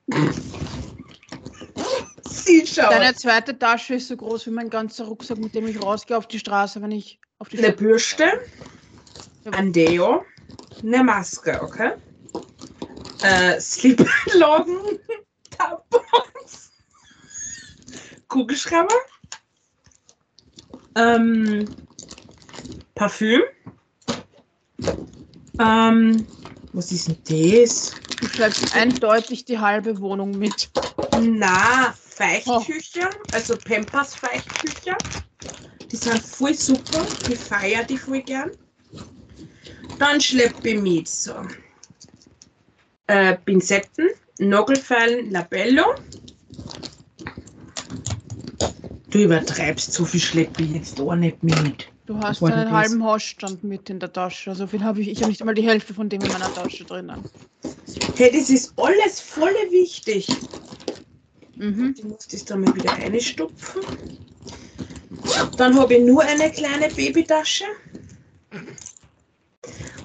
Sie 2.29 2.67
schaut. 2.67 2.91
Deine 2.93 3.15
zweite 3.15 3.59
Tasche 3.59 3.95
ist 3.95 4.09
so 4.09 4.17
groß 4.17 4.47
wie 4.47 4.51
mein 4.51 4.71
ganzer 4.71 5.05
Rucksack, 5.05 5.39
mit 5.39 5.55
dem 5.55 5.67
ich 5.67 5.81
rausgehe 5.83 6.17
auf 6.17 6.27
die 6.27 6.39
Straße, 6.39 6.81
wenn 6.83 6.93
ich 6.93 7.21
auf 7.39 7.49
die 7.49 7.59
eine 7.59 7.69
Straße. 7.69 7.85
Bürste, 7.85 8.25
Ja. 9.45 9.53
ein 9.53 9.73
Deo, 9.73 10.25
eine 10.83 11.05
Maske, 11.05 11.61
okay? 11.63 11.93
Äh, 13.23 13.61
Slip-Loggen, 13.61 14.99
Tampons, 15.51 16.70
Kugelschreiber, 18.31 18.95
ähm, 20.95 21.69
Parfüm, 22.95 23.43
ähm, 25.59 26.27
was 26.73 26.93
ist 26.93 27.09
denn 27.09 27.63
das? 27.63 27.93
Du 28.21 28.29
schleppst 28.29 28.73
eindeutig 28.75 29.45
die 29.45 29.59
halbe 29.59 30.01
Wohnung 30.01 30.39
mit. 30.39 30.71
Na, 31.13 31.93
Feuchttücher, 31.93 33.11
also 33.33 33.57
Pampers 33.57 34.15
Feuchttücher. 34.15 34.97
Die 35.91 35.97
sind 35.97 36.23
voll 36.23 36.55
super, 36.55 37.05
ich 37.27 37.39
feiere 37.39 37.83
die 37.83 37.99
voll 37.99 38.23
gern. 38.23 38.51
Dann 39.99 40.21
schleppe 40.21 40.69
ich 40.69 40.81
mit 40.81 41.09
so 41.09 41.35
äh, 43.09 43.37
Pinzetten, 43.39 44.11
Nagelfeilen, 44.39 45.33
Labello. 45.33 45.85
Du 49.11 49.19
übertreibst, 49.19 49.93
so 49.93 50.05
viel 50.05 50.21
schleppe 50.21 50.63
ich 50.63 50.71
jetzt 50.71 51.01
auch 51.01 51.15
nicht 51.17 51.43
mit. 51.43 51.89
Du 52.07 52.17
hast 52.19 52.43
einen 52.43 52.71
halben 52.71 53.05
Hausstand 53.05 53.65
mit 53.65 53.91
in 53.91 53.99
der 53.99 54.13
Tasche. 54.13 54.55
So 54.55 54.67
viel 54.67 54.83
habe 54.85 55.01
ich. 55.01 55.09
Ich 55.09 55.21
habe 55.21 55.31
nicht 55.31 55.41
einmal 55.41 55.55
die 55.55 55.67
Hälfte 55.67 55.95
von 55.95 56.09
dem 56.09 56.23
in 56.23 56.33
meiner 56.33 56.53
Tasche 56.55 56.85
drinnen. 56.85 57.25
Hey, 58.17 58.31
das 58.33 58.51
ist 58.51 58.73
alles 58.77 59.21
voll 59.21 59.55
wichtig. 59.71 60.29
Mhm. 61.57 61.95
Die 61.95 62.05
muss 62.05 62.29
das 62.29 62.45
da 62.45 62.57
mal 62.57 62.75
wieder 62.75 62.93
reinstopfen. 62.93 63.83
Dann 65.57 65.79
habe 65.79 65.95
ich 65.95 66.05
nur 66.05 66.23
eine 66.23 66.51
kleine 66.51 66.89
Babytasche. 66.89 67.65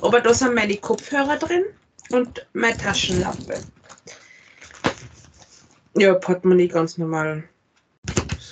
Aber 0.02 0.20
da 0.20 0.34
sind 0.34 0.56
meine 0.56 0.78
Kopfhörer 0.78 1.38
drin 1.38 1.64
und 2.12 2.46
meine 2.54 2.78
Taschenlampe. 2.78 3.60
Ja, 5.98 6.14
Portemonnaie 6.16 6.68
ganz 6.68 6.98
normal 6.98 7.44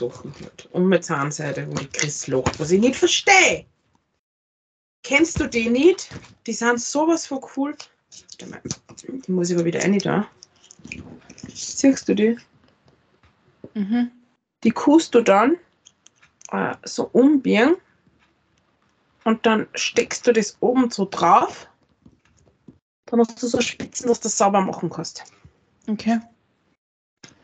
Sachen 0.09 0.33
halt. 0.41 0.65
Und 0.71 0.87
meine 0.87 1.01
Zahnseide, 1.01 1.67
wo 1.69 1.75
die 1.75 1.87
Chris 1.87 2.27
lacht, 2.27 2.59
was 2.59 2.71
ich 2.71 2.79
nicht 2.79 2.95
verstehe. 2.95 3.65
Kennst 5.03 5.39
du 5.39 5.47
die 5.47 5.69
nicht? 5.69 6.09
Die 6.47 6.53
sind 6.53 6.79
sowas 6.79 7.27
von 7.27 7.43
cool. 7.55 7.75
Die 8.39 9.31
muss 9.31 9.49
ich 9.49 9.55
aber 9.55 9.65
wieder 9.65 9.81
rein 9.81 9.97
da. 9.99 10.27
Siehst 11.53 12.07
du 12.07 12.15
die? 12.15 12.37
Mhm. 13.73 14.11
Die 14.63 14.71
kust 14.71 15.13
du 15.13 15.21
dann 15.21 15.57
äh, 16.51 16.75
so 16.83 17.09
umbiegen 17.11 17.75
und 19.25 19.45
dann 19.45 19.67
steckst 19.73 20.25
du 20.27 20.33
das 20.33 20.57
oben 20.61 20.89
so 20.89 21.07
drauf. 21.09 21.67
Dann 23.05 23.19
hast 23.19 23.41
du 23.41 23.47
so 23.47 23.61
Spitzen, 23.61 24.07
dass 24.07 24.19
du 24.19 24.23
das 24.23 24.37
sauber 24.37 24.61
machen 24.61 24.89
kannst. 24.89 25.23
Okay. 25.87 26.19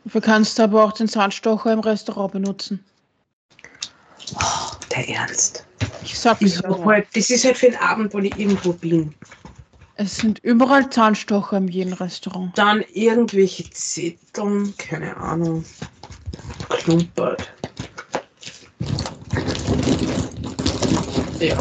Dafür 0.06 0.22
kannst 0.22 0.58
du 0.58 0.64
aber 0.64 0.84
auch 0.84 0.94
den 0.94 1.08
Zahnstocher 1.08 1.74
im 1.74 1.80
Restaurant 1.80 2.32
benutzen. 2.32 2.84
Der 4.92 5.10
Ernst. 5.10 5.66
Ich 6.04 6.18
sag 6.18 6.42
ja. 6.42 6.86
halt, 6.86 7.08
das 7.14 7.30
ist 7.30 7.46
halt 7.46 7.58
für 7.58 7.68
den 7.68 7.80
Abend, 7.80 8.14
wo 8.14 8.20
ich 8.20 8.38
irgendwo 8.38 8.74
bin. 8.74 9.14
Es 9.96 10.16
sind 10.18 10.40
überall 10.40 10.90
Zahnstocher 10.90 11.58
in 11.58 11.68
jedem 11.68 11.94
Restaurant. 11.94 12.58
Dann 12.58 12.84
irgendwelche 12.94 13.70
Zetteln, 13.72 14.74
keine 14.78 15.16
Ahnung. 15.18 15.66
Klumpert. 16.70 17.52
Ja. 21.40 21.58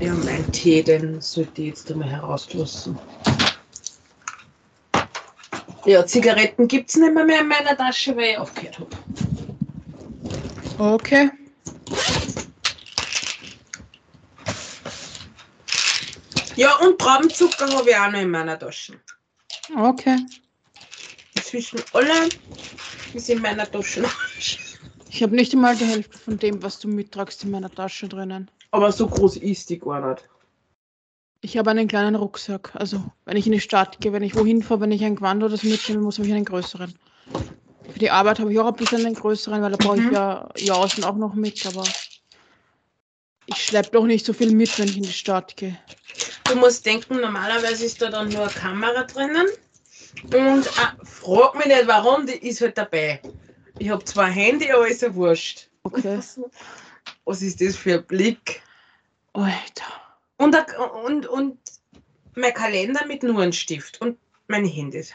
Ja, 0.00 0.14
mein 0.14 0.52
Tee, 0.52 0.82
den 0.82 1.20
sollte 1.20 1.62
ich 1.62 1.68
jetzt 1.68 1.90
einmal 1.90 2.08
herauslassen. 2.10 2.98
Ja, 5.86 6.04
Zigaretten 6.04 6.66
gibt 6.66 6.90
es 6.90 6.96
nicht 6.96 7.14
mehr, 7.14 7.24
mehr 7.24 7.40
in 7.42 7.48
meiner 7.48 7.76
Tasche, 7.76 8.16
weil 8.16 8.30
ich 8.30 8.38
aufgehört 8.38 8.80
habe. 8.80 8.90
Okay. 10.78 11.30
Ja, 16.56 16.74
und 16.78 16.98
Traubenzucker 16.98 17.68
habe 17.72 17.90
ich 17.90 17.96
auch 17.96 18.10
noch 18.10 18.20
in 18.20 18.30
meiner 18.30 18.58
Tasche. 18.58 18.98
Okay. 19.76 20.18
Inzwischen 21.36 21.80
alle 21.92 22.30
ist 23.14 23.30
in 23.30 23.40
meiner 23.40 23.70
Tasche. 23.70 24.04
Ich 25.08 25.22
habe 25.22 25.36
nicht 25.36 25.52
einmal 25.52 25.76
die 25.76 25.84
Hälfte 25.84 26.18
von 26.18 26.36
dem, 26.36 26.62
was 26.64 26.80
du 26.80 26.88
mittragst, 26.88 27.44
in 27.44 27.52
meiner 27.52 27.72
Tasche 27.72 28.08
drinnen. 28.08 28.50
Aber 28.72 28.90
so 28.90 29.06
groß 29.06 29.36
ist 29.36 29.70
die 29.70 29.78
gar 29.78 30.00
nicht. 30.10 30.28
Ich 31.40 31.56
habe 31.56 31.70
einen 31.70 31.88
kleinen 31.88 32.14
Rucksack. 32.16 32.72
Also, 32.74 33.02
wenn 33.24 33.36
ich 33.36 33.46
in 33.46 33.52
die 33.52 33.60
Stadt 33.60 34.00
gehe, 34.00 34.12
wenn 34.12 34.22
ich 34.22 34.34
wohin 34.34 34.62
fahre, 34.62 34.80
wenn 34.80 34.92
ich 34.92 35.04
ein 35.04 35.16
Gewand 35.16 35.42
oder 35.42 35.56
so 35.56 35.68
mitnehme, 35.68 36.00
muss 36.00 36.18
ich 36.18 36.32
einen 36.32 36.44
größeren. 36.44 36.94
Für 37.92 37.98
die 37.98 38.10
Arbeit 38.10 38.40
habe 38.40 38.52
ich 38.52 38.58
auch 38.58 38.66
ein 38.66 38.74
bisschen 38.76 39.06
einen 39.06 39.14
größeren, 39.14 39.62
weil 39.62 39.70
da 39.70 39.76
brauche 39.76 39.96
Mhm. 39.98 40.06
ich 40.08 40.12
ja 40.12 40.48
Jausen 40.58 41.04
auch 41.04 41.16
noch 41.16 41.34
mit, 41.34 41.64
aber 41.66 41.84
ich 43.46 43.62
schleppe 43.64 43.90
doch 43.92 44.04
nicht 44.06 44.26
so 44.26 44.32
viel 44.32 44.50
mit, 44.50 44.78
wenn 44.78 44.88
ich 44.88 44.96
in 44.96 45.02
die 45.04 45.12
Stadt 45.12 45.56
gehe. 45.56 45.78
Du 46.48 46.56
musst 46.56 46.84
denken, 46.84 47.20
normalerweise 47.20 47.84
ist 47.84 48.02
da 48.02 48.10
dann 48.10 48.28
nur 48.28 48.42
eine 48.42 48.50
Kamera 48.50 49.04
drinnen. 49.04 49.46
Und 50.32 50.66
äh, 50.66 51.04
frag 51.04 51.54
mich 51.54 51.66
nicht 51.66 51.86
warum, 51.86 52.26
die 52.26 52.32
ist 52.32 52.60
halt 52.60 52.76
dabei. 52.76 53.22
Ich 53.78 53.88
habe 53.88 54.04
zwar 54.04 54.24
ein 54.26 54.32
Handy, 54.32 54.70
aber 54.72 54.88
ist 54.88 55.02
ja 55.02 55.14
wurscht. 55.14 55.68
Okay. 55.84 56.20
Was 57.24 57.42
ist 57.42 57.60
das 57.60 57.76
für 57.76 57.94
ein 57.94 58.04
Blick? 58.06 58.62
Alter. 59.32 60.05
Und, 60.38 60.54
ein- 60.54 60.64
und, 61.04 61.26
und 61.26 61.58
mein 62.34 62.54
Kalender 62.54 63.06
mit 63.06 63.22
nur 63.22 63.40
einem 63.42 63.52
Stift 63.52 64.00
und 64.00 64.18
meine 64.48 64.68
Handys. 64.68 65.12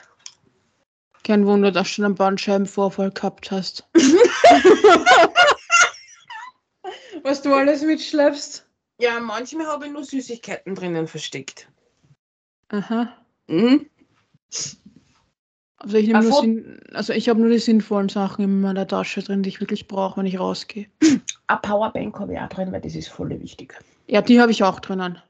Kein 1.23 1.45
Wunder, 1.45 1.71
dass 1.71 1.95
du 1.95 2.03
einen 2.03 2.15
Bandscheibenvorfall 2.15 3.11
gehabt 3.11 3.51
hast. 3.51 3.87
Was 7.23 7.43
du 7.43 7.53
alles 7.53 7.83
mitschleppst? 7.83 8.65
Ja, 8.99 9.19
manchmal 9.19 9.67
habe 9.67 9.85
ich 9.85 9.91
nur 9.91 10.03
Süßigkeiten 10.03 10.73
drinnen 10.75 11.07
versteckt. 11.07 11.67
Aha. 12.69 13.15
Mhm. 13.47 13.87
Also 15.77 15.97
ich, 15.97 16.07
nehme 16.07 16.19
Ach 16.19 16.23
nur 16.23 16.31
so. 16.31 16.41
Sinn, 16.41 16.79
also 16.93 17.13
ich 17.13 17.29
habe 17.29 17.39
nur 17.39 17.49
die 17.49 17.59
sinnvollen 17.59 18.09
Sachen 18.09 18.43
in 18.43 18.61
meiner 18.61 18.87
Tasche 18.87 19.21
drin, 19.23 19.43
die 19.43 19.49
ich 19.49 19.59
wirklich 19.59 19.87
brauche, 19.87 20.19
wenn 20.19 20.25
ich 20.25 20.39
rausgehe. 20.39 20.87
Eine 21.47 21.59
Powerbank 21.61 22.19
habe 22.19 22.33
ich 22.33 22.39
auch 22.39 22.49
drin, 22.49 22.71
weil 22.71 22.81
das 22.81 22.95
ist 22.95 23.09
voll 23.09 23.29
wichtig. 23.41 23.79
Ja, 24.11 24.21
die 24.21 24.41
habe 24.41 24.51
ich 24.51 24.61
auch 24.61 24.81
drinnen. 24.81 25.21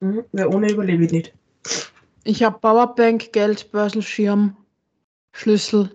Mhm. 0.00 0.24
Weil 0.32 0.46
ohne 0.46 0.70
überlebe 0.70 1.04
ich 1.04 1.12
nicht. 1.12 1.34
Ich 2.24 2.42
habe 2.42 2.58
Powerbank, 2.58 3.30
Geldbörsel, 3.34 4.00
Schirm, 4.00 4.56
Schlüssel. 5.32 5.90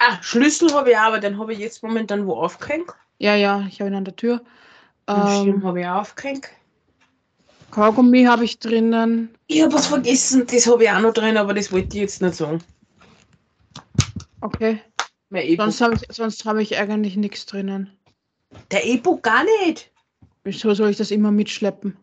Ah, 0.00 0.20
Schlüssel 0.20 0.74
habe 0.74 0.90
ich 0.90 0.96
auch, 0.96 1.02
aber 1.02 1.20
den 1.20 1.38
habe 1.38 1.52
ich 1.52 1.60
jetzt 1.60 1.84
momentan 1.84 2.26
wo 2.26 2.34
aufgehängt. 2.34 2.90
Ja, 3.18 3.36
ja, 3.36 3.64
ich 3.68 3.80
habe 3.80 3.88
ihn 3.90 3.94
an 3.94 4.04
der 4.04 4.16
Tür. 4.16 4.42
Den 5.08 5.28
Schirm 5.28 5.56
Ähm, 5.58 5.64
habe 5.64 5.80
ich 5.80 5.86
auch 5.86 6.00
aufgehängt. 6.00 6.48
Kaugummi 7.70 8.24
habe 8.24 8.44
ich 8.44 8.58
drinnen. 8.58 9.32
Ich 9.46 9.62
habe 9.62 9.72
was 9.72 9.86
vergessen, 9.86 10.44
das 10.48 10.66
habe 10.66 10.82
ich 10.82 10.90
auch 10.90 10.98
noch 10.98 11.12
drin, 11.12 11.36
aber 11.36 11.54
das 11.54 11.70
wollte 11.70 11.96
ich 11.96 12.02
jetzt 12.02 12.20
nicht 12.20 12.34
sagen. 12.34 12.64
Okay. 14.40 14.82
Sonst 15.56 15.80
habe 15.80 15.94
ich, 15.94 16.02
sonst 16.10 16.44
hab 16.44 16.56
ich 16.56 16.76
eigentlich 16.76 17.14
nichts 17.14 17.46
drinnen. 17.46 17.96
Der 18.72 18.84
E-Book 18.84 19.22
gar 19.22 19.44
nicht. 19.44 19.89
Wieso 20.44 20.74
soll 20.74 20.90
ich 20.90 20.96
das 20.96 21.10
immer 21.10 21.30
mitschleppen? 21.30 21.96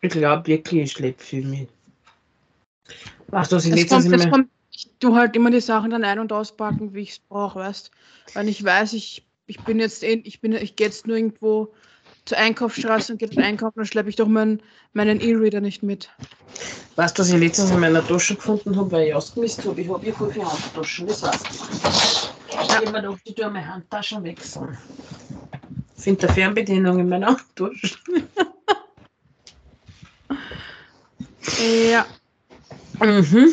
Ich 0.00 0.10
glaube 0.10 0.46
wirklich, 0.46 0.82
ich 0.82 0.92
schleppe 0.92 1.22
viel 1.22 1.44
mit. 1.44 1.68
Du, 3.30 3.38
ich 3.38 3.52
Es 3.52 3.64
letztens 3.64 4.04
kommt, 4.04 4.14
immer... 4.14 4.30
kommt, 4.30 4.48
ich 4.70 4.88
tu 4.98 5.14
halt 5.14 5.36
immer 5.36 5.50
die 5.50 5.60
Sachen 5.60 5.90
dann 5.90 6.04
ein- 6.04 6.18
und 6.18 6.32
auspacken, 6.32 6.94
wie 6.94 7.00
ich 7.00 7.10
es 7.10 7.18
brauche, 7.18 7.58
weißt 7.58 7.90
Weil 8.34 8.48
ich 8.48 8.64
weiß, 8.64 8.92
ich, 8.94 9.26
ich 9.46 9.60
bin 9.60 9.78
jetzt 9.78 10.02
eh, 10.02 10.20
ich 10.24 10.40
bin, 10.40 10.52
ich 10.52 10.76
gehe 10.76 10.86
jetzt 10.86 11.06
nur 11.06 11.16
irgendwo 11.16 11.72
zur 12.24 12.38
Einkaufsstraße 12.38 13.12
und 13.12 13.18
gehe 13.18 13.28
dort 13.28 13.44
einkaufen, 13.44 13.74
dann 13.76 13.86
schleppe 13.86 14.08
ich 14.08 14.16
doch 14.16 14.28
mein, 14.28 14.62
meinen 14.92 15.20
E-Reader 15.20 15.60
nicht 15.60 15.82
mit. 15.82 16.10
Weißt 16.96 17.18
du, 17.18 17.22
was 17.22 17.30
ich 17.30 17.38
letztens 17.38 17.70
in 17.70 17.80
meiner 17.80 18.06
Tasche 18.06 18.34
gefunden 18.34 18.76
habe, 18.76 18.90
weil 18.92 19.08
ich 19.08 19.14
ausgemisst 19.14 19.64
habe? 19.64 19.80
Ich 19.80 19.88
habe 19.88 20.02
hier 20.02 20.14
voll 20.14 20.30
viele 20.32 20.50
Handtaschen, 20.50 21.06
das 21.06 21.22
weißt 21.22 21.44
du. 21.44 22.62
Ich 22.62 22.74
habe 22.76 22.86
mir 22.86 23.00
gedacht, 23.00 23.20
ich 23.24 23.34
tue 23.34 23.50
meine 23.50 23.66
Handtaschen 23.66 24.22
wechseln. 24.24 24.76
Ich 26.00 26.04
finde 26.04 26.28
eine 26.28 26.34
Fernbedienung 26.34 26.98
in 26.98 27.10
meiner 27.10 27.26
Handtasche. 27.26 27.98
Ja. 31.90 32.06
Mhm. 32.98 33.52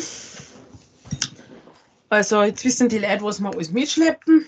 Also, 2.08 2.42
jetzt 2.44 2.64
wissen 2.64 2.88
die 2.88 3.00
Leute, 3.00 3.20
was 3.20 3.38
wir 3.38 3.50
alles 3.50 3.70
mitschleppen. 3.70 4.46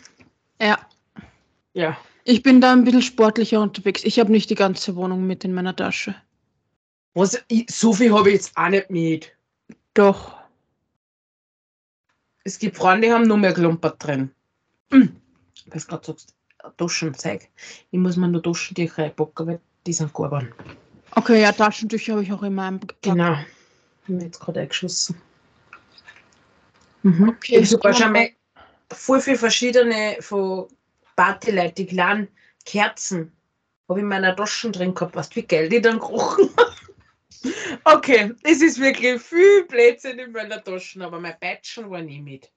Ja. 0.62 0.78
Ja. 1.74 1.94
Ich 2.24 2.42
bin 2.42 2.62
da 2.62 2.72
ein 2.72 2.84
bisschen 2.84 3.02
sportlicher 3.02 3.60
unterwegs. 3.60 4.02
Ich 4.04 4.18
habe 4.18 4.32
nicht 4.32 4.48
die 4.48 4.54
ganze 4.54 4.96
Wohnung 4.96 5.26
mit 5.26 5.44
in 5.44 5.52
meiner 5.52 5.76
Tasche. 5.76 6.14
Was, 7.12 7.38
ich, 7.48 7.70
so 7.70 7.92
viel 7.92 8.14
habe 8.14 8.30
ich 8.30 8.36
jetzt 8.36 8.56
auch 8.56 8.70
nicht 8.70 8.88
mit. 8.88 9.36
Doch. 9.92 10.38
Es 12.44 12.58
gibt 12.58 12.78
Freunde, 12.78 13.08
die 13.08 13.12
haben 13.12 13.28
nur 13.28 13.36
mehr 13.36 13.52
Klumpert 13.52 14.02
drin. 14.02 14.30
Mhm. 14.90 15.20
Was 15.66 15.84
du 15.84 15.90
gerade 15.90 16.06
sagst, 16.06 16.34
Taschenzeug. 16.76 17.48
Ich 17.90 17.98
muss 17.98 18.16
mir 18.16 18.28
nur 18.28 18.42
Taschentücher 18.42 19.04
reinpacken, 19.04 19.46
weil 19.46 19.60
die 19.86 19.92
sind 19.92 20.12
geworden. 20.12 20.52
Okay, 21.12 21.42
ja, 21.42 21.52
Taschentücher 21.52 22.12
habe 22.12 22.22
ich 22.22 22.32
auch 22.32 22.42
immer 22.42 22.64
eingepackt. 22.64 23.02
Genau. 23.02 23.34
Hab 23.34 23.46
mir 24.08 24.24
jetzt 24.24 24.40
gerade 24.40 24.60
eingeschossen. 24.60 25.20
Mhm. 27.02 27.30
Okay, 27.30 27.52
ich 27.52 27.56
habe 27.56 27.66
sogar 27.66 27.94
schon 27.94 28.12
mal 28.12 28.28
voll 28.92 29.20
viele 29.20 29.38
verschiedene 29.38 30.16
von 30.20 30.68
Partyleuten, 31.16 31.74
die 31.74 31.86
kleinen 31.86 32.28
Kerzen, 32.64 33.32
habe 33.88 34.00
ich 34.00 34.02
in 34.02 34.08
meiner 34.08 34.36
Tasche 34.36 34.70
drin 34.70 34.94
gehabt. 34.94 35.16
Weißt 35.16 35.34
du, 35.34 35.36
wie 35.36 35.46
geil 35.46 35.68
die 35.68 35.80
dann 35.80 35.98
gerochen 35.98 36.50
haben? 36.56 36.70
Okay, 37.84 38.32
es 38.42 38.60
ist 38.60 38.78
wirklich 38.78 39.20
viel 39.20 39.64
Blödsinn 39.64 40.18
in 40.18 40.32
meiner 40.32 40.62
Tasche, 40.62 41.02
aber 41.02 41.18
mein 41.18 41.34
Batschen 41.40 41.90
war 41.90 42.02
nie 42.02 42.20
mit. 42.20 42.50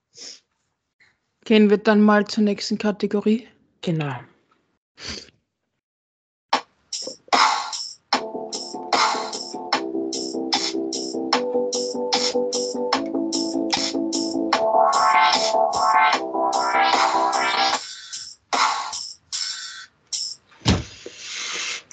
Gehen 1.46 1.70
wir 1.70 1.78
dann 1.78 2.02
mal 2.02 2.26
zur 2.28 2.44
nächsten 2.44 2.78
Kategorie. 2.78 3.48
Genau. 3.84 4.16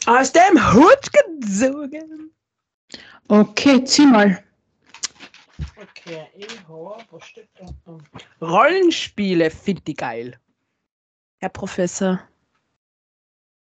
Aus 0.07 0.33
dem 0.33 0.73
Hut 0.73 1.13
gezogen. 1.13 2.31
Okay, 3.27 3.85
zieh 3.85 4.07
mal. 4.07 4.45
Okay, 5.77 6.29
ich 6.37 6.47
habe, 6.69 7.05
was 7.11 7.25
steht 7.27 7.49
da? 7.59 7.67
Rollenspiele 8.41 9.51
finde 9.51 9.83
ich 9.87 9.97
geil. 9.97 10.39
Herr 11.41 11.49
Professor. 11.49 12.21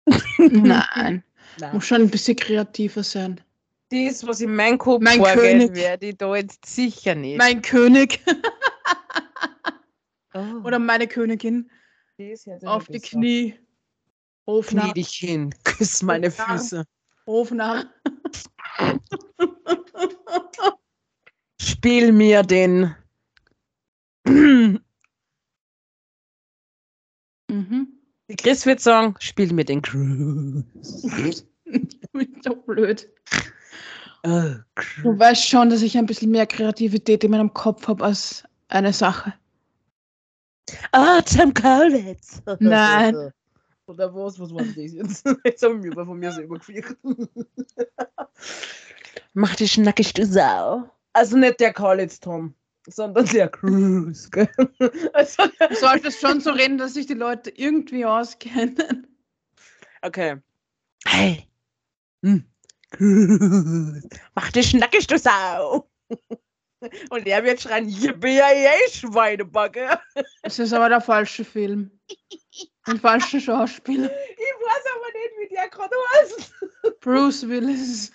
Nein. 0.38 1.22
Nein. 1.58 1.74
Muss 1.74 1.86
schon 1.86 2.02
ein 2.02 2.10
bisschen 2.10 2.36
kreativer 2.36 3.02
sein. 3.02 3.40
Das, 3.90 4.26
was 4.26 4.40
in 4.40 4.54
meinem 4.54 4.78
Kopf 4.78 5.02
Mein 5.02 5.18
vorgeht, 5.18 5.38
König. 5.40 5.74
werde 5.74 6.06
ich 6.08 6.16
da 6.16 6.34
jetzt 6.36 6.64
sicher 6.66 7.14
nicht. 7.14 7.38
Mein 7.38 7.62
König 7.62 8.20
oh, 10.34 10.60
oder 10.64 10.78
meine 10.78 11.06
Königin 11.06 11.70
auf 12.64 12.86
die 12.86 12.98
besser. 12.98 13.18
Knie. 13.18 13.50
Knie 13.52 13.58
Hofnarr. 14.46 14.92
dich 14.94 15.10
hin, 15.10 15.54
küss 15.64 16.02
meine 16.02 16.28
Ja. 16.28 16.32
Füße. 16.32 16.84
Hofnarr. 17.26 17.84
Spiel 21.60 22.12
mir 22.12 22.42
den. 22.42 22.94
Mhm. 27.48 27.88
Die 28.30 28.36
Chris 28.36 28.66
wird 28.66 28.80
sagen, 28.80 29.14
spiel 29.20 29.52
mir 29.52 29.64
den 29.64 29.82
Cruise. 29.82 30.64
Du 31.64 31.82
bist 32.12 32.44
so 32.44 32.56
blöd. 32.56 33.08
Oh, 34.26 34.54
Du 35.02 35.18
weißt 35.18 35.46
schon, 35.48 35.70
dass 35.70 35.82
ich 35.82 35.96
ein 35.96 36.06
bisschen 36.06 36.30
mehr 36.30 36.46
Kreativität 36.46 37.24
in 37.24 37.30
meinem 37.30 37.52
Kopf 37.54 37.86
habe 37.88 38.04
als 38.04 38.44
eine 38.68 38.92
Sache. 38.92 39.34
Ah, 40.92 41.22
Tom 41.22 41.54
Kaulitz. 41.54 42.42
Nein. 42.58 43.32
Oder 43.86 44.14
was? 44.14 44.38
Was 44.38 44.52
war 44.52 44.62
das 44.62 44.76
jetzt? 44.76 45.24
Jetzt 45.44 45.62
haben 45.62 45.82
wir 45.82 45.92
von 45.92 46.18
mir 46.18 46.30
selber 46.30 46.58
geführt. 46.58 46.96
Mach 49.32 49.56
dich 49.56 49.78
nackig, 49.78 50.12
du 50.12 50.26
Sau. 50.26 50.90
Also 51.14 51.38
nicht 51.38 51.60
der 51.60 51.72
Kaulitz, 51.72 52.20
Tom, 52.20 52.54
sondern 52.88 53.26
der 53.26 53.48
Cruise. 53.48 54.28
gell? 54.30 54.48
Also, 55.12 55.44
Du 55.68 55.74
solltest 55.74 56.20
schon 56.20 56.40
so 56.40 56.50
reden, 56.50 56.78
dass 56.78 56.94
sich 56.94 57.06
die 57.06 57.14
Leute 57.14 57.50
irgendwie 57.50 58.04
auskennen. 58.04 59.06
okay. 60.02 60.36
Hey. 61.06 61.48
Hm. 62.22 62.44
Cruise. 62.90 64.08
Mach 64.34 64.50
dich 64.52 64.74
nackig, 64.74 65.06
du 65.06 65.18
Sau. 65.18 65.88
Und 67.10 67.26
er 67.26 67.42
wird 67.44 67.60
schreien, 67.60 67.88
yippie, 67.88 68.40
Schweinebacke. 68.90 69.98
Das 70.42 70.58
ist 70.58 70.72
aber 70.72 70.88
der 70.88 71.00
falsche 71.00 71.44
Film. 71.44 71.90
Ein 72.84 72.98
falscher 73.00 73.40
Schauspieler. 73.40 74.10
Ich 74.10 74.66
weiß 74.66 74.84
aber 74.94 75.06
nicht, 75.12 75.50
wie 75.50 75.54
der 75.54 75.68
gerade 75.68 75.96
heißt. 76.14 76.54
Bruce 77.00 77.48
Willis. 77.48 78.12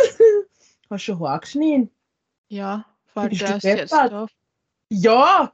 Hast 0.90 0.90
du 0.90 0.98
schon 0.98 1.20
Haar 1.20 1.40
geschnien? 1.40 1.90
Ja, 2.48 2.84
du 3.14 3.28
erst 3.28 3.64
jetzt 3.64 3.92
auf. 3.92 4.30
Ja! 4.90 5.52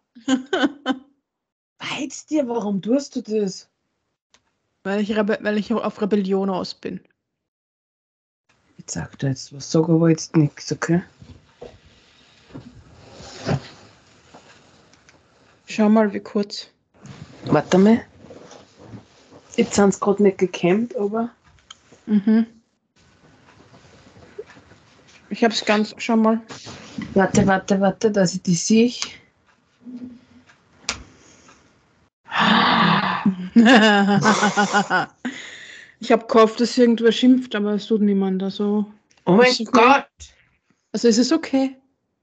Weiz 1.79 2.27
dir, 2.27 2.47
warum 2.49 2.83
tust 2.83 3.17
du 3.17 3.23
das? 3.23 3.73
weil, 4.85 5.01
ich 5.01 5.17
Rebe 5.17 5.39
weil 5.43 5.59
ich 5.59 5.73
auf 5.73 6.01
Rebellion 6.01 6.51
aus 6.51 6.75
bin. 6.75 7.01
Jetzt 8.79 8.95
sagt 8.95 9.23
er 9.23 9.31
jetzt 9.31 9.55
was, 9.55 9.71
sag 9.71 9.89
aber 9.89 10.11
jetzt 10.11 10.37
nichts, 10.37 10.73
okay? 10.73 11.03
Schau 15.67 15.89
mal, 15.89 16.13
wie 16.13 16.21
kurz. 16.21 16.69
Warte 17.45 17.79
mal. 17.79 18.05
Jetzt 19.57 19.75
sind 19.75 19.95
sie 19.95 20.01
gerade 20.01 20.23
nicht 20.23 20.39
gekämmt, 20.39 20.97
aber. 20.97 21.31
Mhm. 22.07 22.47
Ich 25.33 25.43
hab's 25.43 25.65
ganz. 25.65 25.95
Schau 25.97 26.17
mal. 26.17 26.43
Warte, 27.15 27.47
warte, 27.47 27.81
warte, 27.81 28.11
dass 28.11 28.35
ich 28.35 28.43
die 28.43 28.55
sehe. 28.55 28.93
ich 36.01 36.13
hab 36.13 36.29
gehofft, 36.29 36.61
dass 36.61 36.77
irgendwer 36.77 37.13
schimpft, 37.13 37.55
aber 37.55 37.73
es 37.73 37.87
tut 37.87 38.03
niemand. 38.03 38.43
Also, 38.43 38.85
Oh 39.25 39.33
mein 39.33 39.53
okay. 39.53 39.65
Gott! 39.65 40.07
also 40.93 41.09
ist 41.09 41.17
es 41.17 41.33
okay. 41.33 41.77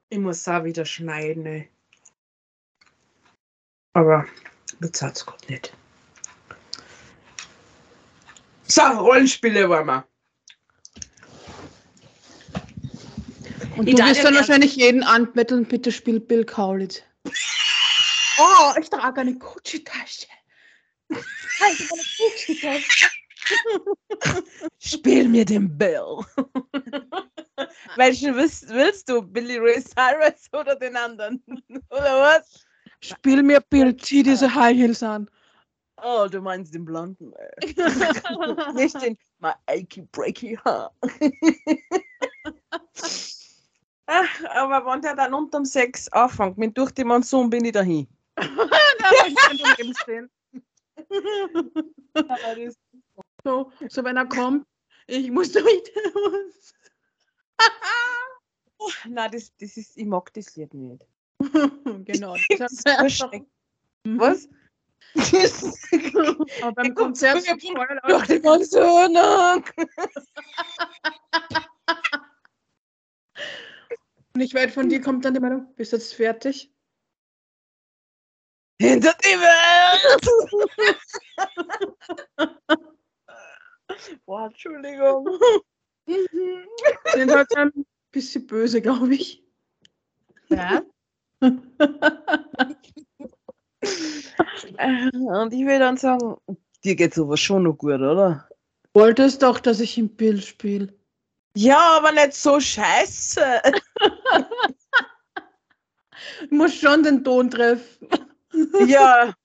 Ich 0.09 0.19
muss 0.19 0.47
auch 0.47 0.63
wieder 0.63 0.85
schneiden, 0.85 1.47
ey. 1.47 1.67
Aber 3.93 4.27
jetzt 4.81 5.01
hat's 5.01 5.25
gerade 5.25 5.51
nicht. 5.51 5.75
So, 8.63 8.83
Rollenspiele 8.83 9.67
waren 9.67 9.87
wir. 9.87 10.08
Und 13.79 13.87
Ich 13.87 13.95
du 13.95 14.03
wirst 14.03 14.17
ja 14.17 14.23
dann 14.23 14.35
wahrscheinlich 14.35 14.75
jeden 14.75 15.03
anbetteln, 15.03 15.63
bitte 15.63 15.93
spiel 15.93 16.19
Bill 16.19 16.43
Kaulitz. 16.43 17.01
Oh, 18.37 18.73
ich 18.77 18.89
trage 18.89 19.21
eine 19.21 19.35
Gucci-Tasche. 19.35 20.27
Spiel 24.79 25.29
mir 25.29 25.45
den 25.45 25.77
Bill. 25.77 26.17
Welchen 27.95 28.35
willst, 28.35 28.67
willst 28.67 29.07
du? 29.07 29.21
Billy 29.21 29.57
Ray 29.57 29.81
Cyrus 29.81 30.49
oder 30.51 30.75
den 30.75 30.97
anderen? 30.97 31.41
Oder 31.89 32.19
was? 32.19 32.65
Spiel 32.99 33.43
mir 33.43 33.61
Bill, 33.61 33.95
zieh 33.95 34.23
diese 34.23 34.53
High 34.53 34.75
Heels 34.75 35.01
an. 35.01 35.29
Oh, 36.03 36.27
du 36.29 36.41
meinst 36.41 36.73
den 36.73 36.83
Blonden. 36.83 37.31
ey. 37.33 37.75
Nicht 38.73 39.01
den 39.01 39.17
My 39.39 39.53
Achy 39.67 40.01
Breaky 40.11 40.59
Haar. 40.65 40.93
Ach, 44.11 44.43
aber 44.55 44.83
wenn 44.87 45.01
der 45.03 45.15
dann 45.15 45.35
unterm 45.35 45.65
Sex 45.65 46.07
anfängt, 46.09 46.57
mit 46.57 46.75
durch 46.75 46.89
den 46.91 47.09
Monsun 47.09 47.47
bin 47.47 47.65
ich 47.65 47.73
dahin. 47.73 48.07
Da 48.37 49.11
ich 49.77 49.97
stehen. 49.99 50.29
So, 53.45 53.71
so 53.87 54.03
wenn 54.03 54.17
er 54.17 54.25
kommt, 54.25 54.67
ich 55.07 55.31
muss 55.31 55.53
durch 55.53 55.83
den 55.83 56.13
Haus. 56.13 56.73
Nein, 59.07 59.31
das, 59.31 59.55
das 59.57 59.77
ist, 59.77 59.95
ich 59.95 60.05
mag 60.05 60.33
das 60.33 60.57
Lied 60.57 60.73
nicht. 60.73 61.07
genau. 62.03 62.35
Das 62.57 62.75
Das. 62.83 63.19
Mhm. 64.03 64.19
Was? 64.19 64.49
Aber 66.61 66.73
beim 66.73 66.85
Er 66.87 66.93
Konzert 66.93 67.47
durch 68.07 68.27
den 68.27 68.41
Monsun. 68.41 69.15
Nicht 74.35 74.53
weit 74.53 74.71
von 74.71 74.89
dir 74.89 75.01
kommt 75.01 75.25
dann 75.25 75.33
die 75.33 75.39
Meldung, 75.39 75.73
bist 75.75 75.91
du 75.93 75.97
jetzt 75.97 76.13
fertig? 76.13 76.71
Hinter 78.81 79.13
die 79.23 79.37
Welt! 79.39 80.29
Boah, 84.25 84.45
Entschuldigung. 84.45 85.27
Sind 87.13 87.31
halt 87.31 87.55
ein 87.57 87.85
bisschen 88.11 88.47
böse, 88.47 88.81
glaube 88.81 89.15
ich. 89.15 89.43
Ja. 90.49 90.81
Äh, 94.77 95.09
Und 95.13 95.53
ich 95.53 95.65
will 95.65 95.79
dann 95.79 95.97
sagen, 95.97 96.35
dir 96.83 96.95
geht 96.95 97.13
sowas 97.13 97.39
schon 97.39 97.63
noch 97.63 97.73
gut, 97.77 97.95
oder? 97.95 98.49
Wolltest 98.93 99.41
doch, 99.41 99.59
dass 99.59 99.79
ich 99.79 99.97
im 99.97 100.09
Bild 100.15 100.43
spiele. 100.43 100.93
Ja, 101.55 101.97
aber 101.97 102.11
nicht 102.11 102.33
so 102.33 102.59
scheiße. 102.59 103.61
Du 106.49 106.55
musst 106.55 106.79
schon 106.79 107.03
den 107.03 107.23
Ton 107.23 107.49
treffen. 107.49 108.07
Ja. 108.87 109.33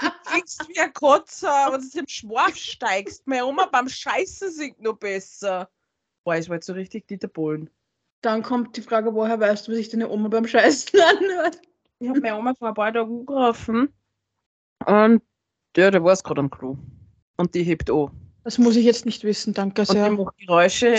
Du 0.00 0.34
kriegst 0.34 0.68
wie 0.68 0.78
ein 0.78 0.92
Kotzer, 0.92 1.68
wenn 1.72 1.80
du 1.80 1.98
im 1.98 2.06
Schwarf 2.06 2.54
steigst. 2.54 3.26
Meine 3.26 3.46
Oma 3.46 3.66
beim 3.66 3.88
Scheißen 3.88 4.50
singt 4.50 4.80
noch 4.80 4.96
besser. 4.96 5.68
Boah, 6.24 6.36
es 6.36 6.48
war 6.48 6.56
jetzt 6.56 6.66
so 6.66 6.74
richtig 6.74 7.08
Dieter 7.08 7.28
Bohlen. 7.28 7.70
Dann 8.20 8.42
kommt 8.42 8.76
die 8.76 8.82
Frage, 8.82 9.14
woher 9.14 9.40
weißt 9.40 9.66
du, 9.66 9.72
wie 9.72 9.76
sich 9.76 9.88
deine 9.88 10.08
Oma 10.08 10.28
beim 10.28 10.46
Scheißen 10.46 11.00
anhört? 11.00 11.60
Ich 11.98 12.08
habe 12.08 12.20
meine 12.20 12.36
Oma 12.36 12.54
vor 12.54 12.68
ein 12.68 12.74
paar 12.74 12.92
Tagen 12.92 13.20
angerufen. 13.20 13.92
Und 14.86 15.22
ja, 15.76 15.90
der 15.90 16.04
war 16.04 16.12
es 16.12 16.22
gerade 16.22 16.40
am 16.40 16.50
Klo. 16.50 16.76
Und 17.36 17.54
die 17.54 17.62
hebt 17.62 17.90
an. 17.90 18.10
Das 18.48 18.56
muss 18.56 18.76
ich 18.76 18.86
jetzt 18.86 19.04
nicht 19.04 19.24
wissen, 19.24 19.52
danke 19.52 19.82
Und 19.82 19.90
die 19.90 19.92
sehr. 19.92 20.10
macht 20.10 20.38
Geräusche. 20.38 20.94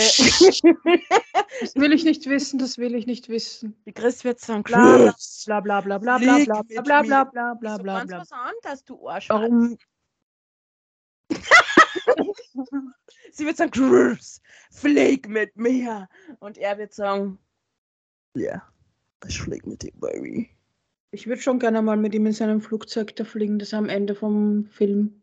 Das 1.60 1.74
will 1.74 1.92
ich 1.92 2.04
nicht 2.04 2.26
wissen, 2.26 2.60
das 2.60 2.78
will 2.78 2.94
ich 2.94 3.06
nicht 3.06 3.28
wissen. 3.28 3.74
Die 3.86 3.92
Chris 3.92 4.22
wird 4.22 4.38
sagen, 4.38 4.62
Bla, 4.62 4.96
bla, 4.96 5.14
Bla 5.46 5.60
bla 5.60 5.80
bla 5.80 5.98
bla 5.98 6.18
bla 6.18 6.44
bla 6.44 6.62
bla 6.62 7.02
bla 7.02 7.04
mir. 7.24 7.24
bla 7.32 7.54
bla 7.54 7.76
so 7.76 7.82
bla 7.82 7.98
ganz 7.98 8.08
bla. 8.08 8.20
was 8.20 8.30
anderes, 8.30 8.84
du 8.84 9.08
Arsch. 9.08 9.28
Warum? 9.30 9.76
Sie 13.32 13.44
wird 13.44 13.56
sagen, 13.56 13.72
Chris, 13.72 14.40
flieg 14.70 15.28
mit 15.28 15.56
mir. 15.56 16.08
Und 16.38 16.56
er 16.56 16.78
wird 16.78 16.94
sagen, 16.94 17.36
ja, 18.36 18.62
ich 19.26 19.42
flieg 19.42 19.66
mit 19.66 19.82
dir, 19.82 19.90
Baby. 19.96 20.50
Ich 21.10 21.26
würde 21.26 21.42
schon 21.42 21.58
gerne 21.58 21.82
mal 21.82 21.96
mit 21.96 22.14
ihm 22.14 22.26
in 22.26 22.32
seinem 22.32 22.60
Flugzeug 22.60 23.16
da 23.16 23.24
fliegen, 23.24 23.58
das 23.58 23.74
am 23.74 23.88
Ende 23.88 24.14
vom 24.14 24.66
Film. 24.66 25.19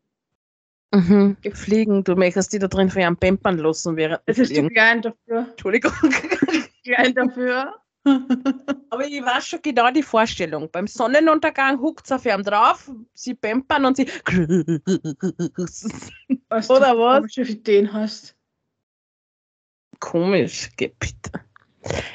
Mhm. 0.94 1.38
Fliegen, 1.54 2.04
du 2.04 2.16
möchtest 2.16 2.54
die 2.54 2.60
da 2.60 2.68
drin 2.68 2.90
für 2.90 3.02
ihren 3.02 3.18
Pampern 3.18 3.58
lassen 3.58 3.98
während 3.98 4.22
Es 4.26 4.40
ist 4.40 4.56
zu 4.56 4.68
klein 4.70 5.02
dafür. 5.02 5.48
Entschuldigung. 5.50 5.92
Klein 6.84 7.14
dafür. 7.14 7.76
Aber 8.90 9.06
ich 9.06 9.22
weiß 9.22 9.46
schon 9.48 9.62
genau 9.62 9.92
die 9.92 10.04
Vorstellung. 10.04 10.70
Beim 10.72 10.88
Sonnenuntergang 10.88 11.82
huckt 11.82 12.08
sie 12.08 12.16
auf 12.16 12.26
ihm 12.26 12.42
drauf, 12.42 12.90
sie 13.14 13.34
pampern 13.34 13.84
und 13.86 13.98
sie. 13.98 14.06
Was 16.50 16.70
Oder 16.70 16.94
du 16.94 17.00
was? 17.00 17.18
komische 17.18 17.42
Ideen 17.42 17.92
hast. 17.92 18.38
Komisch, 20.00 20.70
geh 20.78 20.94
bitte. 20.98 21.32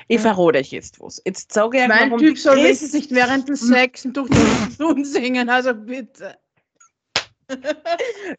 Ich 0.09 0.21
verrate 0.21 0.59
euch 0.59 0.71
jetzt 0.71 1.01
was. 1.01 1.21
Jetzt 1.25 1.53
sage 1.53 1.83
ich 1.83 1.89
Mein 1.89 2.11
warum 2.11 2.21
Typ 2.21 2.35
die 2.35 2.41
soll 2.41 2.57
wenigstens 2.57 2.93
nicht 2.93 3.11
während 3.11 3.49
des 3.49 3.61
Sex 3.69 4.07
durch 4.11 4.29
den 4.31 4.77
Ton 4.79 5.05
singen, 5.05 5.49
also 5.49 5.75
bitte. 5.75 6.39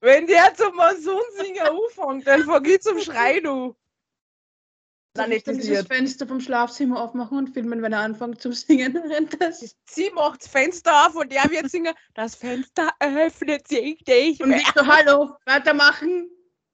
Wenn 0.01 0.27
der 0.27 0.53
zum 0.55 0.75
Monsunsinger 0.75 1.71
anfängt, 1.71 2.27
dann 2.27 2.43
fang 2.43 2.65
ich 2.65 2.81
zum 2.81 2.99
Schreien 2.99 3.45
an. 3.47 3.75
Dann 5.15 5.29
das 5.29 5.43
dieses 5.43 5.81
Lied. 5.81 5.87
Fenster 5.87 6.25
vom 6.27 6.39
Schlafzimmer 6.39 6.99
aufmachen 6.99 7.37
und 7.37 7.49
filmen, 7.51 7.83
wenn 7.83 7.93
er 7.93 7.99
anfängt 7.99 8.41
zum 8.41 8.51
Singen. 8.53 8.93
Das. 9.39 9.75
Sie 9.87 10.09
macht 10.09 10.41
das 10.41 10.47
Fenster 10.49 11.05
auf 11.05 11.15
und 11.15 11.31
er 11.31 11.49
wird 11.51 11.69
singen, 11.69 11.93
das 12.15 12.33
Fenster 12.33 12.89
öffnet 12.99 13.67
sich 13.67 14.01
nicht 14.07 14.41
Und 14.41 14.53
ich 14.53 14.67
so, 14.75 14.85
hallo, 14.87 15.35
weitermachen. 15.45 16.31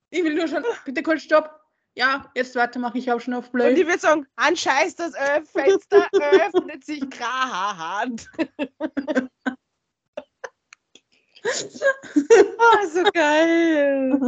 Ich 0.10 0.24
will 0.24 0.36
nur 0.36 0.48
schon, 0.48 0.64
bitte 0.86 1.04
kurz 1.04 1.24
stopp. 1.24 1.54
Ja, 1.96 2.32
jetzt 2.34 2.56
weitermachen, 2.56 2.96
ich 2.98 3.10
habe 3.10 3.20
schon 3.20 3.34
auf 3.34 3.48
Und 3.48 3.60
Play. 3.60 3.76
die 3.76 3.86
wird 3.86 4.00
sagen, 4.00 4.26
ein 4.38 4.56
Scheiß, 4.56 4.96
das 4.96 5.14
Ö- 5.16 5.44
Fenster 5.46 6.08
öffnet 6.14 6.86
sich 6.86 7.10
grad. 7.10 8.26
oh, 11.46 12.88
so 12.94 13.04
geil. 13.14 14.20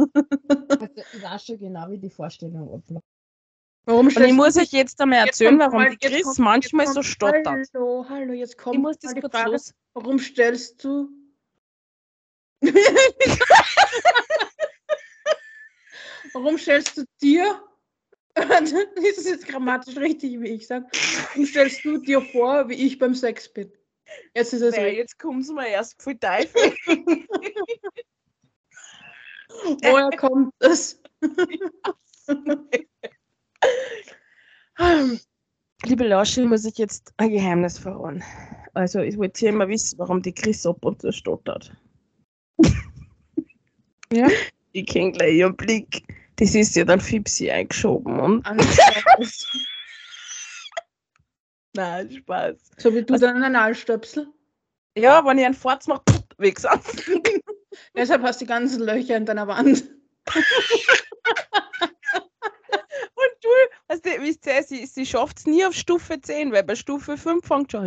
ich 1.14 1.22
weiß 1.22 1.44
schon 1.46 1.58
genau, 1.58 1.90
wie 1.90 1.98
die 1.98 2.10
Vorstellung 2.10 2.72
abläuft. 2.74 3.04
Warum 3.84 4.00
Und 4.06 4.12
ich 4.12 4.14
stellst 4.14 4.34
muss 4.36 4.54
du- 4.54 4.60
euch 4.60 4.70
jetzt 4.72 5.00
einmal 5.00 5.26
Jetzt 5.26 5.40
erzählen, 5.40 5.58
kommt 5.58 5.72
warum 5.72 5.84
die 5.86 5.92
jetzt 6.00 6.12
Chris 6.14 6.22
kommt- 6.24 6.38
manchmal 6.38 6.84
jetzt 6.86 6.94
so 6.94 7.00
kommt- 7.00 7.06
stottert. 7.06 7.68
Hallo, 7.74 8.06
hallo, 8.08 8.32
jetzt 8.32 8.56
kommt 8.56 8.76
Ich 8.76 8.80
muss 8.80 8.96
mal 9.02 9.12
das 9.14 9.20
kurz 9.20 9.32
Frage, 9.34 9.50
los. 9.50 9.74
warum 9.94 10.18
stellst 10.18 10.84
du 10.84 11.08
Warum 16.32 16.56
stellst 16.58 16.96
du 16.96 17.04
dir 17.20 17.60
das 18.34 18.72
ist 18.72 19.26
jetzt 19.28 19.46
grammatisch 19.46 19.96
richtig, 19.96 20.40
wie 20.40 20.48
ich 20.48 20.66
sage. 20.66 20.86
Warum 20.92 21.44
stellst 21.44 21.84
du 21.84 21.98
dir 21.98 22.22
vor, 22.22 22.66
wie 22.70 22.74
ich 22.86 22.98
beim 22.98 23.14
Sex 23.14 23.52
bin? 23.52 23.70
Jetzt 24.34 24.52
ist 24.52 24.62
es 24.62 24.76
richtig. 24.76 24.96
jetzt 24.96 25.16
kommt 25.18 25.42
es 25.42 25.50
mir 25.50 25.68
erst 25.68 26.02
voll 26.02 26.18
Teufel. 26.18 26.74
Woher 29.82 30.10
kommt 30.16 30.54
es? 30.60 31.00
Liebe 35.84 36.06
Lausche, 36.06 36.44
muss 36.44 36.64
ich 36.64 36.78
jetzt 36.78 37.12
ein 37.16 37.30
Geheimnis 37.30 37.76
verraten. 37.78 38.22
Also, 38.74 39.00
ich 39.00 39.18
wollte 39.18 39.40
hier 39.40 39.52
mal 39.52 39.68
wissen, 39.68 39.98
warum 39.98 40.22
die 40.22 40.32
Chris 40.32 40.64
ab 40.64 40.84
und 40.84 41.00
zu 41.00 41.12
stottert. 41.12 41.72
Ja? 44.12 44.28
Ich 44.72 44.84
kenne 44.84 45.12
gleich 45.12 45.36
ihren 45.36 45.56
Blick. 45.56 46.02
Das 46.36 46.54
ist 46.54 46.76
ja 46.76 46.84
dann 46.84 47.00
Fipsi 47.00 47.50
eingeschoben. 47.50 48.20
Und. 48.20 48.46
nein, 51.76 52.10
Spaß. 52.10 52.56
so 52.76 52.94
wie 52.94 53.02
du 53.02 53.18
deinen 53.18 53.42
Analstöpsel. 53.42 54.28
Ja, 54.96 55.24
wenn 55.24 55.38
ich 55.38 55.44
einen 55.44 55.54
Forz 55.54 55.86
mache, 55.86 56.02
weg 56.36 56.60
sonst. 56.60 57.10
Deshalb 57.96 58.22
hast 58.22 58.40
du 58.40 58.44
die 58.44 58.48
ganzen 58.48 58.82
Löcher 58.82 59.16
in 59.16 59.24
deiner 59.24 59.48
Wand. 59.48 59.84
Und 63.14 63.30
du, 63.40 63.48
du, 63.88 64.22
wisst 64.22 64.46
ihr, 64.46 64.62
sie, 64.62 64.86
sie 64.86 65.06
schafft 65.06 65.38
es 65.38 65.46
nie 65.46 65.64
auf 65.64 65.74
Stufe 65.74 66.20
10, 66.20 66.52
weil 66.52 66.64
bei 66.64 66.74
Stufe 66.74 67.16
5 67.16 67.46
fängt 67.46 67.72
schon. 67.72 67.86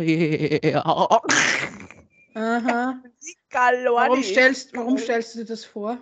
Aha. 2.34 3.00
Warum 3.54 4.22
stellst, 4.22 4.76
warum 4.76 4.98
stellst 4.98 5.34
du 5.34 5.38
dir 5.38 5.46
das 5.46 5.64
vor? 5.64 5.98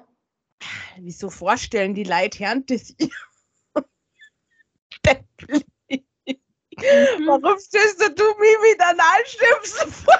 Wieso 0.99 1.31
vorstellen, 1.31 1.95
die 1.95 2.03
Leute 2.03 2.45
hören 2.45 2.67
Warum 7.27 7.59
stellst 7.59 8.01
du 8.01 8.25
mich 8.39 8.57
mit 8.63 8.81
Analstöpsel 8.81 9.91
vor? 9.91 10.17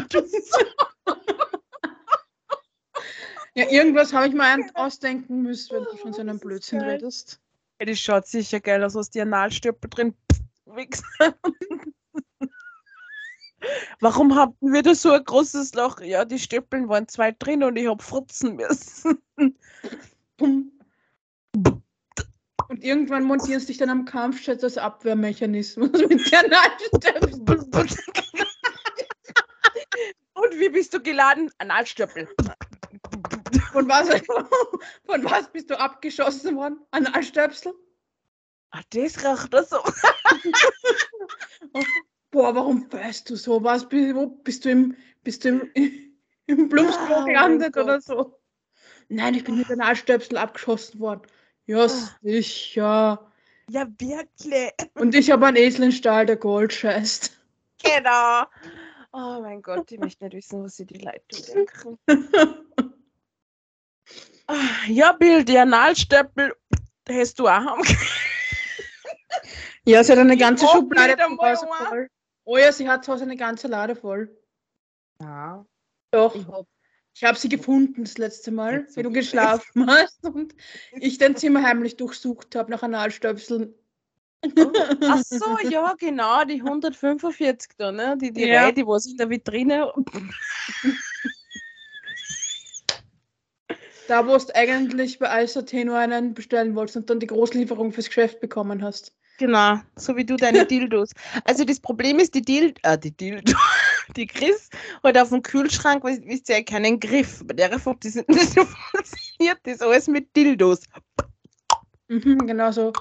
Ja, 3.57 3.71
irgendwas 3.71 4.13
habe 4.13 4.27
ich 4.29 4.35
mir 4.35 4.43
ein- 4.43 4.75
ausdenken 4.75 5.43
müssen, 5.43 5.77
wenn 5.77 5.85
du 5.85 5.97
schon 5.97 6.13
so 6.13 6.21
einen 6.21 6.39
Blödsinn 6.41 6.81
geil. 6.81 6.91
redest. 6.91 7.41
Ja, 7.81 7.87
das 7.87 7.99
schaut 8.01 8.27
sicher 8.27 8.61
geil 8.61 8.83
aus, 8.83 8.97
hast 8.97 9.11
die 9.15 9.21
Analstöpsel 9.21 9.91
drin. 9.91 10.15
Wichser. 10.67 11.35
Warum 14.01 14.35
hatten 14.35 14.73
wir 14.73 14.83
da 14.83 14.95
so 14.95 15.13
ein 15.13 15.25
großes 15.25 15.75
Loch? 15.75 16.01
Ja, 16.01 16.25
die 16.25 16.39
Stöppeln 16.39 16.89
waren 16.89 17.07
zwei 17.09 17.33
drin 17.33 17.63
und 17.63 17.77
ich 17.77 17.87
hab 17.87 18.03
furzen 18.03 18.57
müssen. 18.57 19.23
Und 22.69 22.83
irgendwann 22.83 23.25
montieren 23.25 23.61
sie 23.61 23.67
dich 23.67 23.79
dann 23.79 23.91
am 23.91 24.05
Kampfschutz 24.05 24.65
als 24.65 24.79
Abwehrmechanismus 24.79 25.91
mit 26.09 26.33
der 26.33 26.45
Analstöpsel. 26.45 27.41
Und 30.35 30.59
wie 30.59 30.69
bist 30.69 30.95
du 30.95 31.01
geladen? 31.01 31.51
Analstöppel. 31.59 32.29
Von 33.73 33.89
was, 33.89 34.09
von 35.07 35.25
was 35.25 35.51
bist 35.53 35.71
du 35.71 35.79
abgeschossen 35.79 36.57
worden? 36.57 36.79
Analstöpsel? 36.91 37.75
Ah, 38.71 38.83
das 38.91 39.25
riecht 39.25 39.55
das 39.55 39.71
so. 39.71 39.79
Boah, 42.31 42.55
warum 42.55 42.93
weißt 42.93 43.31
du 43.31 43.37
sowas? 43.37 43.89
Bist, 43.89 44.15
wo, 44.17 44.27
bist 44.27 44.65
du 44.65 44.71
im, 44.71 44.97
bist 45.23 45.45
du 45.45 45.49
im, 45.51 45.71
im 46.47 46.69
Blumsklo 46.69 47.15
Ah, 47.15 47.21
mein 47.21 47.27
gelandet 47.27 47.77
oder 47.77 48.01
so? 48.01 48.37
Nein, 49.09 49.35
ich 49.35 49.45
bin 49.45 49.59
mit 49.59 49.71
Analstöpsel 49.71 50.39
abgeschossen 50.39 50.99
worden. 50.99 51.23
Ja, 51.67 51.85
Ah. 51.85 51.89
sicher. 52.23 53.31
Ja, 53.71 53.87
wirklich. 53.99 54.71
Und 54.95 55.15
ich 55.15 55.31
habe 55.31 55.47
einen 55.47 55.57
Esel 55.57 55.85
in 55.85 55.93
Stahl, 55.93 56.27
der 56.27 56.37
Gold 56.37 56.73
scheißt. 56.75 57.39
Genau. 57.83 58.45
Oh 59.13 59.41
mein 59.41 59.63
Gott, 59.63 59.91
ich 59.93 59.99
möchte 59.99 60.25
nicht 60.25 60.35
wissen, 60.35 60.65
was 60.65 60.77
sie 60.77 60.85
die 60.87 60.99
Leute 60.99 61.43
denken. 61.53 61.99
Ah, 64.47 64.87
Ja, 64.89 65.13
Bill, 65.13 65.45
die 65.45 65.57
Analstöppel 65.59 66.55
hast 67.09 67.39
du 67.39 67.47
auch 67.49 67.53
haben 67.53 67.83
Ja, 69.87 70.03
sie 70.05 70.13
hat 70.13 70.19
eine 70.19 70.37
ganze 70.37 70.67
Schublade 70.67 71.17
einen. 71.23 71.37
voll. 71.89 72.11
Oh 72.45 72.57
ja, 72.59 72.73
sie 72.73 72.89
hat 72.89 73.05
zu 73.05 73.13
Hause 73.13 73.25
eine 73.25 73.37
ganze 73.37 73.69
Lade 73.69 73.97
voll. 73.97 74.31
Ja, 75.21 75.65
Doch. 76.11 76.35
ich 76.35 76.47
hab, 76.47 76.67
Ich 77.15 77.23
habe 77.23 77.39
sie 77.39 77.49
gefunden 77.49 78.03
das 78.03 78.19
letzte 78.19 78.51
Mal, 78.51 78.87
wenn 78.95 79.05
du 79.05 79.13
geschlafen 79.13 79.87
hast 79.89 80.25
und 80.25 80.55
ich 80.93 81.19
dein 81.19 81.37
Zimmer 81.37 81.63
heimlich 81.63 81.97
durchsucht 81.97 82.57
habe 82.57 82.73
nach 82.73 82.83
Analstöpseln. 82.83 83.73
ach 84.43 85.23
so, 85.25 85.59
ja, 85.71 85.95
genau, 85.97 86.45
die 86.45 86.61
145 86.61 87.71
da, 87.79 87.93
ne? 87.93 88.19
Die, 88.21 88.33
die 88.33 88.45
Ja. 88.45 88.65
Reihe, 88.65 88.73
die 88.73 88.85
was 88.85 89.07
in 89.07 89.17
der 89.17 89.31
Vitrine. 89.31 89.93
Da, 94.09 94.27
wo 94.27 94.37
du 94.37 94.55
eigentlich 94.55 95.19
bei 95.21 95.31
Eisat 95.31 95.73
nur 95.73 95.97
einen 95.97 96.35
bestellen 96.35 96.75
wolltest 96.75 96.97
und 96.97 97.11
dann 97.11 97.21
die 97.21 97.29
Großlieferung 97.29 97.93
fürs 97.93 98.07
Geschäft 98.07 98.41
bekommen 98.41 98.83
hast. 98.83 99.15
Genau, 99.39 99.81
so 99.97 100.17
wie 100.17 100.25
du 100.25 100.37
deine 100.37 100.65
Dildos. 100.67 101.13
Also 101.45 101.65
das 101.65 101.81
Problem 101.81 102.19
ist, 102.19 102.35
die 102.35 102.43
Dildo, 102.43 102.75
äh, 102.83 102.99
die 102.99 103.17
Dildo, 103.17 103.53
die 104.17 104.27
Chris 104.27 104.71
hat 105.03 105.19
auf 105.19 105.31
dem 105.31 105.43
Kühlschrank, 105.43 106.05
wisst 106.05 106.49
ihr 106.49 106.59
ja, 106.59 106.63
keinen 106.63 107.01
Griff. 107.01 107.43
Bei 107.45 107.55
der 107.55 107.79
funktioniert 107.79 108.29
das 108.29 108.55
funktioniert 108.55 109.59
das 109.65 109.81
alles 109.81 110.09
mit 110.09 110.35
Dildos. 110.37 110.81
Mhm, 112.09 112.47
genau 112.47 112.71
so. 112.71 112.93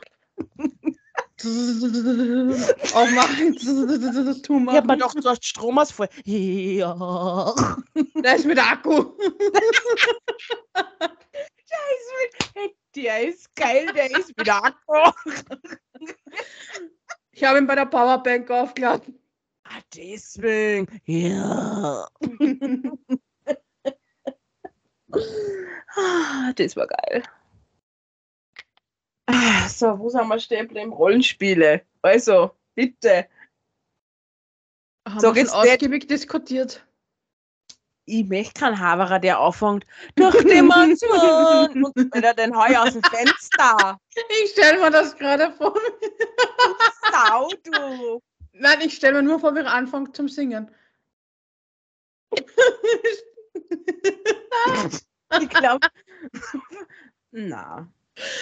Aufmachen, 2.94 3.56
tu 4.44 4.60
Ich 4.60 4.76
hab 4.76 4.86
mir 4.86 4.98
doch, 4.98 5.14
du 5.14 5.30
hast 5.30 5.46
Stromausfall. 5.46 6.10
Ja. 6.24 7.54
Der 8.16 8.36
ist 8.36 8.46
mit 8.46 8.60
Akku. 8.60 9.12
Der 12.96 13.28
ist 13.28 13.54
geil, 13.56 13.92
der 13.94 14.12
ist 14.12 14.30
wieder 14.40 14.64
Akku. 14.64 14.94
Ich 17.32 17.44
habe 17.44 17.58
ihn 17.58 17.68
bei 17.68 17.76
der 17.76 17.88
Powerbank 17.88 18.50
aufgeladen. 18.52 19.20
Ah, 19.76 19.82
deswegen. 19.96 20.88
Ja. 21.06 22.08
Ah, 25.96 26.52
das 26.56 26.76
war 26.76 26.88
geil. 26.88 27.24
Ah, 29.28 29.68
So, 29.70 29.98
wo 30.00 30.10
sind 30.10 30.28
wir 30.28 30.40
stehen 30.40 30.68
bleiben? 30.68 30.92
Rollenspiele. 30.94 31.86
Also, 32.02 32.52
bitte. 32.76 33.28
Haben 35.08 35.20
So 35.20 35.34
wir 35.36 35.44
nicht. 35.44 35.54
ausgiebig 35.54 36.08
diskutiert. 36.08 36.86
Ich 38.06 38.28
möchte 38.28 38.60
keinen 38.60 38.80
Haberer, 38.80 39.20
der 39.20 39.40
anfängt 39.40 39.86
durch 40.16 40.36
die 40.44 40.62
Monsun 40.62 41.84
und 41.96 42.14
wieder 42.16 42.34
den 42.34 42.54
Heu 42.56 42.76
aus 42.78 42.92
dem 42.94 43.04
Fenster. 43.04 43.98
Ich 44.44 44.52
stelle 44.52 44.80
mir 44.80 44.92
das 44.92 45.16
gerade 45.16 45.52
vor. 45.54 45.74
Sau, 47.12 47.50
du. 47.64 48.22
Nein, 48.64 48.80
ich 48.80 48.94
stelle 48.96 49.16
mir 49.16 49.24
nur 49.24 49.42
vor, 49.42 49.54
wie 49.56 49.60
er 49.60 49.74
anfängt 49.74 50.16
zum 50.16 50.30
Singen. 50.30 50.72
Ich 55.42 55.50
glaube. 55.50 55.86
Na. 57.32 57.92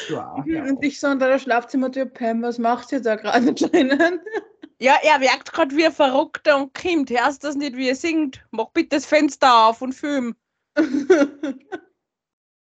Du 0.07 0.13
ja. 0.13 0.33
Und 0.35 0.83
ich 0.83 0.99
so 0.99 1.07
unter 1.07 1.27
der 1.27 1.39
Schlafzimmertür, 1.39 2.05
Pam, 2.05 2.43
was 2.43 2.59
macht 2.59 2.89
sie 2.89 3.01
da 3.01 3.15
gerade 3.15 3.51
drinnen? 3.55 4.19
Ja, 4.79 4.97
er 5.01 5.21
wirkt 5.21 5.53
gerade 5.53 5.75
wie 5.75 5.87
ein 5.87 5.91
Verrückter 5.91 6.57
und 6.57 6.75
kommt. 6.75 7.09
Hörst 7.09 7.43
das 7.43 7.55
nicht, 7.55 7.75
wie 7.75 7.89
er 7.89 7.95
singt? 7.95 8.45
Mach 8.51 8.69
bitte 8.69 8.97
das 8.97 9.07
Fenster 9.07 9.69
auf 9.69 9.81
und 9.81 9.93
film. 9.93 10.35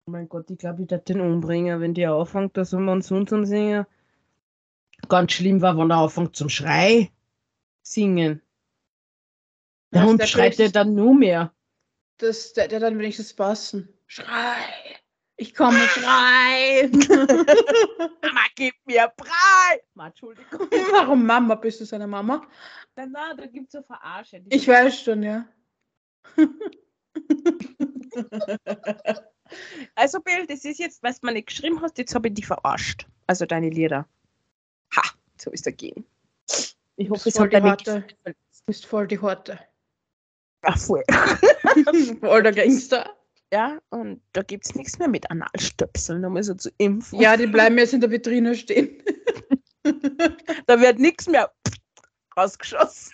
Oh 0.10 0.12
mein 0.12 0.30
Gott, 0.30 0.50
ich 0.50 0.58
glaube, 0.58 0.84
ich 0.84 0.90
werde 0.90 1.04
den 1.04 1.20
umbringen, 1.20 1.82
wenn 1.82 1.94
die 1.94 2.06
anfängt, 2.06 2.56
da 2.56 2.64
so 2.64 2.80
Monsun 2.80 3.28
zum 3.28 3.44
Singen. 3.44 3.86
Ganz 5.10 5.34
schlimm 5.34 5.62
war, 5.62 5.78
wenn 5.78 5.92
er 5.92 5.98
anfängt 5.98 6.34
zum 6.34 6.48
Schrei 6.48 7.12
singen. 7.92 8.42
Der 9.92 10.02
Was, 10.02 10.10
Hund 10.10 10.22
der 10.22 10.28
schreit 10.28 10.56
ja 10.58 10.68
dann 10.70 10.96
nur 10.96 11.14
mehr. 11.16 11.54
Das, 12.18 12.54
der, 12.54 12.68
der 12.68 12.80
dann 12.80 12.98
wenigstens 12.98 13.34
passen. 13.34 13.94
Schrei! 14.06 14.66
Ich 15.38 15.54
komme, 15.54 15.80
schrei! 15.88 16.90
Mama, 18.22 18.42
gib 18.56 18.74
mir 18.86 19.12
Brei! 19.16 19.82
Ma, 19.94 20.08
Entschuldigung. 20.08 20.68
Warum 20.92 21.26
Mama? 21.26 21.56
Bist 21.56 21.80
du 21.80 21.86
seine 21.86 22.08
Mama? 22.08 22.46
Nein, 22.96 23.12
nein, 23.12 23.38
da 23.38 23.46
gibt 23.46 23.68
es 23.68 23.74
so 23.74 23.84
Verarsche. 23.84 24.42
Ich 24.50 24.68
weiß 24.68 25.02
schon, 25.02 25.24
ja. 25.24 25.48
Also, 29.96 30.20
Bill, 30.20 30.46
das 30.46 30.66
ist 30.66 30.80
jetzt, 30.80 31.02
was 31.04 31.20
du 31.20 31.28
mir 31.28 31.34
nicht 31.34 31.48
geschrieben 31.48 31.82
hast, 31.82 31.98
jetzt 31.98 32.14
habe 32.14 32.28
ich 32.28 32.34
dich 32.34 32.46
verarscht. 32.46 33.08
Also 33.28 33.46
deine 33.46 33.70
Lieder. 33.70 34.08
Ha, 34.96 35.04
so 35.38 35.52
ist 35.52 35.66
er 35.66 35.72
gehen. 35.72 36.06
Ich 36.98 37.10
hoffe, 37.10 37.30
es 37.30 37.40
hat 37.40 37.54
Harte. 37.54 38.06
Du 38.26 38.34
bist 38.66 38.86
voll 38.86 39.08
die 39.08 39.20
Horte. 39.20 39.60
Ach, 40.64 40.78
voll. 40.78 41.04
voll 42.20 42.44
der 42.44 42.52
Gangster. 42.52 43.16
Ja, 43.54 43.80
und 43.90 44.22
da 44.34 44.42
gibt 44.42 44.66
es 44.66 44.76
nichts 44.76 45.00
mehr 45.00 45.08
mit 45.08 45.30
Analstöpseln, 45.32 46.26
um 46.26 46.42
so 46.42 46.56
zu 46.56 46.70
impfen. 46.80 47.22
Ja, 47.22 47.38
die 47.38 47.48
bleiben 47.48 47.78
jetzt 47.78 47.94
in 47.94 48.02
der 48.02 48.12
Vitrine 48.12 48.56
stehen. 48.56 49.02
Da 50.66 50.82
wird 50.82 51.00
nichts 51.00 51.28
mehr 51.28 51.50
rausgeschossen. 52.36 53.14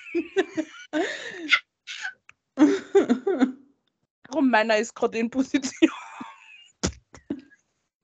Warum 4.27 4.49
meiner 4.49 4.77
ist 4.77 4.95
gerade 4.95 5.19
in 5.19 5.29
Position. 5.29 5.91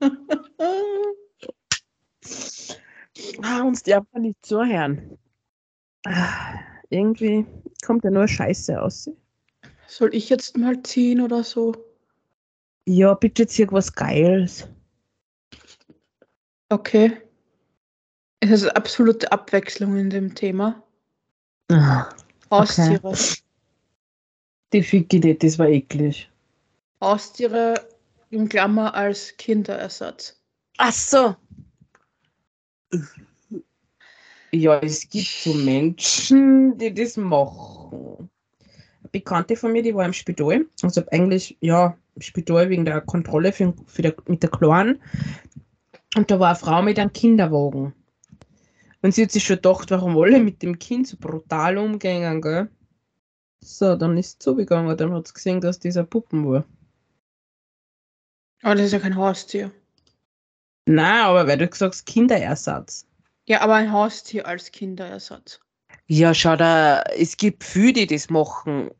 Ah, 3.42 3.62
uns 3.62 3.84
darf 3.84 4.06
man 4.12 4.22
nicht 4.22 4.46
zuhören. 4.46 5.18
Irgendwie 6.90 7.46
kommt 7.86 8.04
ja 8.04 8.12
nur 8.12 8.28
Scheiße 8.28 8.82
aus. 8.82 9.10
Soll 9.88 10.14
ich 10.16 10.30
jetzt 10.30 10.58
mal 10.58 10.82
ziehen 10.84 11.22
oder 11.22 11.44
so? 11.44 11.74
Ja, 12.86 13.14
bitte 13.14 13.48
zieh 13.48 13.68
was 13.72 13.94
Geiles. 13.94 14.68
Okay. 16.70 17.22
Es 18.40 18.50
ist 18.50 18.76
absolute 18.76 19.32
Abwechslung 19.32 19.98
in 19.98 20.10
dem 20.10 20.34
Thema. 20.34 20.82
Ah, 21.70 22.10
Haustiere. 22.50 23.14
die 24.74 25.20
nicht, 25.20 25.44
das 25.44 25.60
war 25.60 25.68
eklig. 25.68 26.30
Haustiere 27.02 27.88
in 28.30 28.48
Klammer 28.48 28.94
als 28.94 29.36
Kinderersatz. 29.38 30.42
Ach 30.78 30.94
so. 30.94 31.36
Ja, 34.52 34.80
es 34.80 35.08
gibt 35.10 35.28
so 35.28 35.54
Menschen, 35.54 36.78
die 36.78 36.94
das 36.94 37.18
machen. 37.18 38.30
Eine 39.00 39.10
Bekannte 39.12 39.56
von 39.56 39.72
mir, 39.72 39.84
die 39.84 39.94
war 39.94 40.06
im 40.06 40.14
Spital. 40.14 40.66
Also 40.82 41.04
eigentlich, 41.12 41.58
ja, 41.62 41.98
im 42.16 42.22
Spital 42.22 42.70
wegen 42.70 42.86
der 42.86 43.02
Kontrolle 43.02 43.52
für, 43.52 43.74
für 43.86 44.02
der, 44.02 44.16
mit 44.28 44.42
der 44.42 44.50
Kleinen. 44.50 45.02
Und 46.16 46.32
da 46.32 46.40
war 46.40 46.50
eine 46.50 46.58
Frau 46.58 46.82
mit 46.82 46.98
einem 46.98 47.14
Kinderwagen. 47.14 47.94
Und 49.02 49.14
sie 49.14 49.24
hat 49.24 49.32
sich 49.32 49.44
schon 49.44 49.58
gedacht, 49.58 49.92
warum 49.92 50.18
alle 50.18 50.40
mit 50.40 50.62
dem 50.62 50.78
Kind 50.80 51.08
so 51.08 51.18
brutal 51.18 51.78
umgehen, 51.78 52.42
gell? 52.42 52.70
So, 53.62 53.96
dann 53.96 54.18
ist 54.18 54.28
es 54.28 54.40
zugegangen, 54.40 54.96
dann 54.98 55.14
hat 55.14 55.28
sie 55.28 55.34
gesehen, 55.34 55.62
dass 55.62 55.80
dieser 55.80 56.04
Puppen 56.04 56.50
war. 56.50 56.66
Aber 58.62 58.76
das 58.76 58.88
ist 58.88 58.94
ja 58.94 59.00
kein 59.00 59.16
Haustier. 59.16 59.72
Nein, 60.86 61.24
aber 61.24 61.48
weil 61.48 61.58
du 61.58 61.68
gesagt 61.68 61.94
hast, 61.94 62.06
Kinderersatz. 62.06 63.09
Ja, 63.50 63.62
aber 63.62 63.74
ein 63.74 63.92
Haustier 63.92 64.46
als 64.46 64.72
Kinderersatz. 64.72 65.60
Ja, 66.06 66.36
schau 66.36 66.56
da, 66.56 67.02
es 67.18 67.36
gibt 67.36 67.64
viele, 67.64 67.94
die 67.94 68.06
das 68.06 68.30
machen. 68.30 68.92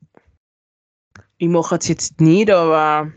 Ich 1.38 1.48
mache 1.48 1.76
es 1.76 1.88
jetzt 1.88 2.20
nicht, 2.20 2.50
aber 2.50 3.14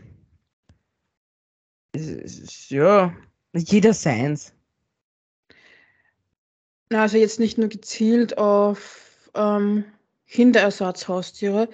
ist, 1.95 2.69
ja, 2.69 3.15
jeder 3.55 3.95
seins. 3.95 4.53
Also 6.91 7.17
jetzt 7.17 7.39
nicht 7.39 7.57
nur 7.57 7.69
gezielt 7.69 8.37
auf 8.37 9.31
ähm, 9.33 9.85
Kinderersatzhaustiere. 10.27 11.67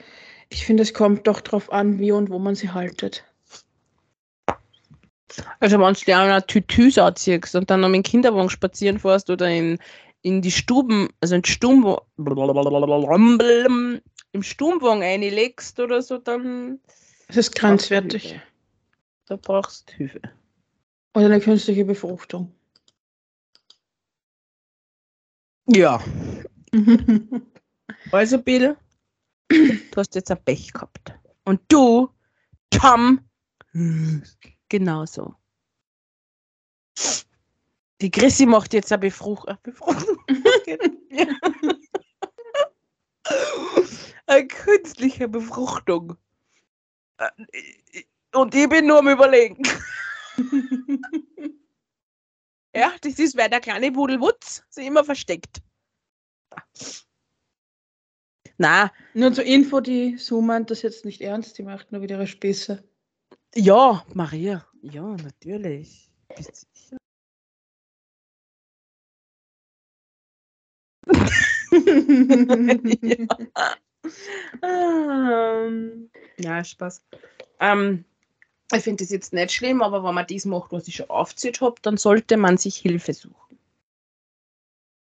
Ich 0.48 0.66
finde, 0.66 0.84
es 0.84 0.94
kommt 0.94 1.28
doch 1.28 1.42
darauf 1.42 1.70
an, 1.70 2.00
wie 2.00 2.14
und 2.14 2.30
wo 2.30 2.40
man 2.40 2.56
sie 2.56 2.70
haltet. 2.70 3.26
Also 5.60 5.80
wenn 5.80 5.94
du 5.94 6.00
dir 6.00 6.18
einer 6.18 6.46
Tütüs 6.46 6.98
anziehst 6.98 7.56
und 7.56 7.70
dann 7.70 7.82
noch 7.82 7.90
mit 7.90 7.98
dem 7.98 8.04
Kinderwagen 8.04 8.50
spazieren 8.50 9.00
fährst 9.00 9.30
oder 9.30 9.50
in, 9.50 9.80
in 10.22 10.42
die 10.42 10.52
Stuben, 10.52 11.10
also 11.22 11.36
in 11.36 11.46
Stuben, 11.46 11.96
im 14.32 14.44
Stubenwagen 14.44 15.04
einlegst 15.04 15.80
oder 15.80 16.02
so, 16.02 16.18
dann 16.18 16.80
Es 17.28 17.38
ist 17.38 17.56
grenzwertig. 17.56 18.40
Da 19.26 19.36
brauchst 19.36 19.92
du 19.92 19.96
Hilfe. 19.96 20.22
Oder 21.16 21.26
eine 21.26 21.40
künstliche 21.40 21.86
Befruchtung. 21.86 22.52
Ja. 25.68 26.02
Also 28.12 28.38
Bill, 28.40 28.78
du 29.50 29.98
hast 29.98 30.16
jetzt 30.16 30.32
ein 30.32 30.44
Pech 30.44 30.72
gehabt. 30.72 31.12
Und 31.44 31.60
du, 31.68 32.10
Tom, 32.70 33.20
genauso. 34.70 35.36
Die 38.02 38.12
Chrissy 38.12 38.46
macht 38.46 38.74
jetzt 38.74 38.92
eine 38.92 39.00
Befruch 39.00 39.46
eine 39.46 39.58
Befruchtung. 39.62 40.18
eine 44.28 44.48
künstliche 44.48 45.28
Befruchtung. 45.28 46.16
Und 48.34 48.56
ich 48.56 48.70
bin 48.70 48.88
nur 48.88 49.00
am 49.00 49.10
Überlegen. 49.10 49.62
Ja, 52.76 52.94
das 53.02 53.18
ist, 53.18 53.36
weil 53.36 53.50
der 53.50 53.60
kleine 53.60 53.92
Pudelwutz 53.92 54.64
sich 54.70 54.86
immer 54.86 55.04
versteckt. 55.04 55.62
Na, 58.58 58.92
Nur 59.14 59.34
zur 59.34 59.44
Info, 59.44 59.80
die 59.80 60.18
Sue 60.18 60.44
meint 60.44 60.70
das 60.70 60.82
jetzt 60.82 61.04
nicht 61.04 61.22
ernst, 61.22 61.58
die 61.58 61.64
macht 61.64 61.92
nur 61.92 62.02
wieder 62.02 62.18
ihre 62.18 62.28
Späße. 62.28 62.84
Ja, 63.56 64.06
Maria. 64.14 64.66
Ja, 64.82 65.04
natürlich. 65.04 66.10
Bist 66.36 66.68
sicher? 66.74 66.98
ja. 73.02 73.28
Ja, 76.40 76.64
Spaß. 76.64 77.04
Ähm, 77.60 78.06
ich 78.74 78.84
finde 78.84 79.04
das 79.04 79.12
jetzt 79.12 79.34
nicht 79.34 79.52
schlimm, 79.52 79.82
aber 79.82 80.04
wenn 80.04 80.16
man 80.16 80.26
das 80.28 80.46
macht, 80.46 80.72
was 80.72 80.88
ich 80.88 80.96
schon 80.96 81.10
aufgezählt 81.10 81.60
habe, 81.62 81.76
dann 81.82 81.98
sollte 81.98 82.38
man 82.38 82.58
sich 82.58 82.78
Hilfe 82.78 83.14
suchen. 83.14 83.60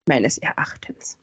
Meines 0.07 0.37
Erachtens. 0.39 1.19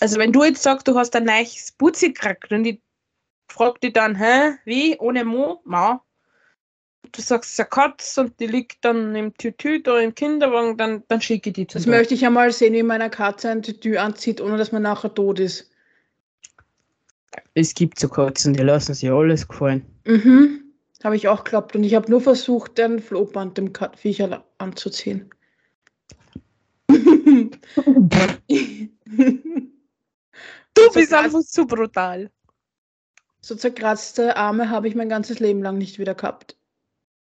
Also 0.00 0.18
wenn 0.18 0.32
du 0.32 0.42
jetzt 0.44 0.62
sagst, 0.62 0.88
du 0.88 0.96
hast 0.96 1.14
ein 1.14 1.24
neues 1.24 1.72
Putzi 1.72 2.08
gekriegt 2.08 2.50
und 2.50 2.64
ich 2.64 2.80
frage 3.54 3.78
dich 3.80 3.92
dann, 3.92 4.16
hä, 4.16 4.56
wie, 4.64 4.98
ohne 4.98 5.24
Mo? 5.24 5.60
Ma. 5.64 6.02
Du 7.12 7.22
sagst, 7.22 7.50
es 7.50 7.52
ist 7.52 7.60
eine 7.60 7.68
Katze 7.68 8.20
und 8.22 8.40
die 8.40 8.48
liegt 8.48 8.84
dann 8.84 9.14
im 9.14 9.34
Tütü 9.34 9.80
da 9.80 10.00
im 10.00 10.14
Kinderwagen, 10.14 10.76
dann, 10.76 11.04
dann 11.06 11.20
schicke 11.20 11.50
ich 11.50 11.54
die 11.54 11.66
zu 11.66 11.78
Das 11.78 11.86
möchte 11.86 12.14
ich 12.14 12.26
einmal 12.26 12.50
sehen, 12.50 12.74
wie 12.74 12.82
meiner 12.82 13.10
Katze 13.10 13.50
ein 13.50 13.62
Tütü 13.62 13.96
anzieht, 13.96 14.40
ohne 14.40 14.56
dass 14.56 14.72
man 14.72 14.82
nachher 14.82 15.14
tot 15.14 15.38
ist. 15.38 15.70
Es 17.54 17.74
gibt 17.74 18.00
so 18.00 18.08
Katzen, 18.08 18.54
die 18.54 18.62
lassen 18.62 18.94
sich 18.94 19.10
alles 19.10 19.46
gefallen. 19.46 19.84
Mhm. 20.04 20.62
Habe 21.04 21.16
ich 21.16 21.28
auch 21.28 21.44
geglaubt. 21.44 21.76
Und 21.76 21.84
ich 21.84 21.94
habe 21.94 22.10
nur 22.10 22.20
versucht, 22.20 22.78
den 22.78 22.98
Flohband 22.98 23.58
dem 23.58 23.72
Kat 23.72 23.96
Viecher 23.96 24.44
anzuziehen. 24.58 25.30
Du 30.74 30.90
bist 30.92 31.14
einfach 31.14 31.42
zu 31.42 31.66
brutal. 31.66 32.30
So 33.44 33.54
zerkratzte 33.54 34.38
Arme 34.38 34.70
habe 34.70 34.88
ich 34.88 34.94
mein 34.94 35.10
ganzes 35.10 35.38
Leben 35.38 35.60
lang 35.60 35.76
nicht 35.76 35.98
wieder 35.98 36.14
gehabt. 36.14 36.56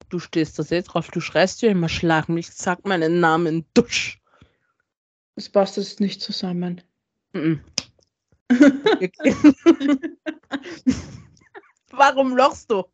Du 0.08 0.20
stehst 0.20 0.56
da 0.56 0.62
sehr 0.62 0.82
drauf, 0.82 1.10
du 1.10 1.20
schreist 1.20 1.62
ja 1.62 1.70
immer, 1.70 1.88
schlag 1.88 2.28
mich, 2.28 2.48
sag 2.48 2.86
meinen 2.86 3.18
Namen, 3.18 3.64
dusch. 3.74 4.22
Das 5.34 5.48
passt 5.48 5.78
jetzt 5.78 5.98
nicht 5.98 6.22
zusammen. 6.22 6.80
Mhm. 7.32 7.60
Okay. 8.52 9.34
Warum 11.90 12.36
lachst 12.36 12.70
du? 12.70 12.84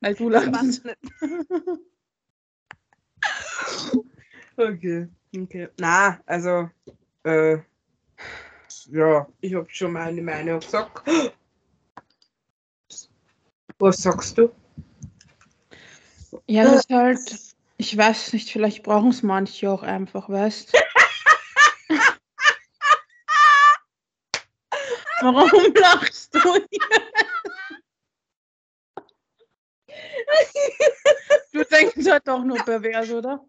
Weil 0.00 0.14
du 0.14 0.30
lachst. 0.30 0.82
nicht? 0.82 0.96
okay, 4.56 5.08
okay. 5.36 5.68
Na, 5.78 6.20
also, 6.24 6.70
äh, 7.24 7.58
ja, 8.90 9.28
ich 9.42 9.54
habe 9.54 9.66
schon 9.68 9.92
meine 9.92 10.22
Meinung 10.22 10.60
gesagt. 10.60 11.06
Was 13.78 13.98
sagst 13.98 14.38
du? 14.38 14.50
Ja, 16.46 16.64
das 16.64 16.76
ist 16.76 16.90
halt, 16.90 17.38
ich 17.76 17.96
weiß 17.96 18.32
nicht, 18.32 18.50
vielleicht 18.50 18.82
brauchen 18.82 19.10
es 19.10 19.22
manche 19.22 19.70
auch 19.70 19.82
einfach, 19.82 20.28
weißt 20.28 20.72
Warum 25.20 25.74
lachst 25.74 26.34
du? 26.34 26.40
Du 31.52 31.64
denkst 31.64 32.06
halt 32.06 32.28
doch 32.28 32.44
nur 32.44 32.58
pervers, 32.58 33.10
oder? 33.10 33.44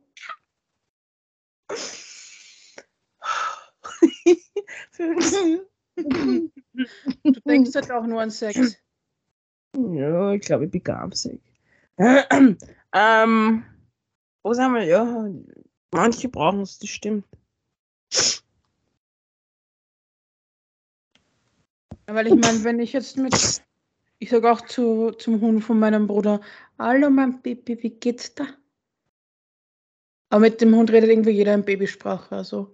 Du 7.23 7.39
denkst 7.45 7.75
halt 7.75 7.91
auch 7.91 8.05
nur 8.05 8.21
an 8.21 8.30
Sex. 8.30 8.78
Ja, 9.78 10.34
ich 10.34 10.41
glaube, 10.41 10.65
ich 10.65 10.71
bin 10.71 10.84
gamsig. 10.84 11.39
ähm, 11.97 13.63
wo 14.43 14.53
sind 14.53 14.73
wir? 14.73 14.84
Ja, 14.84 15.30
manche 15.91 16.30
brauchen 16.30 16.61
es, 16.61 16.80
das 16.80 16.89
stimmt. 16.89 17.25
Weil 22.07 22.28
ich 22.28 22.36
meine, 22.36 22.63
wenn 22.63 22.80
ich 22.80 22.93
jetzt 22.93 23.17
mit, 23.17 23.61
ich 24.17 24.30
sage 24.30 24.51
auch 24.51 24.61
zu, 24.61 25.11
zum 25.11 25.41
Hund 25.41 25.63
von 25.63 25.78
meinem 25.78 26.07
Bruder, 26.07 26.41
Hallo 26.80 27.09
mein 27.11 27.41
Baby, 27.41 27.78
wie 27.84 27.89
geht's 27.91 28.34
da? 28.34 28.45
Aber 30.30 30.41
mit 30.41 30.59
dem 30.59 30.75
Hund 30.75 30.91
redet 30.91 31.09
irgendwie 31.09 31.32
jeder 31.32 31.53
in 31.53 31.63
Babysprache. 31.63 32.36
Also 32.36 32.71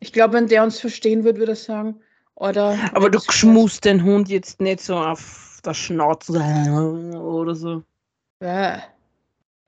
ich 0.00 0.12
glaube, 0.12 0.34
wenn 0.34 0.48
der 0.48 0.64
uns 0.64 0.80
verstehen 0.80 1.22
würde, 1.22 1.38
würde 1.38 1.52
er 1.52 1.56
sagen, 1.56 2.00
oder. 2.34 2.76
Aber 2.94 3.10
du 3.10 3.20
schmusst 3.30 3.84
den 3.84 4.02
Hund 4.02 4.28
jetzt 4.28 4.60
nicht 4.60 4.80
so 4.80 4.96
auf 4.96 5.51
der 5.64 5.74
Schnauze 5.74 6.32
oder 6.32 7.54
so. 7.54 7.82
Ja. 8.42 8.82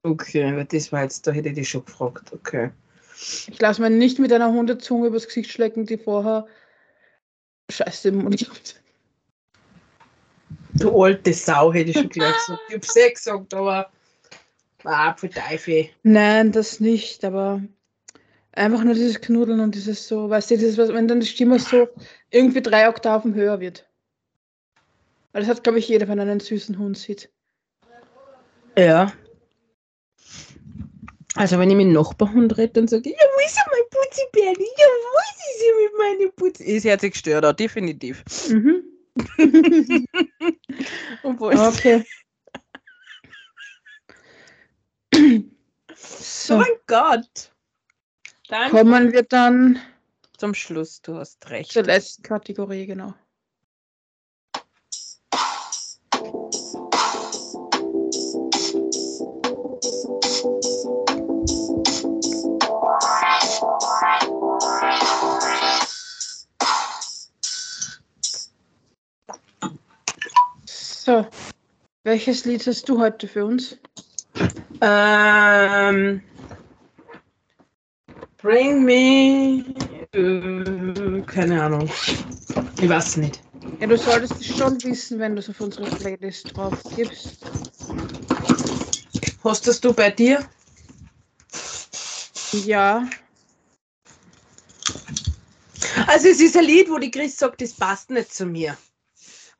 Okay, 0.02 0.44
aber 0.44 0.64
das 0.64 0.92
war 0.92 1.02
jetzt, 1.02 1.26
da 1.26 1.32
hätte 1.32 1.48
ich 1.50 1.54
dich 1.54 1.68
schon 1.68 1.84
gefragt. 1.84 2.32
Okay. 2.32 2.70
Ich 3.16 3.60
lasse 3.60 3.80
mir 3.80 3.90
nicht 3.90 4.18
mit 4.18 4.32
einer 4.32 4.50
Hundezunge 4.52 5.06
übers 5.06 5.26
Gesicht 5.26 5.50
schlecken, 5.50 5.86
die 5.86 5.96
vorher 5.96 6.46
Scheiße 7.70 8.08
im 8.08 8.18
Mund 8.18 8.36
gehabt. 8.38 8.82
Du 10.74 11.02
alte 11.02 11.32
Sau, 11.32 11.72
hätte 11.72 11.90
ich 11.90 11.96
schon 11.98 12.08
gleich 12.08 12.34
gesagt. 12.34 12.60
Ich 12.68 12.74
hab's 12.74 12.96
eh 12.96 13.10
gesagt, 13.12 13.54
aber. 13.54 13.90
Ah, 14.82 15.14
für 15.14 15.30
Teufel. 15.30 15.88
Nein, 16.02 16.52
das 16.52 16.80
nicht, 16.80 17.24
aber 17.24 17.62
einfach 18.52 18.84
nur 18.84 18.92
dieses 18.92 19.20
Knuddeln 19.20 19.60
und 19.60 19.74
dieses 19.74 20.06
so, 20.06 20.28
weißt 20.28 20.50
du, 20.50 20.56
dieses, 20.58 20.76
was- 20.76 20.92
wenn 20.92 21.08
dann 21.08 21.20
die 21.20 21.26
Stimme 21.26 21.58
so 21.58 21.88
irgendwie 22.30 22.60
drei 22.60 22.88
Oktaven 22.88 23.34
höher 23.34 23.60
wird. 23.60 23.88
Weil 25.34 25.42
das 25.42 25.50
hat, 25.50 25.64
glaube 25.64 25.80
ich, 25.80 25.88
jeder, 25.88 26.06
wenn 26.06 26.20
er 26.20 26.22
einen 26.22 26.38
süßen 26.38 26.78
Hund 26.78 26.96
sieht. 26.96 27.28
Ja. 28.78 29.12
Also 31.34 31.58
wenn 31.58 31.68
ich 31.70 31.76
mit 31.76 31.86
dem 31.86 31.92
Nachbarhund 31.92 32.56
rede, 32.56 32.74
dann 32.74 32.86
sage 32.86 33.10
ich, 33.10 33.16
ja, 33.16 33.26
wo 33.34 33.44
ist 33.44 33.56
ja 33.56 33.64
mein 33.68 33.82
Putzibärli? 33.90 34.68
Ja, 34.78 34.86
wo 34.86 35.18
ist 35.18 35.58
sie 35.58 35.72
mit 35.82 35.98
meinem 35.98 36.32
Putzi? 36.36 36.62
Ist 36.76 36.84
herzlich 36.84 37.12
gestört, 37.14 37.44
auch, 37.44 37.52
definitiv. 37.52 38.22
Mhm. 38.48 38.84
Obwohl, 41.24 41.58
Okay. 41.58 42.04
oh 45.16 45.18
so, 45.96 46.58
mein 46.58 46.68
Gott. 46.86 47.52
Dann 48.48 48.70
kommen 48.70 49.12
wir 49.12 49.24
dann 49.24 49.80
zum 50.36 50.54
Schluss, 50.54 51.02
du 51.02 51.16
hast 51.16 51.50
recht. 51.50 51.72
zur 51.72 51.82
letzten 51.82 52.22
Kategorie, 52.22 52.86
genau. 52.86 53.14
So, 71.04 71.26
welches 72.04 72.46
Lied 72.46 72.66
hast 72.66 72.88
du 72.88 72.98
heute 72.98 73.28
für 73.28 73.44
uns? 73.44 73.76
Ähm, 74.80 76.22
bring 78.38 78.82
me. 78.86 79.66
Äh, 80.14 81.20
keine 81.26 81.62
Ahnung. 81.62 81.90
Ich 82.80 82.88
weiß 82.88 83.18
nicht. 83.18 83.42
Ja, 83.80 83.86
du 83.86 83.98
solltest 83.98 84.40
es 84.40 84.46
schon 84.46 84.82
wissen, 84.82 85.18
wenn 85.18 85.36
du 85.36 85.40
es 85.40 85.50
auf 85.50 85.60
unsere 85.60 85.90
Playlist 85.90 86.56
drauf 86.56 86.72
gibst. 86.96 87.36
Hast 89.44 89.66
das 89.66 89.82
du 89.82 89.92
bei 89.92 90.10
dir? 90.10 90.48
Ja, 92.64 93.06
Also 96.06 96.28
es 96.28 96.40
ist 96.40 96.56
ein 96.56 96.64
Lied, 96.64 96.88
wo 96.88 96.96
die 96.96 97.10
Chris 97.10 97.36
sagt, 97.36 97.60
das 97.60 97.74
passt 97.74 98.08
nicht 98.08 98.32
zu 98.32 98.46
mir. 98.46 98.78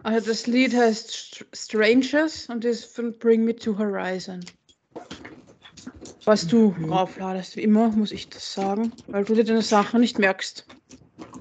Also 0.05 0.29
das 0.29 0.47
Lied 0.47 0.75
heißt 0.75 1.11
Str- 1.11 1.57
Strangers 1.57 2.49
und 2.49 2.65
ist 2.65 2.95
von 2.95 3.19
Bring 3.19 3.45
Me 3.45 3.57
to 3.57 3.77
Horizon. 3.77 4.45
Was 6.25 6.47
du 6.47 6.75
raufladest, 6.89 7.57
wie 7.57 7.63
immer, 7.63 7.89
muss 7.89 8.13
ich 8.13 8.29
das 8.29 8.55
sagen, 8.55 8.93
weil 9.09 9.25
du 9.25 9.35
dir 9.35 9.45
deine 9.45 9.63
Sachen 9.63 10.01
nicht 10.01 10.19
merkst. 10.19 10.67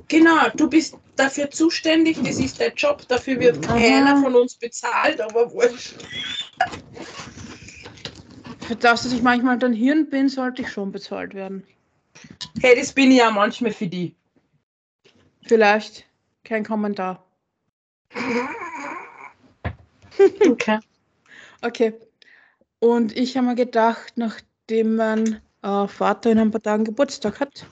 Genau, 0.08 0.50
du 0.58 0.70
bist 0.70 0.98
dafür 1.16 1.50
zuständig, 1.50 2.18
das 2.24 2.40
ist 2.40 2.60
dein 2.60 2.74
Job, 2.76 3.08
dafür 3.08 3.40
wird 3.40 3.66
Aha. 3.68 3.78
keiner 3.78 4.22
von 4.22 4.36
uns 4.36 4.56
bezahlt, 4.56 5.22
aber 5.22 5.52
wurscht. 5.54 5.96
Für 8.60 8.76
das, 8.76 9.04
dass 9.04 9.14
ich 9.14 9.22
manchmal 9.22 9.58
dein 9.60 9.74
Hirn 9.74 10.10
bin, 10.10 10.30
sollte 10.30 10.62
ich 10.62 10.70
schon 10.70 10.92
bezahlt 10.92 11.34
werden. 11.34 11.66
Hey, 12.62 12.76
das 12.78 12.94
bin 12.94 13.12
ich 13.12 13.18
ja 13.20 13.30
manchmal 13.32 13.72
für 13.72 13.88
die. 13.88 14.16
Vielleicht 15.46 16.06
kein 16.44 16.64
Kommentar. 16.64 17.23
Okay. 20.46 20.80
Okay. 21.62 21.94
Und 22.80 23.16
ich 23.18 23.36
habe 23.38 23.48
mir 23.48 23.56
gedacht, 23.56 24.14
nachdem 24.16 24.96
mein 24.98 25.42
äh, 25.62 25.88
Vater 25.88 26.32
in 26.32 26.40
ein 26.40 26.52
paar 26.52 26.62
Tagen 26.62 26.84
Geburtstag 26.84 27.40
hat, 27.40 27.66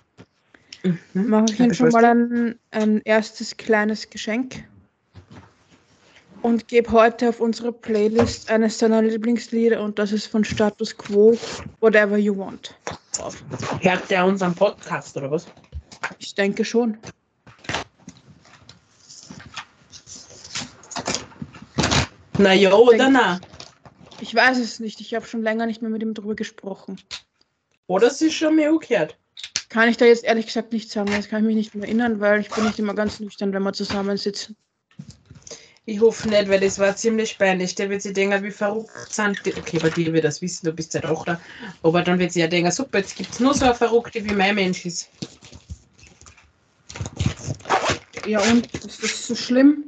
Mhm. 0.83 1.29
mache 1.29 1.45
ich 1.51 1.59
ihm 1.59 1.73
schon 1.75 1.89
mal 1.89 2.03
ein, 2.05 2.59
ein 2.71 3.01
erstes 3.05 3.55
kleines 3.55 4.09
Geschenk 4.09 4.63
und 6.41 6.67
gebe 6.67 6.91
heute 6.91 7.29
auf 7.29 7.39
unsere 7.39 7.71
Playlist 7.71 8.49
eines 8.49 8.79
seiner 8.79 9.03
Lieblingslieder 9.03 9.79
und 9.83 9.99
das 9.99 10.11
ist 10.11 10.25
von 10.25 10.43
Status 10.43 10.97
Quo, 10.97 11.37
Whatever 11.81 12.17
You 12.17 12.35
Want. 12.35 12.75
drauf. 13.15 13.43
Hört 13.81 14.09
der 14.09 14.25
unseren 14.25 14.55
Podcast 14.55 15.15
oder 15.17 15.29
was? 15.29 15.45
Ich 16.17 16.33
denke 16.33 16.65
schon. 16.65 16.97
Na 22.37 22.53
ja 22.53 22.73
oder 22.73 23.09
na? 23.09 23.39
Ich 24.21 24.33
weiß 24.33 24.57
es 24.59 24.79
nicht. 24.79 25.01
Ich 25.01 25.13
habe 25.13 25.25
schon 25.25 25.41
länger 25.41 25.65
nicht 25.65 25.81
mehr 25.81 25.91
mit 25.91 26.01
ihm 26.01 26.13
drüber 26.13 26.35
gesprochen. 26.35 26.99
Oder 27.87 28.09
sie 28.09 28.27
ist 28.27 28.35
schon 28.35 28.55
mehr 28.55 28.71
gehört. 28.77 29.17
Kann 29.69 29.89
ich 29.89 29.97
da 29.97 30.05
jetzt 30.05 30.23
ehrlich 30.23 30.45
gesagt 30.45 30.73
nicht 30.73 30.91
sagen. 30.91 31.11
Das 31.11 31.27
kann 31.27 31.41
ich 31.41 31.47
mich 31.47 31.55
nicht 31.55 31.75
mehr 31.75 31.85
erinnern, 31.85 32.19
weil 32.19 32.41
ich 32.41 32.49
bin 32.49 32.65
nicht 32.65 32.79
immer 32.79 32.93
ganz 32.93 33.19
nüchtern, 33.19 33.53
wenn 33.53 33.63
wir 33.63 33.73
zusammensitzen. 33.73 34.55
Ich 35.85 35.99
hoffe 35.99 36.29
nicht, 36.29 36.47
weil 36.47 36.59
das 36.59 36.77
war 36.77 36.95
ziemlich 36.95 37.37
peinlich. 37.37 37.73
Der 37.75 37.89
wird 37.89 38.01
sich 38.01 38.13
denken, 38.13 38.43
wie 38.43 38.51
verrückt 38.51 38.91
sind 39.09 39.43
die. 39.45 39.53
Okay, 39.57 39.79
bei 39.79 39.89
dir 39.89 40.13
wird 40.13 40.23
das 40.23 40.41
wissen, 40.41 40.67
du 40.67 40.71
bist 40.71 40.93
ja 40.93 41.01
Tochter. 41.01 41.41
Aber 41.81 42.03
dann 42.03 42.19
wird 42.19 42.31
sie 42.31 42.41
ja 42.41 42.47
denken, 42.47 42.71
super, 42.71 42.99
jetzt 42.99 43.15
gibt 43.15 43.31
es 43.31 43.39
nur 43.39 43.53
so 43.53 43.65
eine 43.65 43.75
Verrückte, 43.75 44.23
wie 44.23 44.33
mein 44.33 44.55
Mensch 44.55 44.85
ist. 44.85 45.09
Ja, 48.27 48.39
und? 48.41 48.73
Ist 48.73 49.03
das 49.03 49.27
so 49.27 49.35
schlimm? 49.35 49.83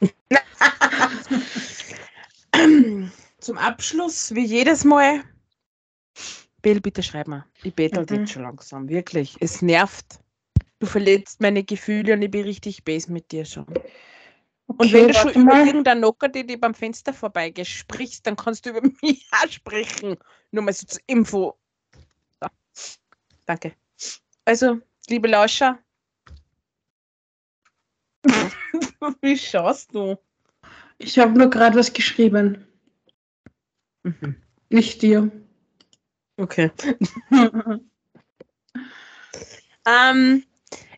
Zum 3.40 3.58
Abschluss, 3.58 4.34
wie 4.34 4.44
jedes 4.44 4.84
Mal. 4.84 5.22
Bill, 6.62 6.80
bitte 6.80 7.02
schreib 7.02 7.28
mir. 7.28 7.46
Ich 7.62 7.74
betel 7.74 8.04
Mhm. 8.08 8.16
jetzt 8.16 8.32
schon 8.32 8.42
langsam. 8.42 8.88
Wirklich. 8.88 9.36
Es 9.40 9.62
nervt. 9.62 10.20
Du 10.78 10.86
verletzt 10.86 11.40
meine 11.40 11.64
Gefühle 11.64 12.14
und 12.14 12.22
ich 12.22 12.30
bin 12.30 12.42
richtig 12.42 12.84
base 12.84 13.10
mit 13.12 13.32
dir 13.32 13.44
schon. 13.44 13.64
Und 13.66 13.80
Okay, 14.78 14.92
wenn 14.92 15.08
du 15.08 15.14
schon 15.14 15.32
über 15.32 15.54
mal. 15.54 15.66
irgendeinen 15.66 16.00
Nocker, 16.00 16.28
die 16.28 16.46
dir 16.46 16.58
beim 16.60 16.74
Fenster 16.74 17.12
vorbeigehst, 17.12 17.70
sprichst, 17.70 18.26
dann 18.26 18.36
kannst 18.36 18.64
du 18.64 18.70
über 18.70 18.80
mich 19.02 19.26
auch 19.32 19.48
sprechen. 19.50 20.16
Nur 20.50 20.64
mal 20.64 20.72
so 20.72 20.86
zur 20.86 21.00
Info. 21.06 21.58
So. 22.40 22.48
Danke. 23.46 23.74
Also, 24.44 24.80
liebe 25.08 25.28
Lauscher. 25.28 25.78
Wie 29.22 29.36
schaust 29.36 29.94
du? 29.94 30.16
Ich 31.02 31.18
habe 31.18 31.36
nur 31.36 31.48
gerade 31.48 31.78
was 31.78 31.92
geschrieben. 31.92 32.66
Mhm. 34.02 34.36
Nicht 34.68 35.02
dir. 35.02 35.30
Okay. 36.36 36.70
Ähm, 39.86 40.44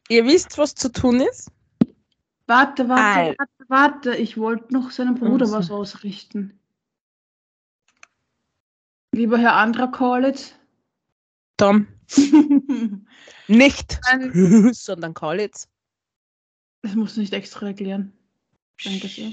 ihr 0.09 0.25
wisst, 0.25 0.59
was 0.59 0.75
zu 0.75 0.91
tun 0.91 1.21
ist? 1.21 1.51
Warte, 2.47 2.89
warte, 2.89 3.37
warte, 3.39 3.65
warte. 3.69 4.17
Ich 4.17 4.37
wollte 4.37 4.73
noch 4.73 4.91
seinem 4.91 5.15
Bruder 5.15 5.45
Ach 5.45 5.51
so. 5.51 5.57
was 5.57 5.71
ausrichten. 5.71 6.59
Lieber 9.13 9.39
Herr 9.39 9.55
Andra 9.55 9.87
Collins. 9.87 10.55
Tom, 11.57 11.87
nicht, 13.47 14.01
sondern 14.73 15.15
Collins. 15.15 15.69
das 16.83 16.97
musst 16.97 17.17
du 17.17 17.21
nicht 17.21 17.33
extra 17.33 17.69
erklären. 17.69 18.13
Danke 18.83 19.07
sehr. 19.07 19.31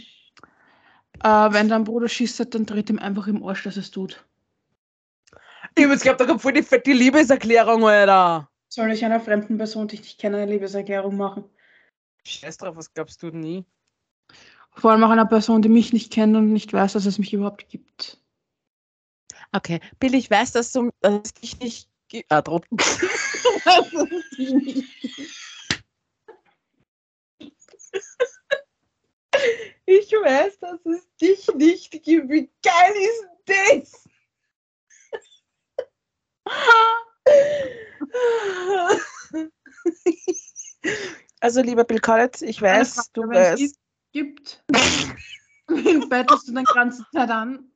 Äh, 1.24 1.28
wenn 1.54 1.70
dein 1.70 1.84
Bruder 1.84 2.08
schießt 2.08 2.40
hat, 2.40 2.56
dann 2.56 2.66
dreht 2.66 2.90
ihm 2.90 3.00
einfach 3.00 3.28
im 3.28 3.44
Arsch, 3.44 3.64
dass 3.64 3.78
es 3.78 3.92
tut. 3.92 4.26
Ich 5.76 5.84
hab 5.84 5.92
jetzt 5.92 6.04
gehabt, 6.04 6.22
da 6.22 6.26
kommt 6.26 6.42
voll 6.42 6.54
die 6.54 6.64
fette 6.64 6.92
Liebeserklärung, 6.92 7.86
Alter. 7.86 8.50
Soll 8.70 8.92
ich 8.92 9.04
einer 9.04 9.20
fremden 9.20 9.58
Person, 9.58 9.88
die 9.88 9.96
ich 9.96 10.02
nicht 10.02 10.20
kenne, 10.20 10.38
eine 10.38 10.52
Liebeserklärung 10.52 11.18
machen? 11.18 11.44
Scheiß 12.24 12.58
drauf, 12.58 12.76
was 12.76 12.94
glaubst 12.94 13.22
du 13.24 13.28
nie? 13.28 13.66
Vor 14.76 14.92
allem 14.92 15.04
auch 15.04 15.10
einer 15.10 15.26
Person, 15.26 15.62
die 15.62 15.70
mich 15.70 15.92
nicht 15.92 16.14
kennt 16.14 16.36
und 16.36 16.54
nicht 16.54 16.72
weiß, 16.72 16.94
dass 16.94 17.06
es 17.06 17.18
mich 17.18 17.34
überhaupt 17.34 17.68
gibt. 17.70 18.22
Okay, 19.52 19.80
Bill, 20.00 20.14
ich 20.14 20.30
weiß, 20.30 20.52
dass 20.52 20.72
du 20.72 20.92
dass 21.02 21.22
es 21.24 21.34
dich 21.34 21.60
nicht 21.60 21.90
gibt. 22.08 22.32
Ah, 22.32 22.42
drauf. 22.42 22.62
Ich 29.92 30.12
weiß, 30.12 30.60
dass 30.60 30.86
es 30.86 31.08
dich 31.20 31.48
nicht 31.56 31.92
gibt. 32.04 32.30
Wie 32.30 32.48
geil 32.62 32.94
ist 32.96 33.26
das? 33.48 34.08
Also, 41.40 41.64
lieber 41.64 41.86
Bill 41.86 42.00
Collins, 42.00 42.44
ich 42.44 42.62
weiß, 42.62 42.94
Frage, 42.94 43.08
du 43.14 43.22
wenn 43.30 43.32
es 43.32 43.62
weißt. 43.62 43.80
Gibt. 44.12 44.64
Wen 45.68 46.08
bettelst 46.08 46.48
du 46.48 46.54
die 46.54 46.64
ganze 46.66 47.04
Zeit 47.12 47.32
an? 47.32 47.72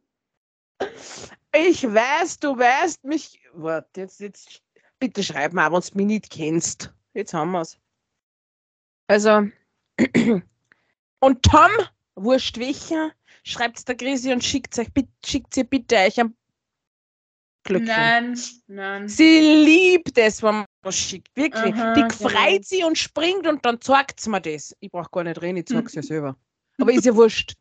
Ich 1.52 1.84
weiß, 1.84 2.40
du 2.40 2.56
weißt 2.56 3.04
mich. 3.06 3.42
Warte, 3.54 4.02
jetzt, 4.02 4.20
jetzt. 4.20 4.62
Bitte 5.00 5.24
schreib 5.24 5.54
mal, 5.54 5.72
wenn 5.72 5.82
du 5.82 5.98
mich 5.98 6.06
nicht 6.06 6.30
kennst. 6.30 6.94
Jetzt 7.16 7.34
haben 7.34 7.52
wir's. 7.54 7.80
Also. 9.08 9.48
Und 11.20 11.42
Tom, 11.42 11.72
wurscht 12.16 12.58
welcher, 12.60 13.12
schreibt's 13.44 13.86
der 13.86 13.96
Grisi 13.96 14.32
und 14.32 14.44
schickt 14.44 14.78
euch, 14.78 14.92
bitte, 14.94 15.10
schickt 15.26 15.58
ihr 15.58 15.64
bitte 15.64 15.96
euch 15.96 16.20
ein 16.20 16.36
Glückchen. 17.64 17.88
Nein, 17.88 18.38
nein. 18.68 19.08
Sie 19.08 19.40
liebt 19.40 20.18
es, 20.18 20.44
wenn 20.44 20.56
man 20.56 20.66
was 20.82 20.98
schickt. 20.98 21.30
Wirklich. 21.36 21.74
Aha, 21.74 21.94
Die 21.94 22.02
genau. 22.02 22.14
freut 22.14 22.66
sie 22.66 22.84
und 22.84 22.98
springt 22.98 23.48
und 23.48 23.66
dann 23.66 23.80
zeigt 23.80 24.28
mir 24.28 24.42
das. 24.42 24.76
Ich 24.82 24.92
brauch 24.92 25.10
gar 25.12 25.24
nicht 25.24 25.42
reden, 25.42 25.58
ich 25.58 25.68
zeig's 25.68 25.94
ja 25.94 26.02
selber. 26.02 26.36
Aber 26.80 26.92
ist 26.92 27.06
ja 27.06 27.16
wurscht. 27.16 27.54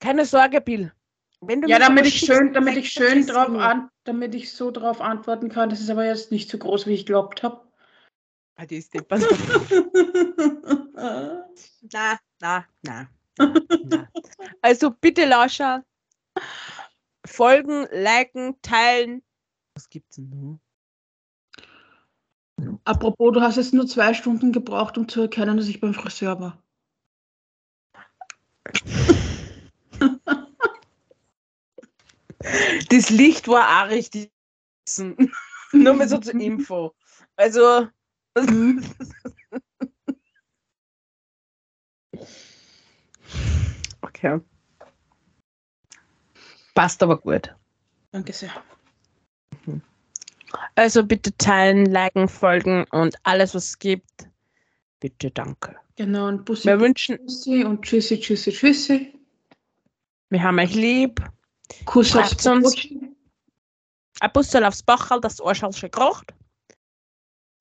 Keine 0.00 0.24
Sorge, 0.24 0.62
Bill. 0.62 0.92
Wenn 1.42 1.60
du 1.60 1.68
Ja, 1.68 1.78
damit 1.78 2.06
ich 2.06 2.20
schickst, 2.20 2.34
schön, 2.34 2.52
damit 2.54 2.76
ich 2.76 2.90
schön 2.90 3.26
drauf 3.26 3.50
an, 3.50 3.90
damit 4.04 4.34
ich 4.34 4.52
so 4.52 4.70
drauf 4.70 5.00
antworten 5.00 5.48
kann. 5.50 5.68
Das 5.70 5.80
ist 5.80 5.90
aber 5.90 6.06
jetzt 6.06 6.30
nicht 6.30 6.50
so 6.50 6.58
groß, 6.58 6.86
wie 6.86 6.94
ich 6.94 7.06
glaubt 7.06 7.42
habe. 7.42 7.66
Ah, 8.56 8.66
die 8.66 8.76
ist. 8.76 8.94
Na, 11.92 12.18
na, 12.40 12.66
na. 12.82 13.08
Also 14.62 14.90
bitte 14.90 15.26
Lauscher. 15.26 15.84
Folgen, 17.26 17.86
liken, 17.92 18.60
teilen. 18.62 19.22
Was 19.74 19.88
gibt's 19.88 20.16
denn 20.16 20.30
noch? 20.30 20.60
Apropos, 22.84 23.32
du 23.32 23.40
hast 23.40 23.56
jetzt 23.56 23.72
nur 23.72 23.86
zwei 23.86 24.12
Stunden 24.14 24.52
gebraucht, 24.52 24.98
um 24.98 25.08
zu 25.08 25.22
erkennen, 25.22 25.56
dass 25.56 25.68
ich 25.68 25.80
beim 25.80 25.94
Friseur 25.94 26.38
war. 26.40 26.62
Das 32.88 33.10
Licht 33.10 33.48
war 33.48 33.84
auch 33.84 33.90
richtig. 33.90 34.30
Nur 35.72 35.94
mal 35.94 36.08
so 36.08 36.18
zur 36.18 36.34
Info. 36.34 36.94
Also. 37.36 37.88
Okay. 44.22 44.40
Passt 46.74 47.02
aber 47.02 47.18
gut. 47.18 47.54
Danke 48.12 48.32
sehr. 48.32 48.50
Also 50.74 51.04
bitte 51.04 51.36
teilen, 51.38 51.86
liken, 51.86 52.28
folgen 52.28 52.84
und 52.90 53.16
alles, 53.22 53.54
was 53.54 53.68
es 53.68 53.78
gibt. 53.78 54.28
Bitte 55.00 55.30
danke. 55.30 55.76
Genau, 55.96 56.28
und 56.28 56.44
Bussi, 56.44 56.68
Wir 56.68 56.80
wünschen, 56.80 57.18
Bussi 57.24 57.64
und 57.64 57.82
Tschüssi, 57.82 58.20
Tschüssi, 58.20 58.52
Tschüssi. 58.52 59.14
wir 60.28 60.42
haben 60.42 60.58
euch 60.58 60.74
lieb. 60.74 61.22
Kuss 61.86 62.14
aufs 62.14 62.46
uns. 62.46 62.64
Brotchen. 62.64 63.16
Ein 64.20 64.32
Bussel 64.32 64.64
aufs 64.64 64.82
Bachal, 64.82 65.20
das 65.20 65.40
Arschal 65.40 65.72
schon 65.72 65.90
gekocht. 65.90 66.34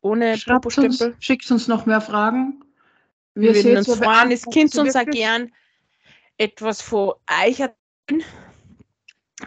Ohne 0.02 0.38
Schreibt 0.38 0.78
uns, 0.78 1.04
schickt 1.20 1.50
uns 1.52 1.68
noch 1.68 1.86
mehr 1.86 2.02
Fragen. 2.02 2.64
Wir 3.36 3.56
würden 3.56 3.78
uns 3.78 3.88
wir 3.88 3.96
freuen. 3.96 4.32
Es 4.32 4.42
sie 4.42 4.62
uns 4.62 4.78
auch 4.78 5.06
wirklich. 5.06 5.16
gern 5.16 5.52
etwas 6.40 6.82
von 6.82 7.14
euch 7.46 7.60
erzählen. 7.60 8.24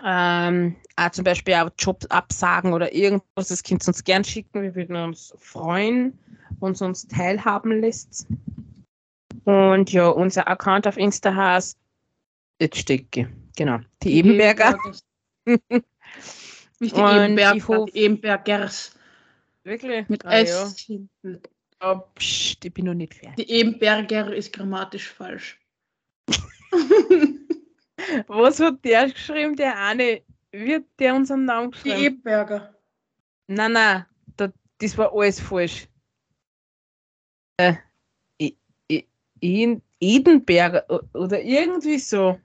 Ähm, 0.04 0.76
auch 0.96 1.10
zum 1.10 1.24
Beispiel 1.24 1.54
auch 1.54 1.70
Jobs 1.78 2.06
absagen 2.06 2.72
oder 2.72 2.94
irgendwas. 2.94 3.48
Das 3.48 3.62
könnt 3.62 3.84
ihr 3.84 3.88
uns 3.88 4.04
gern 4.04 4.24
schicken. 4.24 4.62
Wir 4.62 4.74
würden 4.74 4.96
uns 4.96 5.34
freuen, 5.38 6.18
wenn 6.60 6.74
ihr 6.74 6.82
uns 6.82 7.06
teilhaben 7.08 7.80
lässt. 7.80 8.26
Und 9.44 9.92
ja, 9.92 10.08
unser 10.08 10.46
Account 10.48 10.86
auf 10.86 10.96
Insta 10.96 11.34
heißt 11.34 11.76
jetzt 12.60 12.78
stecke. 12.78 13.28
Genau. 13.56 13.80
Die 14.02 14.14
Ebenberger. 14.14 14.78
Nicht 16.78 16.96
die 16.96 17.00
Ebenberger, 17.00 17.56
ich 17.56 17.68
hoffe- 17.68 17.90
die 17.92 17.98
Ebenbergers. 17.98 18.94
Wirklich? 19.64 20.08
Mit 20.08 20.24
Ah, 20.24 20.38
ja. 20.38 20.42
S 20.42 20.78
hinten. 20.78 21.40
Oh, 21.80 22.00
pst, 22.18 22.64
ich 22.64 22.72
bin 22.74 22.86
noch 22.86 22.94
nicht 22.94 23.14
fertig. 23.14 23.46
Die 23.46 23.52
Ebenberger 23.52 24.32
ist 24.34 24.52
grammatisch 24.52 25.08
falsch. 25.08 25.58
Was 28.26 28.60
hat 28.60 28.84
der 28.84 29.10
geschrieben? 29.10 29.56
Der 29.56 29.78
eine, 29.78 30.22
wird 30.50 30.84
der 30.98 31.14
unseren 31.14 31.44
Namen 31.44 31.70
Die 31.70 31.76
geschrieben? 31.76 32.00
Ebenberger. 32.00 32.74
Nein, 33.46 33.72
nein, 33.72 34.06
da, 34.36 34.52
das 34.78 34.96
war 34.96 35.12
alles 35.14 35.40
falsch. 35.40 35.88
Äh, 37.58 37.74
Edenberger 40.00 40.84
oder 41.14 41.42
irgendwie 41.42 41.98
so. 41.98 42.40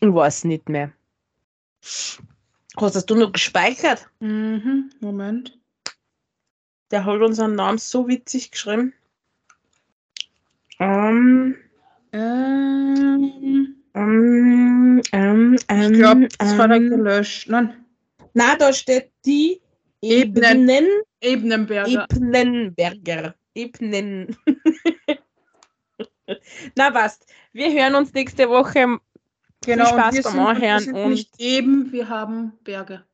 Ich 0.00 0.12
weiß 0.14 0.44
nicht 0.44 0.68
mehr. 0.68 0.92
Hast 1.82 2.96
das 2.96 3.06
du 3.06 3.14
noch 3.14 3.32
gespeichert? 3.32 4.08
Mhm, 4.20 4.90
Moment. 5.00 5.58
Der 6.90 7.04
hat 7.04 7.20
unseren 7.20 7.54
Namen 7.54 7.78
so 7.78 8.08
witzig 8.08 8.50
geschrieben. 8.50 8.94
Ähm, 10.78 11.56
Ähm, 12.12 13.76
ähm, 13.94 15.02
ähm, 15.12 15.54
ich 15.54 15.64
ähm, 15.68 15.92
glaube, 15.92 16.28
das 16.38 16.58
hat 16.58 16.70
er 16.70 16.76
ähm, 16.76 16.90
gelöscht. 16.90 17.48
Nein, 17.48 17.84
Na, 18.34 18.56
da 18.56 18.72
steht 18.72 19.10
die 19.24 19.60
Ebenen. 20.02 20.68
Ebenen, 20.68 20.86
Ebenenberger. 21.20 22.06
Ebnenberger. 22.10 23.34
Ebnen. 23.54 24.36
Na, 26.76 26.90
passt. 26.90 27.26
Wir 27.52 27.70
hören 27.72 27.94
uns 27.96 28.12
nächste 28.12 28.48
Woche. 28.48 28.98
genau, 29.64 29.86
Spaß 29.86 30.16
und 30.16 30.24
wir 30.24 30.44
beim 30.44 30.56
sind, 30.56 30.62
wir 30.62 30.80
sind 30.80 30.94
und- 30.96 31.10
nicht 31.10 31.40
eben, 31.40 31.92
wir 31.92 32.08
haben 32.08 32.52
Berge. 32.62 33.04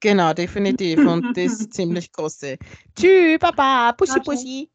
Genau, 0.00 0.32
definitiv. 0.34 0.98
Und 0.98 1.36
das 1.36 1.58
ziemlich 1.70 2.12
große. 2.12 2.58
Tschüss, 2.94 3.38
Baba. 3.38 3.92
Bussi. 3.92 4.20
Bussi. 4.20 4.70